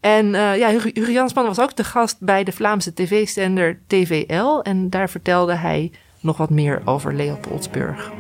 En 0.01 0.35
eh, 0.35 0.57
ja, 0.59 0.69
Hugo, 0.71 0.91
Hugo 0.95 1.11
Jansman 1.11 1.47
was 1.47 1.61
ook 1.61 1.77
de 1.77 1.85
gast 1.85 2.17
bij 2.21 2.45
de 2.45 2.53
Vlaamse 2.53 2.95
tv-zender 2.95 3.79
TVL. 3.87 4.61
En 4.63 4.91
daar 4.91 5.11
vertelde 5.11 5.55
hij 5.55 5.91
nog 6.21 6.37
wat 6.37 6.51
meer 6.51 6.83
over 6.85 7.15
Leopoldsburg. 7.15 8.11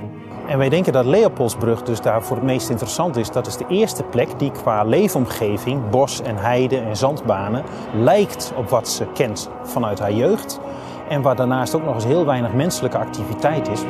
En 0.46 0.58
wij 0.58 0.68
denken 0.68 0.92
dat 0.92 1.06
Leopoldsbrug 1.06 1.82
dus 1.82 2.00
daarvoor 2.00 2.36
het 2.36 2.44
meest 2.44 2.70
interessant 2.70 3.16
is. 3.16 3.30
Dat 3.30 3.46
is 3.46 3.56
de 3.56 3.66
eerste 3.68 4.02
plek 4.02 4.38
die 4.38 4.50
qua 4.50 4.84
leefomgeving, 4.84 5.90
bos 5.90 6.22
en 6.22 6.36
heide 6.36 6.78
en 6.78 6.96
zandbanen, 6.96 7.64
lijkt 7.94 8.52
op 8.56 8.68
wat 8.68 8.88
ze 8.88 9.06
kent 9.14 9.50
vanuit 9.62 9.98
haar 9.98 10.12
jeugd. 10.12 10.60
En 11.08 11.22
waar 11.22 11.36
daarnaast 11.36 11.74
ook 11.74 11.84
nog 11.84 11.94
eens 11.94 12.04
heel 12.04 12.26
weinig 12.26 12.52
menselijke 12.52 12.98
activiteit 12.98 13.68
is. 13.68 13.82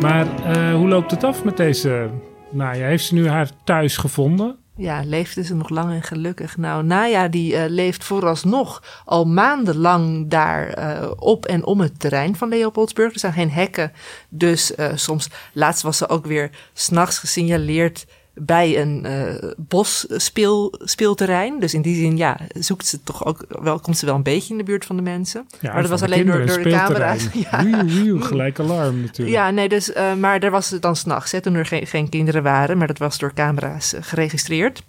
Maar 0.00 0.26
eh, 0.44 0.74
hoe 0.74 0.88
loopt 0.88 1.10
het 1.10 1.24
af 1.24 1.44
met 1.44 1.56
deze 1.56 2.10
Naya? 2.50 2.86
Heeft 2.86 3.04
ze 3.04 3.14
nu 3.14 3.28
haar 3.28 3.50
thuis 3.64 3.96
gevonden? 3.96 4.56
Ja, 4.76 5.02
leefde 5.04 5.44
ze 5.44 5.54
nog 5.54 5.68
lang 5.68 5.92
en 5.92 6.02
gelukkig. 6.02 6.56
Nou, 6.56 6.84
Naya 6.84 7.28
die 7.28 7.56
eh, 7.56 7.70
leeft 7.70 8.04
vooralsnog 8.04 9.02
al 9.04 9.24
maandenlang 9.24 10.28
daar 10.28 10.68
eh, 10.68 11.10
op 11.16 11.46
en 11.46 11.64
om 11.64 11.80
het 11.80 12.00
terrein 12.00 12.36
van 12.36 12.48
Leopoldsburg. 12.48 13.12
Er 13.12 13.18
zijn 13.18 13.32
geen 13.32 13.50
hekken, 13.50 13.92
dus 14.28 14.74
eh, 14.74 14.90
soms, 14.94 15.28
laatst 15.52 15.82
was 15.82 15.96
ze 15.96 16.08
ook 16.08 16.26
weer 16.26 16.50
s'nachts 16.72 17.18
gesignaleerd 17.18 18.06
bij 18.34 18.80
een 18.80 19.04
eh 19.04 19.50
bosspeelterrein. 19.56 21.60
Dus 21.60 21.74
in 21.74 21.82
die 21.82 21.96
zin, 21.96 22.16
ja, 22.16 22.38
zoekt 22.54 22.86
ze 22.86 23.02
toch 23.02 23.24
ook 23.24 23.44
wel, 23.48 23.80
komt 23.80 23.98
ze 23.98 24.06
wel 24.06 24.14
een 24.14 24.22
beetje 24.22 24.52
in 24.52 24.58
de 24.58 24.64
buurt 24.64 24.84
van 24.84 24.96
de 24.96 25.02
mensen. 25.02 25.46
Ja, 25.60 25.72
maar 25.72 25.82
dat 25.82 25.90
was 25.90 26.02
alleen 26.02 26.26
door, 26.26 26.46
de 26.46 26.70
camera's. 26.70 27.22
speelterrein. 27.22 27.86
Ja. 28.18 28.26
Gelijk 28.26 28.58
alarm 28.58 29.00
natuurlijk. 29.00 29.36
Ja, 29.36 29.50
nee, 29.50 29.68
dus, 29.68 29.92
eh, 29.92 30.14
maar 30.14 30.40
daar 30.40 30.50
was 30.50 30.70
het 30.70 30.82
dan 30.82 30.96
s'nachts, 30.96 31.34
toen 31.40 31.54
er 31.54 31.66
geen, 31.66 31.86
geen 31.86 32.08
kinderen 32.08 32.42
waren. 32.42 32.78
Maar 32.78 32.86
dat 32.86 32.98
was 32.98 33.18
door 33.18 33.32
camera's 33.32 33.92
eh, 33.92 34.02
geregistreerd. 34.02 34.82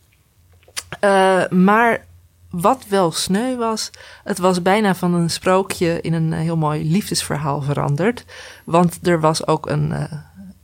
Maar 1.49 2.05
wat 2.49 2.85
wel 2.87 3.11
sneu 3.11 3.55
was, 3.55 3.89
het 4.23 4.37
was 4.37 4.61
bijna 4.61 4.95
van 4.95 5.13
een 5.13 5.29
sprookje 5.29 6.01
in 6.01 6.13
een 6.13 6.31
heel 6.31 6.57
mooi 6.57 6.91
liefdesverhaal 6.91 7.61
veranderd. 7.61 8.25
Want 8.65 9.07
er 9.07 9.19
was 9.19 9.47
ook 9.47 9.69
een, 9.69 9.93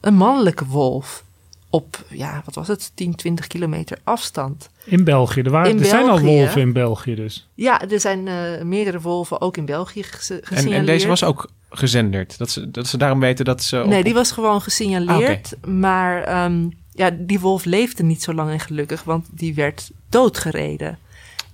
een 0.02 0.16
mannelijke 0.16 0.66
wolf 0.66 1.24
op, 1.70 2.04
ja, 2.10 2.42
wat 2.46 2.56
was 2.56 2.68
het, 2.68 2.92
10, 2.94 3.16
20 3.16 3.48
kilometer 3.48 3.98
afstand. 4.04 4.70
In 4.86 5.04
België. 5.04 5.42
Er, 5.42 5.52
waren, 5.52 5.72
In 5.72 5.80
er 5.80 5.86
zijn 5.86 6.10
al 6.10 6.20
wolven 6.20 6.62
in 6.62 6.74
België 6.74 7.16
dus. 7.16 7.48
Ja, 7.54 7.82
er 7.90 8.00
zijn 8.00 8.28
eh, 8.28 8.62
meerdere 8.62 9.00
wolven 9.02 9.42
ook 9.42 9.58
in 9.58 9.66
België 9.66 10.04
ges- 10.04 10.30
En, 10.30 10.72
en 10.72 10.86
deze 10.86 11.08
was 11.08 11.24
ook 11.24 11.50
gezenderd. 11.70 12.38
Dat 12.38 12.50
ze, 12.50 12.72
dat 12.72 12.88
ze 12.88 12.98
daarom 12.98 13.20
weten 13.20 13.46
dat 13.46 13.64
ze... 13.64 13.82
op- 13.82 13.88
Nee, 13.90 14.04
die 14.04 14.14
was 14.14 14.32
gewoon 14.32 14.62
gesignaleerd. 14.62 15.54
Ah, 15.62 15.70
Maar 15.72 16.24
ehm, 16.24 16.68
ja, 16.94 17.10
die 17.20 17.40
wolf 17.40 17.66
leefde 17.66 18.04
niet 18.04 18.24
zo 18.24 18.34
lang 18.34 18.52
en 18.52 18.60
gelukkig, 18.60 19.04
want 19.04 19.26
die 19.32 19.54
werd 19.54 19.92
doodgereden. 20.10 20.98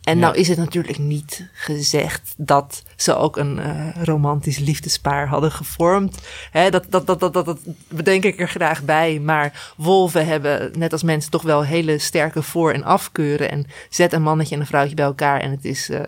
En 0.06 0.14
Ja. 0.18 0.22
nou 0.22 0.36
is 0.38 0.48
het 0.48 0.58
natuurlijk 0.58 0.98
niet 0.98 1.48
gezegd 1.54 2.34
dat 2.38 2.84
ze 2.96 3.16
ook 3.16 3.38
een 3.38 3.60
eh, 3.60 4.04
romantisch 4.04 4.58
liefdespaar 4.58 5.28
hadden 5.28 5.52
gevormd. 5.52 6.18
Hè, 6.52 6.70
dat, 6.70 6.86
dat, 6.90 7.08
dat, 7.08 7.20
dat, 7.20 7.34
dat, 7.34 7.46
dat 7.46 7.60
bedenk 7.88 8.24
ik 8.24 8.40
er 8.40 8.48
graag 8.50 8.84
bij. 8.84 9.20
Maar 9.20 9.74
wolven 9.78 10.26
hebben, 10.26 10.72
net 10.78 10.92
als 10.92 11.04
mensen, 11.04 11.32
toch 11.32 11.42
wel 11.42 11.64
hele 11.64 11.98
sterke 12.00 12.42
voor- 12.42 12.72
en 12.72 12.84
afkeuren. 12.84 13.52
En 13.52 13.66
zet 13.90 14.14
een 14.14 14.22
mannetje 14.22 14.56
en 14.56 14.62
een 14.62 14.68
vrouwtje 14.68 14.96
bij 14.96 15.06
elkaar 15.06 15.40
en 15.42 15.52
het 15.52 15.66
is 15.66 15.90
eh, 15.90 16.02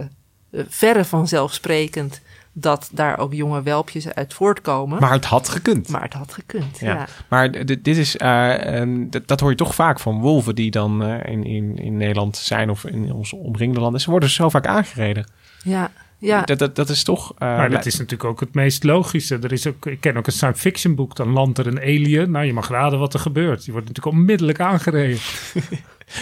verre 0.67 1.05
van 1.05 1.27
zelfsprekend 1.27 2.21
dat 2.59 2.89
daar 2.93 3.19
ook 3.19 3.33
jonge 3.33 3.61
welpjes 3.61 4.13
uit 4.13 4.33
voortkomen. 4.33 4.99
Maar 4.99 5.11
het 5.11 5.25
had 5.25 5.49
gekund. 5.49 5.89
Maar 5.89 6.01
het 6.01 6.13
had 6.13 6.33
gekund, 6.33 6.79
ja. 6.79 6.93
Ja. 6.93 7.07
Maar 7.27 7.51
dit 7.65 7.87
is, 7.87 8.17
eh, 8.17 8.79
ehm, 8.79 9.05
dat 9.25 9.39
hoor 9.39 9.49
je 9.49 9.55
toch 9.55 9.75
vaak 9.75 9.99
van 9.99 10.19
wolven 10.19 10.55
die 10.55 10.71
dan 10.71 11.03
eh, 11.03 11.31
in, 11.31 11.43
in, 11.43 11.77
in 11.77 11.97
Nederland 11.97 12.37
zijn 12.37 12.69
of 12.69 12.85
in 12.85 13.13
onze 13.13 13.35
omringende 13.35 13.81
landen. 13.81 14.01
Ze 14.01 14.09
worden 14.09 14.29
zo 14.29 14.49
vaak 14.49 14.67
aangereden. 14.67 15.29
Ja, 15.63 15.91
ja. 16.19 16.41
Dat, 16.41 16.59
dat, 16.59 16.75
dat 16.75 16.89
is 16.89 17.03
toch... 17.03 17.33
eh, 17.37 17.39
maar 17.57 17.69
dat 17.69 17.85
is 17.85 17.93
natuurlijk 17.97 18.29
ook 18.29 18.39
het 18.39 18.53
meest 18.53 18.83
logische. 18.83 19.37
Er 19.41 19.51
is 19.51 19.67
ook, 19.67 19.85
ik 19.85 20.01
ken 20.01 20.17
ook 20.17 20.27
een 20.27 20.33
science 20.33 20.59
fiction 20.61 20.95
boek. 20.95 21.15
Dan 21.15 21.29
landt 21.29 21.57
er 21.57 21.67
een 21.67 21.79
alien. 21.79 22.31
Nou, 22.31 22.45
je 22.45 22.53
mag 22.53 22.69
raden 22.69 22.99
wat 22.99 23.13
er 23.13 23.19
gebeurt. 23.19 23.63
Die 23.63 23.73
wordt 23.73 23.87
natuurlijk 23.87 24.15
onmiddellijk 24.17 24.59
aangereden. 24.59 25.17
nee, 25.53 25.63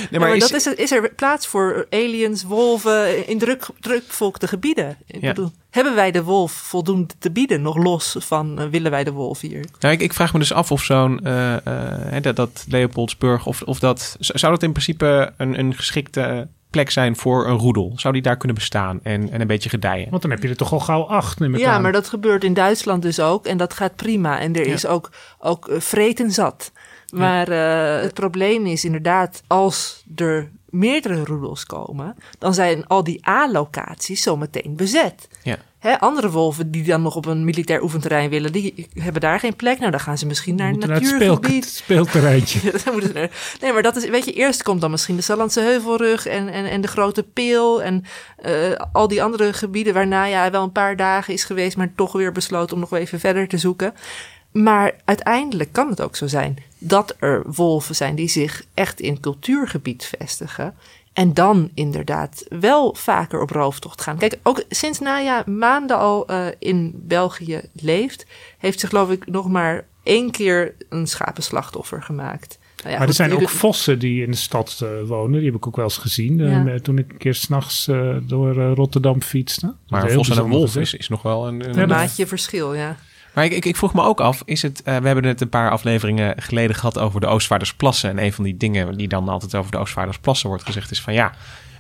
Ja, 0.10 0.20
maar 0.20 0.40
dat 0.40 0.54
is, 0.54 0.66
er- 0.66 0.80
is 0.80 0.92
er 0.92 1.14
plaats 1.16 1.48
voor 1.48 1.88
aliens, 1.90 2.44
wolven 2.44 3.28
in 3.28 3.38
druk, 3.38 3.66
drukbevolkte 3.80 4.48
gebieden? 4.48 4.98
Ik 5.08 5.22
Ja. 5.22 5.28
bedoel, 5.34 5.52
hebben 5.70 5.96
wij 5.96 6.12
de 6.12 6.24
wolf 6.24 6.52
voldoende 6.52 7.14
te 7.20 7.32
bieden, 7.32 7.62
nog 7.62 7.78
los 7.78 8.16
van 8.20 8.60
eh, 8.60 8.68
willen 8.68 8.92
wij 8.92 9.04
de 9.04 9.12
wolf 9.12 9.40
hier? 9.42 9.66
Nou, 9.80 9.94
ik, 9.94 10.02
ik 10.02 10.14
vraag 10.14 10.34
me 10.34 10.40
dus 10.40 10.54
af 10.54 10.72
of 10.72 10.84
zo'n, 10.84 11.20
eh, 11.26 11.54
eh, 11.54 11.62
hè, 12.12 12.22
dat, 12.22 12.36
dat 12.36 12.66
Leopoldsburg, 12.68 13.46
of, 13.46 13.62
of 13.62 13.80
dat, 13.80 14.16
zou 14.20 14.54
dat 14.54 14.64
in 14.64 14.72
principe 14.72 15.34
een, 15.38 15.60
een 15.60 15.74
geschikte 15.76 16.48
plek 16.76 16.92
zijn 16.92 17.16
voor 17.16 17.48
een 17.48 17.58
roedel? 17.58 17.92
Zou 17.96 18.14
die 18.14 18.22
daar 18.24 18.38
kunnen 18.38 18.58
bestaan 18.58 19.00
en, 19.04 19.32
en 19.32 19.42
een 19.42 19.48
beetje 19.48 19.70
gedijen? 19.70 20.10
Want 20.10 20.22
dan 20.22 20.32
heb 20.32 20.42
je 20.44 20.50
er 20.50 20.56
toch 20.56 20.72
al 20.74 20.80
gauw 20.80 21.04
acht, 21.04 21.40
neem 21.40 21.54
ik 21.54 21.60
Ja, 21.60 21.74
aan. 21.74 21.82
maar 21.82 21.92
dat 21.92 22.10
gebeurt 22.10 22.44
in 22.44 22.54
Duitsland 22.54 23.02
dus 23.02 23.20
ook 23.20 23.46
en 23.46 23.58
dat 23.58 23.74
gaat 23.74 23.96
prima. 23.96 24.40
En 24.40 24.56
er 24.56 24.68
Ja. 24.68 24.74
is 24.74 24.86
ook, 24.86 25.12
ook 25.40 25.68
eh, 25.68 25.80
vreten 25.80 26.32
zat. 26.32 26.72
Maar 27.14 27.48
eh, 27.48 28.02
het 28.02 28.14
probleem 28.14 28.66
is 28.66 28.86
inderdaad, 28.86 29.44
als 29.48 30.04
er 30.16 30.52
meerdere 30.78 31.24
roedels 31.24 31.66
komen, 31.66 32.16
dan 32.40 32.54
zijn 32.54 32.88
al 32.88 33.04
die 33.04 33.28
A-locaties 33.28 34.22
zometeen 34.22 34.76
bezet. 34.76 35.28
Ja. 35.44 35.58
Andere 36.00 36.30
wolven 36.30 36.72
die 36.72 36.84
dan 36.84 37.02
nog 37.02 37.16
op 37.16 37.26
een 37.26 37.46
militair 37.46 37.84
oefenterrein 37.84 38.30
willen, 38.30 38.52
die 38.52 38.88
hebben 38.94 39.22
daar 39.22 39.40
geen 39.40 39.56
plek. 39.56 39.80
Nou, 39.80 39.92
dan 39.92 40.00
gaan 40.00 40.18
ze 40.18 40.26
misschien 40.26 40.56
naar 40.56 40.70
een 40.70 40.80
natuurgebied. 40.80 41.66
speelterreintje. 41.66 42.60
Nee, 43.62 43.74
maar 43.74 43.82
dat 43.82 43.96
is, 43.96 44.10
weet 44.10 44.26
je, 44.26 44.34
eerst 44.34 44.64
komt 44.64 44.82
dan 44.82 44.92
misschien 44.92 45.16
de 45.16 45.22
Sallandse 45.22 45.62
Heuvelrug 45.62 46.26
en, 46.26 46.50
en, 46.50 46.66
en 46.66 46.82
de 46.82 46.88
Grote 46.88 47.24
Peel 47.24 47.84
en 47.84 48.04
eh, 48.38 48.54
al 48.92 49.08
die 49.08 49.24
andere 49.24 49.54
gebieden 49.54 49.94
waarna 49.94 50.26
ja 50.26 50.52
wel 50.52 50.64
een 50.64 50.72
paar 50.72 50.96
dagen 50.96 51.34
is 51.34 51.44
geweest, 51.44 51.78
maar 51.78 51.92
toch 51.96 52.12
weer 52.12 52.32
besloten 52.32 52.76
om 52.76 52.80
nog 52.80 52.94
even 52.94 53.20
verder 53.20 53.48
te 53.48 53.58
zoeken. 53.58 53.94
Maar 54.64 54.96
uiteindelijk 55.06 55.72
kan 55.72 55.90
het 55.90 56.02
ook 56.02 56.16
zo 56.16 56.28
zijn 56.28 56.58
dat 56.78 57.16
er 57.20 57.44
wolven 57.46 57.96
zijn 57.96 58.16
die 58.16 58.28
zich 58.28 58.64
echt 58.74 59.00
in 59.00 59.20
cultuurgebied 59.20 60.12
vestigen. 60.18 60.74
En 61.14 61.34
dan 61.34 61.70
inderdaad 61.74 62.46
wel 62.50 62.96
vaker 62.98 63.42
op 63.42 63.50
rooftocht 63.50 64.02
gaan. 64.02 64.18
Kijk, 64.18 64.40
ook 64.44 64.64
sinds 64.70 65.00
Naya 65.00 65.44
maanden 65.46 65.98
al 65.98 66.28
eh, 66.28 66.46
in 66.60 66.92
België 66.96 67.62
leeft, 67.74 68.26
heeft 68.58 68.80
ze 68.80 68.88
geloof 68.88 69.10
ik 69.12 69.28
nog 69.28 69.48
maar 69.50 69.86
één 70.04 70.32
keer 70.32 70.74
een 70.90 71.08
schapenslachtoffer 71.08 72.04
gemaakt. 72.04 72.60
Nou 72.78 72.90
ja, 72.90 72.98
maar 72.98 73.08
er 73.08 73.14
zijn 73.14 73.34
ook 73.34 73.50
vossen 73.50 74.00
die 74.00 74.24
in 74.24 74.32
de 74.32 74.38
stad 74.38 74.80
eh, 74.84 74.90
wonen. 75.08 75.38
Die 75.38 75.46
heb 75.50 75.56
ik 75.56 75.68
ook 75.68 75.76
wel 75.76 75.86
eens 75.86 75.98
gezien. 75.98 76.40
eh, 76.40 76.66
Ja. 76.66 76.80
toen 76.80 76.98
ik 76.98 77.12
een 77.12 77.18
keer 77.18 77.34
s'nachts 77.36 77.88
nachts 77.88 78.28
door 78.30 78.54
Rotterdam 78.56 79.22
fietste. 79.22 79.76
Maar 79.88 80.04
een 80.04 80.12
vos 80.12 80.30
en 80.30 80.38
een 80.38 80.50
wolf 80.50 80.76
is, 80.76 80.94
is 80.94 81.10
nog 81.10 81.22
wel 81.22 81.48
een... 81.48 81.68
een 81.70 81.74
Ja, 81.76 81.82
een 81.82 81.88
maatje 81.90 82.28
verschil, 82.28 82.74
ja. 82.74 82.98
Maar 83.36 83.46
ik, 83.46 83.52
ik, 83.52 83.66
ik 83.66 83.76
vroeg 83.76 83.94
me 83.94 84.02
ook 84.02 84.20
af, 84.22 84.42
is 84.46 84.62
het, 84.62 84.84
eh, 84.84 84.98
we 84.98 85.06
hebben 85.06 85.26
het 85.26 85.42
een 85.42 85.50
paar 85.50 85.70
afleveringen 85.72 86.42
geleden 86.42 86.76
gehad 86.76 87.00
over 87.00 87.20
de 87.22 87.28
Oostvaardersplassen. 87.28 88.10
En 88.10 88.24
een 88.24 88.34
van 88.34 88.44
die 88.44 88.58
dingen 88.58 88.98
die 88.98 89.08
dan 89.08 89.30
altijd 89.30 89.56
over 89.56 89.72
de 89.72 89.78
Oostvaardersplassen 89.78 90.50
wordt 90.50 90.64
gezegd 90.64 90.92
is 90.92 91.02
van 91.02 91.14
ja, 91.14 91.32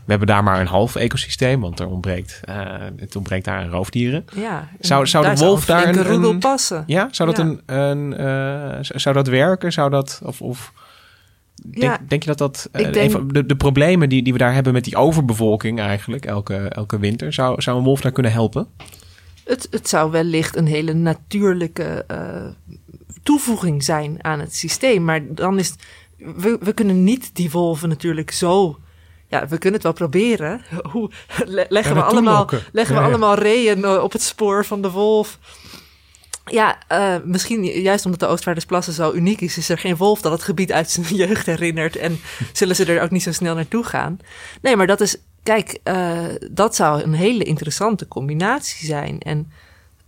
we 0.06 0.12
hebben 0.12 0.28
daar 0.28 0.43
maar 0.43 0.60
een 0.62 0.68
half 0.68 0.95
ecosysteem, 0.95 1.62
want 1.62 1.80
er 1.80 1.88
ontbreekt, 1.88 2.39
eh, 2.43 2.56
het 2.97 3.16
ontbreekt 3.16 3.45
daar 3.45 3.58
aan 3.64 3.70
roofdieren. 3.70 4.26
ja. 4.36 4.68
Zou- 4.80 5.08
zou 5.08 5.26
de 5.36 5.36
wolf 5.45 5.60
een 5.60 5.66
daar 5.76 5.88
een- 5.95 6.24
een- 6.24 6.39
passen? 6.39 6.84
Ja, 6.88 7.08
zou 7.12 7.34
dat, 7.34 7.38
Ja. 7.38 7.43
Een, 7.76 7.80
een, 7.80 8.18
eh, 8.18 8.78
zou 8.82 9.16
dat 9.16 9.28
werken? 9.28 9.72
Zou 9.72 9.89
dat, 9.89 10.22
of, 10.24 10.41
of 10.41 10.74
denk, 11.56 11.84
Ja, 11.84 11.97
denk 12.08 12.22
je 12.24 12.30
dat 12.30 12.38
dat, 12.38 12.70
een 12.72 12.91
denk- 12.91 13.12
van 13.12 13.28
de, 13.28 13.45
de 13.45 13.56
problemen 13.56 14.10
die, 14.10 14.24
die 14.24 14.34
we 14.34 14.39
daar 14.39 14.53
hebben 14.53 14.74
met 14.74 14.84
die 14.84 14.95
overbevolking 14.95 15.80
eigenlijk 15.80 16.26
elke, 16.26 16.56
elke 16.56 16.99
winter, 16.99 17.34
zou, 17.34 17.62
zou 17.62 17.78
een 17.78 17.84
wolf 17.84 18.01
daar 18.01 18.12
kunnen 18.12 18.32
helpen? 18.32 18.68
Het, 19.46 19.68
het 19.70 19.89
zou 19.89 20.12
wellicht 20.12 20.56
een 20.56 20.68
hele 20.68 20.93
natuurlijke 20.93 22.04
eh, 22.08 22.46
toevoeging 23.24 23.84
zijn 23.84 24.24
aan 24.24 24.39
het 24.39 24.56
systeem. 24.56 25.04
Maar 25.04 25.34
dan 25.34 25.60
is. 25.60 25.76
We, 26.18 26.58
we 26.62 26.74
kunnen 26.74 27.04
niet 27.04 27.36
die 27.36 27.52
wolven 27.52 27.89
natuurlijk 27.89 28.32
zo. 28.32 28.80
Ja, 29.28 29.48
we 29.48 29.58
kunnen 29.58 29.74
het 29.74 29.84
wel 29.84 29.93
proberen. 29.93 30.62
Hoe 30.91 31.12
le- 31.46 31.66
leggen, 31.70 31.96
we 31.96 32.04
allemaal, 32.04 32.50
leggen 32.72 32.96
we 32.96 33.02
ja. 33.02 33.08
allemaal 33.08 33.36
reeën 33.36 33.84
eh, 33.84 34.04
op 34.04 34.12
het 34.12 34.22
spoor 34.22 34.66
van 34.66 34.82
de 34.82 34.91
wolf? 34.91 35.39
Ja, 36.46 36.78
eh, 36.88 37.16
misschien 37.24 37.64
juist 37.64 38.06
omdat 38.06 38.20
de 38.20 38.26
Oostvaardersplassen 38.26 38.93
zo 38.93 39.12
uniek 39.12 39.41
is, 39.41 39.58
is 39.58 39.70
er 39.70 39.78
geen 39.78 39.96
wolf 39.96 40.22
dat 40.22 40.32
het 40.32 40.43
gebied 40.43 40.72
uit 40.72 40.89
zijn 40.89 41.16
jeugd 41.26 41.46
herinnert. 41.46 41.96
En 41.96 42.20
zullen 42.54 42.76
ze 42.76 42.86
er 42.86 43.02
ook 43.02 43.12
niet 43.12 43.24
zo 43.24 43.32
snel 43.32 43.56
naartoe 43.56 43.84
gaan. 43.84 44.20
Nee, 44.62 44.76
maar 44.76 44.88
dat 44.88 45.02
is, 45.02 45.18
kijk, 45.46 45.80
eh, 45.84 46.18
dat 46.52 46.76
zou 46.76 47.02
een 47.02 47.14
hele 47.14 47.43
interessante 47.43 48.08
combinatie 48.08 48.86
zijn. 48.86 49.20
En 49.20 49.52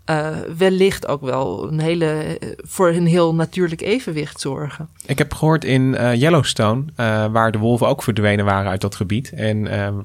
eh, 0.05 0.37
wellicht 0.57 1.07
ook 1.07 1.21
wel 1.21 1.67
een 1.71 1.79
hele, 1.79 2.05
eh, 2.05 2.49
voor 2.57 2.89
een 2.89 3.05
heel 3.05 3.35
natuurlijk 3.35 3.81
evenwicht 3.81 4.39
zorgen. 4.39 4.89
Ik 5.05 5.17
heb 5.17 5.33
gehoord 5.33 5.65
in 5.65 5.91
Yellowstone, 6.15 6.83
waar 7.31 7.51
de 7.51 7.57
wolven 7.57 7.87
ook 7.87 8.03
verdwenen 8.03 8.45
waren 8.45 8.71
uit 8.71 8.81
dat 8.81 8.95
gebied. 8.95 9.31
En 9.31 9.63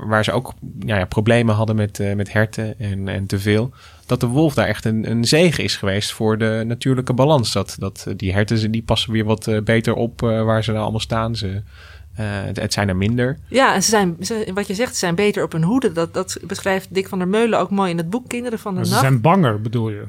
waar 0.08 0.24
ze 0.24 0.32
ook 0.32 0.52
ja, 0.80 0.98
ja, 0.98 1.04
problemen 1.04 1.54
hadden 1.54 1.76
met, 1.76 2.14
met 2.16 2.32
herten 2.32 2.78
en, 2.78 3.08
en 3.08 3.26
te 3.26 3.38
veel. 3.38 3.70
Dat 4.06 4.20
de 4.20 4.26
wolf 4.26 4.54
daar 4.54 4.66
echt 4.66 4.84
een, 4.84 5.10
een 5.10 5.24
zegen 5.24 5.64
is 5.64 5.76
geweest 5.76 6.12
voor 6.12 6.38
de 6.38 6.62
natuurlijke 6.66 7.12
balans. 7.12 7.52
Dat, 7.52 7.76
dat 7.78 8.06
die 8.16 8.32
herten 8.32 8.70
die 8.70 8.82
passen 8.82 9.12
weer 9.12 9.24
wat 9.24 9.50
beter 9.64 9.94
op 9.94 10.20
waar 10.20 10.64
ze 10.64 10.70
nou 10.70 10.82
allemaal 10.82 11.00
staan. 11.00 11.36
Ze, 11.36 11.62
eh, 12.16 12.26
het, 12.44 12.56
het 12.60 12.72
zijn 12.72 12.88
er 12.88 12.96
minder. 12.96 13.38
Ja, 13.48 13.74
en 13.74 13.82
ze 13.82 13.88
zijn, 13.90 14.16
ze, 14.20 14.50
wat 14.54 14.66
je 14.66 14.74
zegt, 14.74 14.92
ze 14.92 14.98
zijn 14.98 15.14
beter 15.14 15.42
op 15.42 15.52
hun 15.52 15.62
hoede. 15.62 15.92
Dat, 15.92 16.14
dat 16.14 16.38
beschrijft 16.46 16.94
Dick 16.94 17.08
van 17.08 17.18
der 17.18 17.28
Meulen 17.28 17.58
ook 17.58 17.70
mooi 17.70 17.90
in 17.90 17.96
het 17.96 18.10
boek 18.10 18.28
Kinderen 18.28 18.58
van 18.58 18.72
de 18.72 18.76
Maar 18.76 18.86
ze 18.86 18.92
Nacht. 18.92 19.04
zijn 19.04 19.20
banger, 19.20 19.60
bedoel 19.60 19.90
je? 19.90 20.04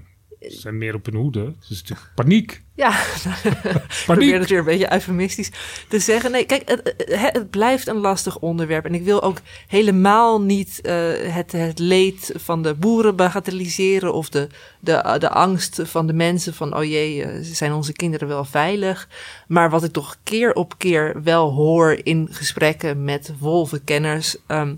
Ze 0.52 0.60
zijn 0.60 0.78
meer 0.78 0.96
op 0.96 1.06
hun 1.06 1.16
hoede. 1.16 1.40
Het 1.40 1.70
is 1.70 1.82
natuurlijk 1.82 2.12
paniek. 2.16 2.62
Ja, 2.76 2.90
ik 3.00 3.58
probeer 3.62 3.90
Paniek. 4.06 4.34
het 4.34 4.50
weer 4.50 4.60
een 4.60 4.66
beetje 4.66 4.94
eufemistisch 4.94 5.52
te 5.88 6.00
zeggen. 6.00 6.32
Nee, 6.32 6.46
kijk, 6.46 6.70
het, 6.70 6.94
het, 6.98 7.34
het 7.34 7.50
blijft 7.50 7.88
een 7.88 7.98
lastig 7.98 8.40
onderwerp. 8.40 8.86
En 8.86 8.94
ik 8.94 9.04
wil 9.04 9.22
ook 9.22 9.38
helemaal 9.68 10.42
niet 10.42 10.82
eh, 10.82 11.12
het, 11.34 11.52
het 11.52 11.80
leed 11.80 12.32
van 12.36 12.64
de 12.64 12.74
boeren 12.74 13.16
bagatelliseren... 13.16 14.14
of 14.14 14.30
de, 14.30 14.48
de, 14.80 15.16
de 15.20 15.30
angst 15.30 15.80
van 15.84 16.08
de 16.08 16.14
mensen 16.14 16.54
van... 16.54 16.76
oh 16.76 16.84
jee, 16.84 17.24
eh, 17.24 17.40
zijn 17.42 17.74
onze 17.74 17.94
kinderen 17.94 18.28
wel 18.28 18.46
veilig? 18.46 19.10
Maar 19.48 19.70
wat 19.70 19.84
ik 19.84 19.92
toch 19.92 20.18
keer 20.24 20.54
op 20.54 20.78
keer 20.78 21.24
wel 21.24 21.52
hoor 21.52 22.00
in 22.04 22.28
gesprekken 22.32 23.04
met 23.04 23.34
wolvenkenners... 23.40 24.38
ehm, 24.48 24.76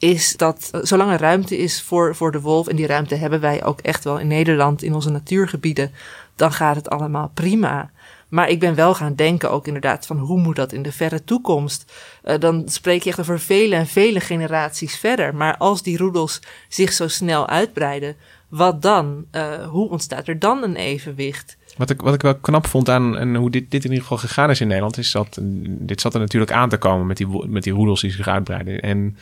is 0.00 0.36
dat 0.36 0.70
zolang 0.82 1.12
er 1.12 1.20
ruimte 1.20 1.58
is 1.58 1.82
voor, 1.82 2.16
voor 2.16 2.32
de 2.32 2.40
wolf... 2.40 2.68
en 2.68 2.76
die 2.76 2.86
ruimte 2.86 3.14
hebben 3.14 3.40
wij 3.40 3.64
ook 3.64 3.80
echt 3.80 4.04
wel 4.04 4.18
in 4.18 4.26
Nederland 4.26 4.82
in 4.82 4.94
onze 4.94 5.10
natuurgebieden... 5.10 5.90
dan 6.36 6.52
gaat 6.52 6.76
het 6.76 6.90
allemaal 6.90 7.30
prima. 7.34 7.90
Maar 8.28 8.48
ik 8.48 8.60
ben 8.60 8.74
wel 8.74 8.94
gaan 8.94 9.14
denken 9.14 9.50
ook 9.50 9.66
inderdaad 9.66 10.06
van 10.06 10.18
hoe 10.18 10.40
moet 10.40 10.56
dat 10.56 10.72
in 10.72 10.82
de 10.82 10.92
verre 10.92 11.24
toekomst? 11.24 11.92
Eh, 12.22 12.38
dan 12.38 12.62
spreek 12.68 13.02
je 13.02 13.10
echt 13.10 13.20
over 13.20 13.40
vele 13.40 13.74
en 13.74 13.86
vele 13.86 14.20
generaties 14.20 14.98
verder. 14.98 15.34
Maar 15.34 15.56
als 15.56 15.82
die 15.82 15.96
roedels 15.96 16.40
zich 16.68 16.92
zo 16.92 17.08
snel 17.08 17.48
uitbreiden, 17.48 18.16
wat 18.48 18.82
dan? 18.82 19.24
Eh, 19.30 19.68
hoe 19.68 19.90
ontstaat 19.90 20.28
er 20.28 20.38
dan 20.38 20.62
een 20.62 20.76
evenwicht? 20.76 21.56
Wat 21.76 21.90
ik, 21.90 22.00
wat 22.00 22.14
ik 22.14 22.22
wel 22.22 22.34
knap 22.34 22.66
vond 22.66 22.88
aan 22.88 23.18
en 23.18 23.34
hoe 23.34 23.50
dit, 23.50 23.70
dit 23.70 23.84
in 23.84 23.90
ieder 23.90 24.02
geval 24.02 24.18
gegaan 24.18 24.50
is 24.50 24.60
in 24.60 24.66
Nederland, 24.66 24.98
is 24.98 25.10
dat 25.10 25.38
dit 25.64 26.00
zat 26.00 26.14
er 26.14 26.20
natuurlijk 26.20 26.52
aan 26.52 26.68
te 26.68 26.76
komen 26.76 27.06
met 27.06 27.16
die, 27.16 27.46
met 27.48 27.62
die 27.62 27.72
roedels 27.72 28.00
die 28.00 28.10
zich 28.10 28.28
uitbreiden. 28.28 28.80
En 28.80 29.16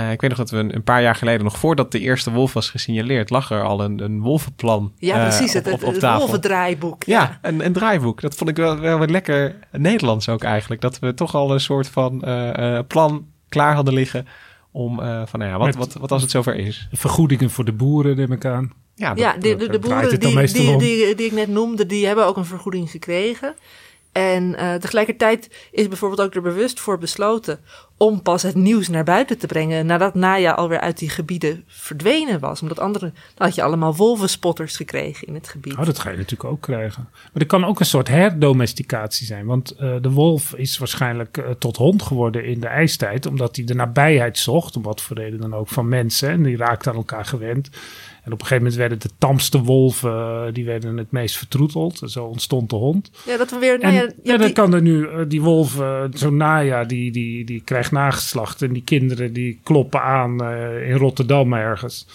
eh, 0.00 0.12
ik 0.12 0.20
weet 0.20 0.30
nog 0.30 0.38
dat 0.38 0.50
we 0.50 0.56
een, 0.56 0.74
een 0.74 0.82
paar 0.82 1.02
jaar 1.02 1.14
geleden, 1.14 1.44
nog 1.44 1.58
voordat 1.58 1.92
de 1.92 1.98
eerste 2.00 2.30
wolf 2.32 2.52
was 2.52 2.70
gesignaleerd, 2.70 3.30
lag 3.30 3.50
er 3.50 3.62
al 3.62 3.80
een, 3.84 4.00
een 4.04 4.20
wolvenplan. 4.20 4.92
Ja, 4.98 5.16
eh, 5.16 5.22
precies. 5.36 5.56
op, 5.56 5.64
Het, 5.64 5.72
op, 5.72 5.78
het, 5.78 5.88
op 5.88 5.92
het 5.92 6.00
tafel. 6.00 6.20
wolvendraaiboek. 6.20 7.04
Ja, 7.04 7.38
een, 7.42 7.64
een 7.64 7.72
draaiboek. 7.72 8.20
Dat 8.20 8.34
vond 8.34 8.50
ik 8.50 8.56
wel, 8.56 8.78
wel 8.78 8.98
weer 8.98 9.08
lekker 9.08 9.56
Nederlands 9.72 10.28
ook 10.28 10.42
eigenlijk. 10.42 10.80
Dat 10.80 10.98
we 10.98 11.14
toch 11.14 11.34
al 11.34 11.52
een 11.52 11.60
soort 11.60 11.88
van 11.88 12.22
eh, 12.22 12.76
eh, 12.78 12.86
plan 12.86 13.26
klaar 13.48 13.74
hadden 13.74 13.94
liggen 13.94 14.26
om 14.70 15.00
eh, 15.00 15.22
van, 15.26 15.38
nou 15.40 15.50
ja, 15.52 15.58
wat, 15.58 15.66
Met- 15.66 15.76
wat, 15.76 15.92
wat 15.92 16.12
als 16.12 16.22
het 16.22 16.30
zover 16.30 16.54
is. 16.54 16.88
Vergoedingen 16.92 17.50
voor 17.50 17.64
de 17.64 17.72
boeren, 17.72 18.16
neem 18.16 18.32
ik 18.32 18.44
aan. 18.44 18.72
Ja, 18.94 19.08
dat- 19.08 19.18
Ja, 19.18 19.32
de, 19.32 19.56
de, 19.56 19.78
boeren 19.78 20.20
die, 20.20 20.46
die, 20.46 20.76
die, 20.78 21.14
die 21.14 21.26
ik 21.26 21.32
net 21.32 21.48
noemde, 21.48 21.86
die 21.86 22.06
hebben 22.06 22.26
ook 22.26 22.36
een 22.36 22.44
vergoeding 22.44 22.90
gekregen. 22.90 23.54
En 24.12 24.54
eh, 24.54 24.74
tegelijkertijd 24.74 25.68
is 25.72 25.88
bijvoorbeeld 25.88 26.20
ook 26.20 26.34
er 26.34 26.42
bewust 26.42 26.80
voor 26.80 26.98
besloten 26.98 27.60
om 28.02 28.22
pas 28.22 28.42
het 28.42 28.54
nieuws 28.54 28.88
naar 28.88 29.04
buiten 29.04 29.38
te 29.38 29.46
brengen 29.46 29.86
nadat 29.86 30.14
Naya 30.14 30.52
alweer 30.52 30.80
uit 30.80 30.98
die 30.98 31.08
gebieden 31.08 31.64
verdwenen 31.66 32.40
was. 32.40 32.62
Omdat 32.62 32.78
andere, 32.78 33.12
dan 33.34 33.46
had 33.46 33.54
je 33.54 33.62
allemaal 33.62 33.96
wolvenspotters 33.96 34.76
gekregen 34.76 35.26
in 35.26 35.34
het 35.34 35.48
gebied. 35.48 35.76
Oh, 35.76 35.84
dat 35.84 35.98
ga 35.98 36.10
je 36.10 36.16
natuurlijk 36.16 36.50
ook 36.50 36.60
krijgen. 36.60 37.08
Maar 37.12 37.42
er 37.42 37.46
kan 37.46 37.64
ook 37.64 37.80
een 37.80 37.86
soort 37.86 38.08
herdomesticatie 38.08 39.26
zijn. 39.26 39.46
Want 39.46 39.70
eh, 39.70 39.94
de 40.00 40.10
wolf 40.10 40.54
is 40.54 40.78
waarschijnlijk 40.78 41.36
eh, 41.36 41.50
tot 41.58 41.76
hond 41.76 42.02
geworden 42.02 42.44
in 42.44 42.60
de 42.60 42.66
ijstijd. 42.66 43.26
Omdat 43.26 43.56
hij 43.56 43.64
de 43.64 43.74
nabijheid 43.74 44.38
zocht, 44.38 44.76
om 44.76 44.82
wat 44.82 45.00
voor 45.02 45.16
reden 45.16 45.40
dan 45.40 45.54
ook, 45.54 45.68
van 45.68 45.88
mensen. 45.88 46.28
En 46.30 46.42
die 46.42 46.56
raakten 46.56 46.90
aan 46.90 46.96
elkaar 46.96 47.24
gewend. 47.24 47.68
En 48.24 48.32
op 48.32 48.40
een 48.40 48.46
gegeven 48.46 48.56
moment 48.56 48.74
werden 48.74 48.98
de 49.00 49.10
tamste 49.18 49.62
wolven, 49.62 50.10
eh, 50.12 50.42
die 50.52 50.64
werden 50.64 50.96
het 50.96 51.10
meest 51.10 51.36
vertroeteld. 51.36 52.02
En 52.02 52.08
zo 52.08 52.24
ontstond 52.24 52.70
de 52.70 52.76
hond. 52.76 53.10
Ja, 53.26 53.36
dat 53.36 53.50
we 53.50 53.58
weer. 53.58 53.74
En 53.74 53.80
Nou 53.80 53.94
ja, 53.94 54.00
hebt 54.00 54.26
dan 54.26 54.38
die- 54.40 54.52
kan 54.52 54.74
er 54.74 54.82
nu, 54.82 55.26
die 55.26 55.42
wolf, 55.42 55.80
eh, 55.80 56.02
zo'n 56.10 56.36
Naya, 56.36 56.84
die, 56.84 57.12
die, 57.12 57.44
die 57.44 57.60
krijgt 57.64 57.89
nageslacht. 57.90 58.62
En 58.62 58.72
die 58.72 58.84
kinderen 58.84 59.32
die 59.32 59.60
kloppen 59.62 60.02
aan 60.02 60.44
eh, 60.44 60.88
in 60.90 60.96
Rotterdam 60.96 61.52
ergens. 61.52 62.06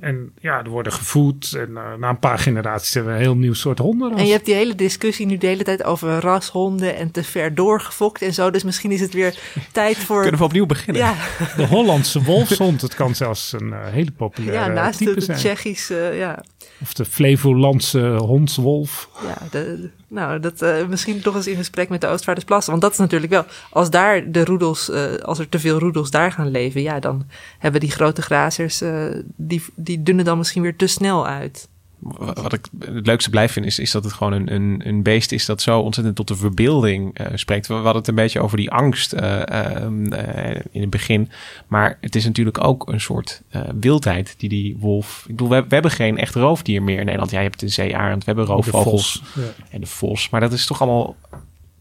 En 0.00 0.32
ja, 0.40 0.62
er 0.64 0.70
worden 0.70 0.92
gevoed. 0.92 1.52
En 1.52 1.76
eh, 1.76 1.82
na 1.98 2.08
een 2.08 2.18
paar 2.18 2.38
generaties 2.38 2.94
hebben 2.94 3.12
we 3.12 3.18
een 3.18 3.24
heel 3.24 3.36
nieuw 3.36 3.54
soort 3.54 3.78
honden. 3.78 4.16
En 4.16 4.26
je 4.26 4.32
hebt 4.32 4.44
die 4.44 4.54
hele 4.54 4.74
discussie 4.74 5.26
nu 5.26 5.38
de 5.38 5.46
hele 5.46 5.64
tijd 5.64 5.84
over 5.84 6.20
rashonden 6.20 6.96
en 6.96 7.10
te 7.10 7.24
ver 7.24 7.54
doorgefokt 7.54 8.22
en 8.22 8.34
zo. 8.34 8.50
Dus 8.50 8.64
misschien 8.64 8.90
is 8.90 9.00
het 9.00 9.12
weer 9.12 9.38
tijd 9.72 9.96
voor. 9.96 10.20
Kunnen 10.20 10.40
we 10.40 10.46
opnieuw 10.46 10.66
beginnen? 10.66 11.02
Ja, 11.02 11.14
De 11.56 11.66
Hollandse 11.66 12.22
wolfshond, 12.22 12.80
het 12.80 12.94
kan 12.94 13.14
zelfs 13.14 13.52
een 13.52 13.72
eh, 13.72 13.78
hele 13.84 14.10
populaire 14.10 14.66
ja, 14.66 14.72
naast 14.72 14.98
de, 14.98 15.04
type 15.04 15.18
de 15.18 15.24
zijn. 15.24 15.38
Tsjechische. 15.38 16.12
Ja, 16.14 16.44
Of 16.82 16.94
de 16.94 17.04
Flevolandse 17.04 18.16
hondswolf. 18.16 19.08
ja 19.22 19.60
nou, 20.08 20.40
dat 20.40 20.62
eh, 20.62 20.86
misschien 20.86 21.20
toch 21.20 21.34
eens 21.34 21.46
in 21.46 21.56
gesprek 21.56 21.88
met 21.88 22.00
de 22.00 22.06
Oostvaardersplassen. 22.06 22.70
Want 22.70 22.82
dat 22.82 22.92
is 22.92 22.98
natuurlijk 22.98 23.32
wel. 23.32 23.44
Als 23.70 23.90
daar 23.90 24.30
de 24.32 24.44
roedels, 24.44 24.90
eh, 24.90 25.14
als 25.14 25.38
er 25.38 25.48
te 25.48 25.58
veel 25.58 25.78
roedels 25.78 26.10
daar 26.10 26.32
gaan 26.32 26.50
leven, 26.50 26.82
ja, 26.82 27.00
dan 27.00 27.26
hebben 27.58 27.80
die 27.80 27.90
grote 27.90 28.22
grazers. 28.22 28.80
eh, 28.80 29.04
die, 29.36 29.62
die 29.74 30.02
dunnen 30.02 30.24
dan 30.24 30.38
misschien 30.38 30.62
weer 30.62 30.76
te 30.76 30.86
snel 30.86 31.26
uit. 31.26 31.68
Wat 32.16 32.52
ik 32.52 32.66
het 32.78 33.06
leukste 33.06 33.30
blijf 33.30 33.52
vind, 33.52 33.66
is, 33.66 33.78
is 33.78 33.90
dat 33.90 34.04
het 34.04 34.12
gewoon 34.12 34.32
een, 34.32 34.54
een, 34.54 34.82
een 34.84 35.02
beest 35.02 35.32
is 35.32 35.44
dat 35.44 35.62
zo 35.62 35.80
ontzettend 35.80 36.16
tot 36.16 36.28
de 36.28 36.36
verbeelding 36.36 37.18
eh, 37.18 37.26
spreekt. 37.34 37.66
We, 37.66 37.74
hadden 37.74 37.94
het 37.94 38.08
een 38.08 38.14
beetje 38.14 38.40
over 38.40 38.56
die 38.56 38.70
angst 38.70 39.12
eh, 39.12 39.48
ehm, 39.48 40.12
eh, 40.12 40.60
in 40.70 40.80
het 40.80 40.90
begin. 40.90 41.30
Maar 41.66 41.98
het 42.00 42.14
is 42.14 42.24
natuurlijk 42.24 42.64
ook 42.64 42.88
een 42.88 43.00
soort 43.00 43.42
wildheid 43.80 44.34
die 44.38 44.48
die 44.48 44.76
wolf... 44.78 45.24
Ik 45.28 45.36
bedoel, 45.36 45.48
we, 45.48 45.60
we, 45.60 45.74
hebben 45.74 45.90
geen 45.90 46.18
echt 46.18 46.34
roofdier 46.34 46.82
meer 46.82 46.98
in 46.98 47.04
Nederland. 47.04 47.30
Jij 47.30 47.42
hebt 47.42 47.60
de 47.60 47.68
zeearend, 47.68 48.24
we 48.24 48.32
hebben 48.34 48.44
roofvogels 48.44 49.22
en 49.70 49.80
de 49.80 49.86
vos. 49.86 50.30
Maar 50.30 50.40
dat 50.40 50.52
is 50.52 50.66
toch 50.66 50.80
allemaal 50.80 51.16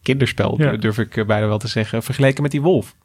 kinderspel, 0.01 0.57
durf 0.79 0.97
ik 0.97 1.27
bijna 1.27 1.47
wel 1.47 1.57
te 1.57 1.67
zeggen, 1.67 2.03
vergeleken 2.03 2.41
met 2.41 2.51
die 2.51 2.61
wolf. 2.61 2.95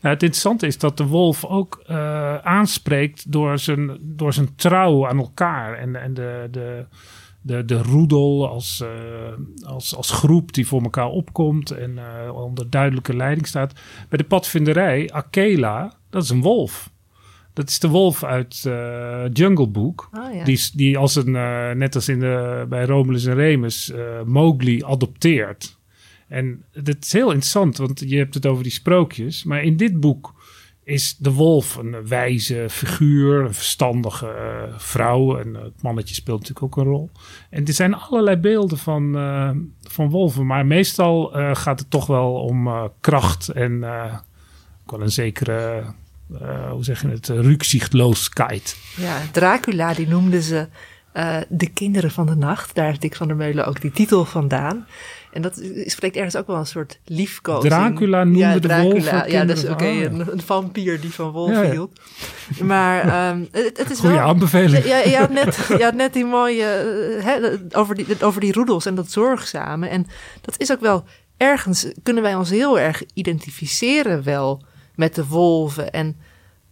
Nou, 0.00 0.14
het 0.14 0.22
interessante 0.22 0.66
is 0.66 0.78
dat 0.78 0.96
de 0.96 1.06
wolf 1.06 1.44
ook 1.44 1.84
uh, 1.90 2.36
aanspreekt 2.36 3.32
door 3.32 3.58
zijn, 3.58 3.98
door 4.00 4.32
zijn 4.32 4.54
trouw 4.56 5.08
aan 5.08 5.18
elkaar. 5.18 5.78
En, 5.78 5.96
en 5.96 6.14
de, 6.14 6.48
de, 6.50 6.86
de, 7.42 7.64
de 7.64 7.82
roedel 7.82 8.48
als, 8.48 8.84
uh, 8.84 9.68
als, 9.68 9.96
als 9.96 10.10
groep 10.10 10.52
die 10.52 10.66
voor 10.66 10.82
elkaar 10.82 11.08
opkomt 11.08 11.70
en 11.70 11.90
uh, 11.90 12.34
onder 12.34 12.70
duidelijke 12.70 13.16
leiding 13.16 13.46
staat. 13.46 13.72
Bij 14.08 14.18
de 14.18 14.24
padvinderij, 14.24 15.10
Akela, 15.12 15.92
dat 16.10 16.22
is 16.22 16.30
een 16.30 16.42
wolf. 16.42 16.90
Dat 17.52 17.68
is 17.68 17.78
de 17.78 17.88
wolf 17.88 18.24
uit 18.24 18.68
Jungle 19.32 19.68
Book. 19.68 20.08
Oh, 20.12 20.34
ja. 20.34 20.44
die, 20.44 20.70
die 20.72 20.98
als 20.98 21.16
een, 21.16 21.30
net 21.78 21.94
als 21.94 22.08
in 22.08 22.20
de, 22.20 22.66
bij 22.68 22.84
Romulus 22.84 23.26
en 23.26 23.34
Remus, 23.34 23.92
Mowgli 24.24 24.84
adopteert. 24.84 25.78
En 26.30 26.64
dat 26.72 26.96
is 27.00 27.12
heel 27.12 27.28
interessant, 27.28 27.76
want 27.76 28.02
je 28.06 28.16
hebt 28.16 28.34
het 28.34 28.46
over 28.46 28.62
die 28.62 28.72
sprookjes. 28.72 29.44
Maar 29.44 29.62
in 29.62 29.76
dit 29.76 30.00
boek 30.00 30.34
is 30.84 31.16
de 31.16 31.32
wolf 31.32 31.76
een 31.76 32.06
wijze 32.06 32.66
figuur, 32.68 33.44
een 33.44 33.54
verstandige 33.54 34.26
uh, 34.26 34.74
vrouw. 34.76 35.38
En 35.38 35.54
het 35.54 35.82
mannetje 35.82 36.14
speelt 36.14 36.38
natuurlijk 36.38 36.66
ook 36.66 36.84
een 36.84 36.92
rol. 36.92 37.10
En 37.50 37.66
er 37.66 37.72
zijn 37.72 37.94
allerlei 37.94 38.36
beelden 38.36 38.78
van, 38.78 39.16
uh, 39.16 39.50
van 39.82 40.10
wolven. 40.10 40.46
Maar 40.46 40.66
meestal 40.66 41.30
gaat 41.52 41.80
het 41.80 41.90
toch 41.90 42.06
wel 42.06 42.32
om 42.34 42.90
kracht 43.00 43.48
en 43.48 43.84
ook 44.82 44.90
wel 44.90 45.00
een 45.00 45.12
zekere, 45.12 45.84
hoe 46.70 46.84
zeg 46.84 47.02
je 47.02 47.08
het, 47.08 47.28
rukzichtloosheid. 47.28 48.76
Ja, 48.96 49.20
Dracula 49.32 49.94
die 49.94 50.08
noemden 50.08 50.42
ze 50.42 50.68
de 51.48 51.70
kinderen 51.74 52.10
van 52.10 52.26
de 52.26 52.36
nacht. 52.36 52.74
Daar 52.74 52.86
heeft 52.86 53.00
Dick 53.00 53.16
van 53.16 53.26
der 53.26 53.36
Meulen 53.36 53.66
ook 53.66 53.80
die 53.80 53.90
titel 53.90 54.24
vandaan. 54.24 54.86
En 55.32 55.42
dat 55.42 55.62
spreekt 55.84 56.16
ergens 56.16 56.36
ook 56.36 56.46
wel 56.46 56.56
een 56.56 56.66
soort 56.66 57.00
liefkozing. 57.04 57.72
Dracula 57.72 58.24
noemde 58.24 58.38
ja, 58.38 58.58
Dracula, 58.58 59.22
de 59.22 59.30
Ja, 59.30 59.44
dat 59.44 59.56
is 59.56 59.62
oké, 59.62 59.72
okay, 59.72 60.04
een, 60.04 60.32
een, 60.32 60.40
vampier 60.40 61.00
die 61.00 61.12
van 61.12 61.30
wolven 61.30 61.64
ja, 61.64 61.70
hield. 61.70 62.00
Maar 62.62 63.30
um, 63.30 63.48
het, 63.52 63.78
het, 63.78 63.90
is 63.90 63.98
Goeie 63.98 64.16
wel... 64.16 64.24
aanbeveling. 64.26 64.84
Ja, 64.84 64.98
je, 64.98 65.16
had 65.16 65.30
net, 65.30 65.66
je 65.78 65.82
had 65.84 65.94
net 65.94 66.12
die 66.12 66.24
mooie... 66.24 66.64
Hè, 67.20 67.38
over, 67.78 67.94
die, 67.94 68.06
over 68.20 68.40
die 68.40 68.52
roedels 68.52 68.86
en 68.86 68.94
dat 68.94 69.10
zorgzame. 69.10 69.88
En 69.88 70.06
dat 70.40 70.54
is 70.58 70.72
ook 70.72 70.80
wel... 70.80 71.04
Ergens 71.36 71.92
kunnen 72.02 72.22
wij 72.22 72.34
ons 72.34 72.50
heel 72.50 72.78
erg 72.78 73.02
identificeren 73.14 74.22
wel 74.22 74.64
met 74.94 75.14
de 75.14 75.26
wolven. 75.26 75.90
En 75.90 76.16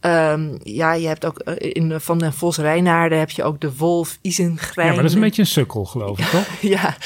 Um, 0.01 0.59
ja, 0.63 0.93
je 0.93 1.07
hebt 1.07 1.27
ook 1.27 1.39
eh, 1.39 1.73
in 1.73 2.01
Van 2.01 2.19
den 2.19 2.33
Vos 2.33 2.57
Reinaarden 2.57 3.19
heb 3.19 3.31
je 3.31 3.45
ook 3.45 3.61
de 3.61 3.77
wolf 3.77 4.19
Isengrijm. 4.23 4.89
Ja, 4.89 4.93
maar 4.93 5.03
dat 5.03 5.11
is 5.11 5.17
een 5.17 5.23
beetje 5.23 5.43
een 5.43 5.49
sukkel, 5.49 5.85
geloof 5.85 6.19
ik, 6.19 6.27
toch? 6.27 6.61
ja, 6.75 6.97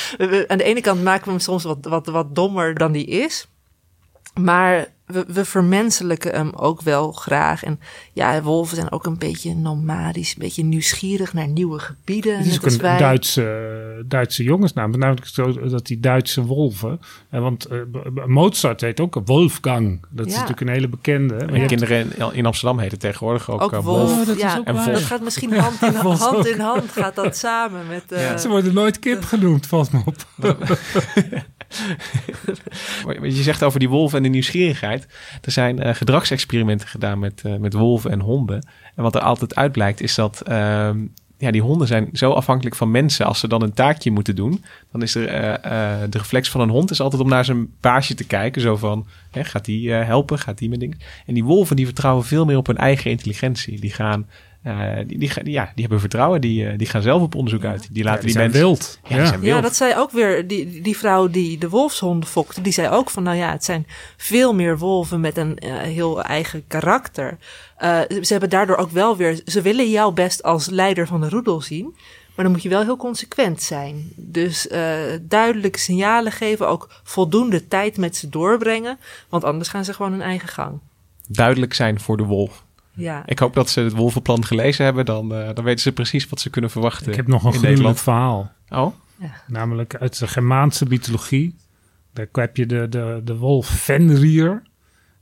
aan 0.46 0.58
de 0.58 0.64
ene 0.64 0.80
kant 0.80 1.02
maken 1.02 1.24
we 1.24 1.30
hem 1.30 1.40
soms 1.40 1.64
wat, 1.64 1.78
wat, 1.80 2.06
wat 2.06 2.34
dommer 2.34 2.74
dan 2.74 2.92
die 2.92 3.06
is. 3.06 3.48
Maar 4.40 4.92
we, 5.12 5.24
we 5.28 5.44
vermenselijken 5.44 6.34
hem 6.34 6.50
ook 6.54 6.82
wel 6.82 7.12
graag. 7.12 7.64
En 7.64 7.80
ja, 8.12 8.42
wolven 8.42 8.76
zijn 8.76 8.92
ook 8.92 9.06
een 9.06 9.18
beetje 9.18 9.54
nomadisch, 9.54 10.30
een 10.30 10.42
beetje 10.42 10.64
nieuwsgierig 10.64 11.32
naar 11.32 11.48
nieuwe 11.48 11.78
gebieden. 11.78 12.36
Het 12.36 12.46
is 12.46 12.56
ook 12.56 12.64
een 12.64 12.98
Duitse, 12.98 14.04
Duitse 14.06 14.42
jongensnaam. 14.42 14.90
Namelijk 14.90 15.26
zo 15.26 15.68
dat 15.68 15.86
die 15.86 16.00
Duitse 16.00 16.44
wolven. 16.44 17.00
Want 17.28 17.66
uh, 17.70 17.80
Mozart 18.26 18.80
heet 18.80 19.00
ook 19.00 19.20
Wolfgang. 19.24 20.04
Dat 20.08 20.26
is 20.26 20.32
natuurlijk 20.32 20.60
een 20.60 20.68
hele 20.68 20.88
bekende. 20.88 21.46
Maar 21.50 21.66
kinderen 21.66 22.12
in, 22.32 22.46
Amsterdam 22.46 22.78
heten 22.78 22.98
tegenwoordig 22.98 23.50
ook, 23.50 23.60
ook 23.60 23.74
Wolf. 23.82 24.20
Oh, 24.20 24.26
dat 24.26 24.40
ja, 24.40 24.60
en 24.64 24.74
dat 24.74 25.02
gaat 25.02 25.22
misschien 25.22 25.52
hand 25.52 25.82
in 25.82 25.94
hand, 26.18 26.46
in 26.46 26.60
hand 26.60 26.92
gaat 26.92 27.14
dat 27.14 27.36
samen 27.36 27.86
met. 27.86 28.04
Uh, 28.08 28.36
Ze 28.36 28.48
worden 28.48 28.74
nooit 28.74 28.98
kip 28.98 29.24
genoemd, 29.24 29.66
vast 29.66 29.92
me 29.92 30.02
op. 30.04 30.16
je 33.22 33.42
zegt 33.42 33.62
over 33.62 33.78
die 33.78 33.88
wolven 33.88 34.16
en 34.16 34.22
de 34.22 34.28
nieuwsgierigheid. 34.28 35.06
Er 35.40 35.52
zijn 35.52 35.86
uh, 35.86 35.94
gedragsexperimenten 35.94 36.88
gedaan 36.88 37.18
met, 37.18 37.42
uh, 37.46 37.56
met 37.56 37.72
wolven 37.72 38.10
en 38.10 38.20
honden. 38.20 38.66
En 38.94 39.02
wat 39.02 39.14
er 39.14 39.20
altijd 39.20 39.54
uitblijkt 39.54 40.00
is 40.00 40.14
dat 40.14 40.42
uh, 40.48 40.90
ja, 41.38 41.50
die 41.50 41.62
honden 41.62 41.86
zijn 41.86 42.08
zo 42.12 42.32
afhankelijk 42.32 42.76
van 42.76 42.90
mensen. 42.90 43.26
Als 43.26 43.40
ze 43.40 43.48
dan 43.48 43.62
een 43.62 43.74
taakje 43.74 44.10
moeten 44.10 44.36
doen, 44.36 44.64
dan 44.92 45.02
is 45.02 45.14
er 45.14 45.22
uh, 45.22 45.54
de 46.10 46.18
reflex 46.18 46.50
van 46.50 46.60
een 46.60 46.68
hond 46.68 46.90
is 46.90 47.00
altijd 47.00 47.22
om 47.22 47.28
naar 47.28 47.44
zijn 47.44 47.68
baasje 47.80 48.14
te 48.14 48.26
kijken. 48.26 48.62
Zo 48.62 48.76
van, 48.76 49.06
hè, 49.30 49.44
gaat 49.44 49.64
die 49.64 49.90
helpen? 49.90 50.38
Gaat 50.38 50.58
die 50.58 50.68
met 50.68 50.80
dingen? 50.80 50.98
En 51.26 51.34
die 51.34 51.44
wolven 51.44 51.76
die 51.76 51.86
vertrouwen 51.86 52.24
veel 52.24 52.44
meer 52.44 52.56
op 52.56 52.66
hun 52.66 52.76
eigen 52.76 53.10
intelligentie. 53.10 53.80
Die 53.80 53.92
gaan 53.92 54.26
uh, 54.66 54.96
die, 55.06 55.18
die, 55.18 55.50
ja, 55.50 55.64
die 55.74 55.80
hebben 55.80 56.00
vertrouwen, 56.00 56.40
die, 56.40 56.64
uh, 56.64 56.78
die 56.78 56.86
gaan 56.86 57.02
zelf 57.02 57.22
op 57.22 57.34
onderzoek 57.34 57.64
uit. 57.64 57.88
Die 57.94 58.04
laten 58.04 58.24
die, 58.24 58.32
die 58.32 58.42
mensen. 58.42 58.60
Wild. 58.60 58.98
Ja, 59.08 59.16
ja. 59.16 59.26
Zijn 59.26 59.40
wild. 59.40 59.54
ja, 59.54 59.60
dat 59.60 59.76
zei 59.76 59.94
ook 59.96 60.10
weer 60.10 60.46
die, 60.46 60.80
die 60.80 60.96
vrouw 60.96 61.28
die 61.28 61.58
de 61.58 61.68
wolfshonden 61.68 62.28
fokte. 62.28 62.60
Die 62.60 62.72
zei 62.72 62.88
ook 62.88 63.10
van, 63.10 63.22
nou 63.22 63.36
ja, 63.36 63.50
het 63.50 63.64
zijn 63.64 63.86
veel 64.16 64.54
meer 64.54 64.78
wolven 64.78 65.20
met 65.20 65.36
een 65.36 65.58
uh, 65.64 65.78
heel 65.78 66.22
eigen 66.22 66.66
karakter. 66.66 67.38
ze 68.08 68.26
hebben 68.28 68.50
daardoor 68.50 68.76
ook 68.76 68.90
wel 68.90 69.16
weer, 69.16 69.40
ze 69.44 69.62
willen 69.62 69.90
jou 69.90 70.12
best 70.14 70.42
als 70.42 70.68
leider 70.68 71.06
van 71.06 71.20
de 71.20 71.28
roedel 71.28 71.60
zien. 71.60 71.94
Maar 72.34 72.44
dan 72.44 72.54
moet 72.54 72.62
je 72.62 72.68
wel 72.68 72.82
heel 72.82 72.96
consequent 72.96 73.62
zijn. 73.62 74.12
Dus 74.16 74.68
duidelijke 75.22 75.78
signalen 75.78 76.32
geven, 76.32 76.68
ook 76.68 77.00
voldoende 77.02 77.68
tijd 77.68 77.96
met 77.96 78.16
ze 78.16 78.28
doorbrengen. 78.28 78.98
Want 79.28 79.44
anders 79.44 79.68
gaan 79.68 79.84
ze 79.84 79.94
gewoon 79.94 80.12
hun 80.12 80.22
eigen 80.22 80.48
gang. 80.48 80.80
Duidelijk 81.28 81.74
zijn 81.74 82.00
voor 82.00 82.16
de 82.16 82.24
wolf. 82.24 82.64
Ja. 82.94 83.22
Ik 83.26 83.38
hoop 83.38 83.54
dat 83.54 83.70
ze 83.70 83.80
het 83.80 83.92
wolvenplan 83.92 84.44
gelezen 84.44 84.84
hebben. 84.84 85.04
Dan, 85.04 85.32
uh, 85.32 85.48
dan 85.54 85.64
weten 85.64 85.80
ze 85.80 85.92
precies 85.92 86.28
wat 86.28 86.40
ze 86.40 86.50
kunnen 86.50 86.70
verwachten. 86.70 87.10
Ik 87.10 87.16
heb 87.16 87.26
nog 87.26 87.44
een 87.44 87.52
gruwelijk 87.52 87.98
verhaal. 87.98 88.52
Oh? 88.68 88.94
Ja. 89.16 89.30
Namelijk 89.46 89.96
uit 89.96 90.18
de 90.18 90.26
Germaanse 90.26 90.86
mythologie. 90.88 91.54
Daar 92.12 92.26
heb 92.32 92.56
je 92.56 92.66
de, 92.66 92.88
de, 92.88 93.20
de 93.24 93.36
wolf 93.36 93.66
Fenrir. 93.66 94.62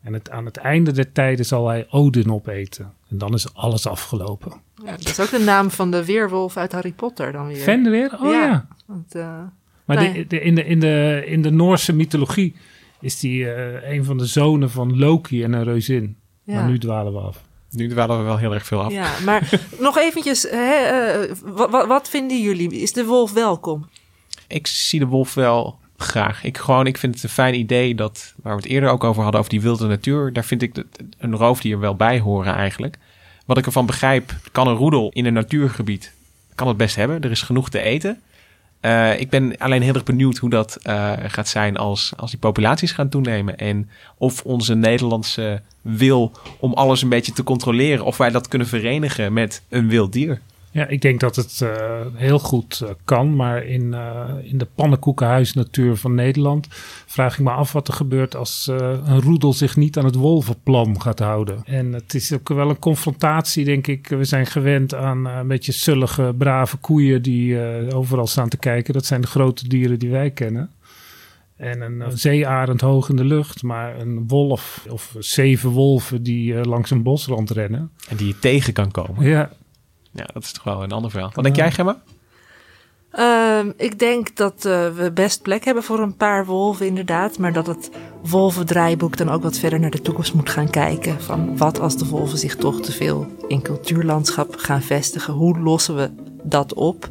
En 0.02 0.12
het, 0.12 0.30
aan 0.30 0.44
het 0.44 0.56
einde 0.56 0.92
der 0.92 1.12
tijden 1.12 1.46
zal 1.46 1.68
hij 1.68 1.86
Odin 1.90 2.32
opeten. 2.32 2.92
En 3.08 3.18
dan 3.18 3.34
is 3.34 3.54
alles 3.54 3.86
afgelopen. 3.86 4.52
Ja, 4.84 4.90
dat 4.90 5.08
is 5.08 5.20
ook 5.20 5.30
de 5.30 5.38
naam 5.38 5.70
van 5.70 5.90
de 5.90 6.04
weerwolf 6.04 6.56
uit 6.56 6.72
Harry 6.72 6.92
Potter 6.92 7.32
dan 7.32 7.46
weer. 7.46 7.56
Fenrir? 7.56 8.18
Oh 8.20 8.32
ja. 8.32 8.66
Want, 8.86 9.16
uh, 9.16 9.38
maar 9.84 9.96
de, 9.96 10.24
de, 10.28 10.40
in, 10.40 10.54
de, 10.54 10.64
in, 10.64 10.80
de, 10.80 11.22
in 11.26 11.42
de 11.42 11.50
Noorse 11.50 11.92
mythologie 11.92 12.56
is 13.00 13.20
die 13.20 13.40
uh, 13.42 13.90
een 13.90 14.04
van 14.04 14.18
de 14.18 14.26
zonen 14.26 14.70
van 14.70 14.98
Loki 14.98 15.42
en 15.42 15.52
een 15.52 15.64
reuzin. 15.64 16.16
Ja. 16.44 16.54
Maar 16.54 16.66
nu 16.66 16.78
dwalen 16.78 17.12
we 17.12 17.18
af. 17.18 17.48
Nu 17.70 17.88
dwalen 17.88 18.18
we 18.18 18.24
wel 18.24 18.36
heel 18.36 18.54
erg 18.54 18.66
veel 18.66 18.82
af. 18.82 18.92
Ja, 18.92 19.12
maar 19.24 19.48
nog 19.78 19.98
eventjes, 19.98 20.42
hè, 20.42 21.22
uh, 21.22 21.34
wat, 21.44 21.86
wat 21.86 22.08
vinden 22.08 22.42
jullie? 22.42 22.72
Is 22.72 22.92
de 22.92 23.04
wolf 23.04 23.32
welkom? 23.32 23.88
Ik 24.46 24.66
zie 24.66 24.98
de 24.98 25.06
wolf 25.06 25.34
wel 25.34 25.78
graag. 25.96 26.44
Ik, 26.44 26.58
gewoon, 26.58 26.86
ik 26.86 26.98
vind 26.98 27.14
het 27.14 27.22
een 27.22 27.30
fijn 27.30 27.54
idee 27.54 27.94
dat, 27.94 28.34
waar 28.42 28.56
we 28.56 28.62
het 28.62 28.70
eerder 28.70 28.90
ook 28.90 29.04
over 29.04 29.22
hadden, 29.22 29.40
over 29.40 29.52
die 29.52 29.60
wilde 29.60 29.86
natuur. 29.86 30.32
Daar 30.32 30.44
vind 30.44 30.62
ik 30.62 30.74
dat 30.74 30.84
een 31.18 31.36
roofdier 31.36 31.80
wel 31.80 31.94
bij 31.94 32.20
horen 32.20 32.54
eigenlijk. 32.54 32.98
Wat 33.46 33.58
ik 33.58 33.66
ervan 33.66 33.86
begrijp, 33.86 34.34
kan 34.52 34.68
een 34.68 34.76
roedel 34.76 35.10
in 35.12 35.26
een 35.26 35.32
natuurgebied 35.32 36.12
kan 36.54 36.68
het 36.68 36.76
best 36.76 36.96
hebben. 36.96 37.20
Er 37.20 37.30
is 37.30 37.42
genoeg 37.42 37.70
te 37.70 37.80
eten. 37.80 38.22
Uh, 38.82 39.20
ik 39.20 39.30
ben 39.30 39.58
alleen 39.58 39.82
heel 39.82 39.94
erg 39.94 40.04
benieuwd 40.04 40.36
hoe 40.36 40.50
dat 40.50 40.78
uh, 40.82 41.12
gaat 41.26 41.48
zijn 41.48 41.76
als, 41.76 42.12
als 42.16 42.30
die 42.30 42.40
populaties 42.40 42.92
gaan 42.92 43.08
toenemen. 43.08 43.56
En 43.56 43.90
of 44.18 44.42
onze 44.42 44.74
Nederlandse 44.74 45.62
wil 45.82 46.32
om 46.58 46.72
alles 46.72 47.02
een 47.02 47.08
beetje 47.08 47.32
te 47.32 47.42
controleren, 47.42 48.04
of 48.04 48.16
wij 48.16 48.30
dat 48.30 48.48
kunnen 48.48 48.68
verenigen 48.68 49.32
met 49.32 49.62
een 49.68 49.88
wild 49.88 50.12
dier. 50.12 50.40
Ja, 50.72 50.86
ik 50.86 51.00
denk 51.00 51.20
dat 51.20 51.36
het 51.36 51.60
uh, 51.62 51.70
heel 52.14 52.38
goed 52.38 52.80
uh, 52.82 52.90
kan. 53.04 53.36
Maar 53.36 53.64
in, 53.64 53.82
uh, 53.82 54.24
in 54.42 54.58
de 54.58 54.66
pannenkoekenhuisnatuur 54.74 55.96
van 55.96 56.14
Nederland 56.14 56.66
vraag 57.06 57.38
ik 57.38 57.44
me 57.44 57.50
af 57.50 57.72
wat 57.72 57.88
er 57.88 57.94
gebeurt 57.94 58.36
als 58.36 58.66
een 59.04 59.20
roedel 59.20 59.52
zich 59.52 59.76
niet 59.76 59.98
aan 59.98 60.04
het 60.04 60.14
wolvenplan 60.14 61.00
gaat 61.00 61.18
houden. 61.18 61.62
En 61.64 61.92
het 61.92 62.14
is 62.14 62.32
ook 62.32 62.48
wel 62.48 62.70
een 62.70 62.78
confrontatie, 62.78 63.64
denk 63.64 63.86
ik. 63.86 64.08
We 64.08 64.24
zijn 64.24 64.46
gewend 64.46 64.94
aan 64.94 65.26
een 65.26 65.46
beetje 65.46 65.72
zullige, 65.72 66.34
brave 66.38 66.76
koeien 66.76 67.22
die 67.22 67.58
overal 67.92 68.26
staan 68.26 68.48
te 68.48 68.56
kijken. 68.56 68.94
Dat 68.94 69.06
zijn 69.06 69.20
de 69.20 69.26
grote 69.26 69.68
dieren 69.68 69.98
die 69.98 70.10
wij 70.10 70.30
kennen. 70.30 70.70
En 71.56 71.80
een 71.80 72.18
zeearend 72.18 72.80
hoog 72.80 73.08
in 73.08 73.16
de 73.16 73.24
lucht, 73.24 73.62
maar 73.62 74.00
een 74.00 74.28
wolf 74.28 74.86
of 74.90 75.14
zeven 75.18 75.70
wolven 75.70 76.22
die 76.22 76.54
langs 76.54 76.90
een 76.90 77.02
bosrand 77.02 77.50
rennen. 77.50 77.90
En 78.08 78.16
die 78.16 78.26
je 78.26 78.38
tegen 78.38 78.72
kan 78.72 78.90
komen. 78.90 79.26
Ja, 79.26 79.50
ja, 80.12 80.24
dat 80.32 80.42
is 80.42 80.52
toch 80.52 80.64
wel 80.64 80.82
een 80.82 80.92
ander 80.92 81.10
verhaal. 81.10 81.30
Wat 81.34 81.44
denk 81.44 81.56
jij, 81.56 81.72
Gemma? 81.72 82.02
Uh, 83.18 83.60
ik 83.76 83.98
denk 83.98 84.36
dat 84.36 84.64
uh, 84.66 84.88
we 84.88 85.10
best 85.14 85.42
plek 85.42 85.64
hebben 85.64 85.82
voor 85.82 85.98
een 85.98 86.16
paar 86.16 86.46
wolven, 86.46 86.86
inderdaad. 86.86 87.38
Maar 87.38 87.52
dat 87.52 87.66
het 87.66 87.90
wolvendraaiboek 88.22 89.16
dan 89.16 89.28
ook 89.28 89.42
wat 89.42 89.58
verder 89.58 89.80
naar 89.80 89.90
de 89.90 90.02
toekomst 90.02 90.34
moet 90.34 90.50
gaan 90.50 90.70
kijken. 90.70 91.20
Van 91.20 91.56
wat 91.56 91.80
als 91.80 91.96
de 91.96 92.06
wolven 92.06 92.38
zich 92.38 92.56
toch 92.56 92.80
te 92.80 92.92
veel 92.92 93.26
in 93.48 93.62
cultuurlandschap 93.62 94.54
gaan 94.56 94.82
vestigen? 94.82 95.34
Hoe 95.34 95.58
lossen 95.58 95.96
we 95.96 96.10
dat 96.42 96.74
op? 96.74 97.08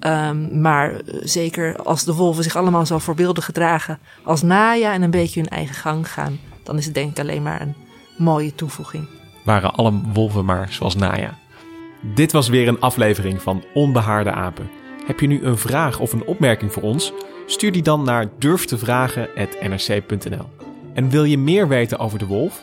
Ehm, 0.00 0.60
maar 0.60 1.00
zeker 1.22 1.76
als 1.82 2.04
de 2.04 2.14
wolven 2.14 2.44
zich 2.44 2.56
allemaal 2.56 2.86
zo 2.86 2.98
voorbeeldig 2.98 3.44
gedragen 3.44 3.98
als 4.24 4.42
Naya 4.42 4.92
en 4.92 5.02
een 5.02 5.10
beetje 5.10 5.40
hun 5.40 5.48
eigen 5.48 5.74
gang 5.74 6.12
gaan, 6.12 6.38
dan 6.62 6.78
is 6.78 6.84
het 6.84 6.94
denk 6.94 7.10
ik 7.10 7.18
alleen 7.18 7.42
maar 7.42 7.60
een 7.60 7.74
mooie 8.18 8.54
toevoeging. 8.54 9.08
Waren 9.44 9.74
alle 9.74 10.00
wolven 10.12 10.44
maar 10.44 10.72
zoals 10.72 10.96
Naya. 10.96 11.38
Dit 12.00 12.32
was 12.32 12.48
weer 12.48 12.68
een 12.68 12.80
aflevering 12.80 13.42
van 13.42 13.64
Onbehaarde 13.74 14.32
Apen. 14.32 14.70
Heb 15.06 15.20
je 15.20 15.26
nu 15.26 15.42
een 15.42 15.58
vraag 15.58 16.00
of 16.00 16.12
een 16.12 16.26
opmerking 16.26 16.72
voor 16.72 16.82
ons? 16.82 17.12
Stuur 17.46 17.72
die 17.72 17.82
dan 17.82 18.02
naar 18.02 18.28
durftevragen.nrc.nl. 18.38 20.48
En 20.94 21.10
wil 21.10 21.24
je 21.24 21.38
meer 21.38 21.68
weten 21.68 21.98
over 21.98 22.18
de 22.18 22.26
wolf? 22.26 22.62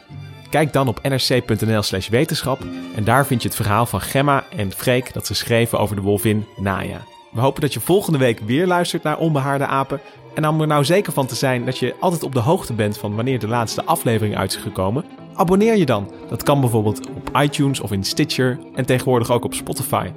Kijk 0.50 0.74
dan 0.74 0.88
op 0.88 1.00
nrc.nl/slash 1.02 2.10
wetenschap 2.10 2.66
en 2.96 3.04
daar 3.04 3.26
vind 3.26 3.42
je 3.42 3.48
het 3.48 3.58
verhaal 3.58 3.86
van 3.86 4.02
Gemma 4.02 4.44
en 4.56 4.72
Freek 4.72 5.14
dat 5.14 5.28
ze 5.28 5.34
schreven 5.34 5.80
over 5.80 5.96
de 5.96 6.02
wolvin 6.02 6.46
Naya. 6.58 7.02
We 7.32 7.40
hopen 7.40 7.62
dat 7.62 7.74
je 7.74 7.80
volgende 7.80 8.18
week 8.18 8.40
weer 8.40 8.68
luistert 8.68 9.04
naar 9.04 9.18
Onbehaarde 9.18 9.66
Apen. 9.66 10.02
En 10.34 10.48
om 10.48 10.62
er 10.62 10.68
nou 10.68 10.86
zeker 10.86 11.14
van 11.14 11.26
te 11.26 11.36
zijn 11.36 11.66
dat 11.66 11.78
je 11.78 11.96
altijd 12.00 12.24
op 12.24 12.34
de 12.34 12.40
hoogte 12.40 12.74
bent 12.74 12.98
van 12.98 13.16
wanneer 13.16 13.40
de 13.40 13.48
laatste 13.48 13.84
aflevering 13.84 14.36
uit 14.36 14.56
is 14.56 14.62
gekomen, 14.62 15.06
abonneer 15.34 15.78
je 15.78 15.86
dan. 15.86 16.12
Dat 16.30 16.44
kan 16.44 16.60
bijvoorbeeld 16.60 17.10
op 17.10 17.38
iTunes 17.38 17.80
of 17.80 17.92
in 17.92 18.04
Stitcher 18.04 18.60
en 18.76 18.86
tegenwoordig 18.86 19.32
ook 19.32 19.46
op 19.46 19.54
Spotify. 19.54 20.12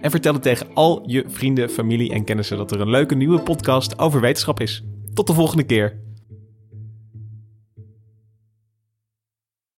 En 0.00 0.10
vertel 0.10 0.32
het 0.32 0.42
tegen 0.42 0.66
al 0.74 1.02
je 1.06 1.24
vrienden, 1.28 1.70
familie 1.70 2.12
en 2.12 2.24
kennissen 2.24 2.56
dat 2.56 2.70
er 2.70 2.80
een 2.80 2.90
leuke 2.90 3.14
nieuwe 3.14 3.40
podcast 3.40 3.98
over 3.98 4.20
wetenschap 4.20 4.60
is. 4.60 4.84
Tot 5.14 5.26
de 5.26 5.34
volgende 5.34 5.64
keer. 5.64 6.09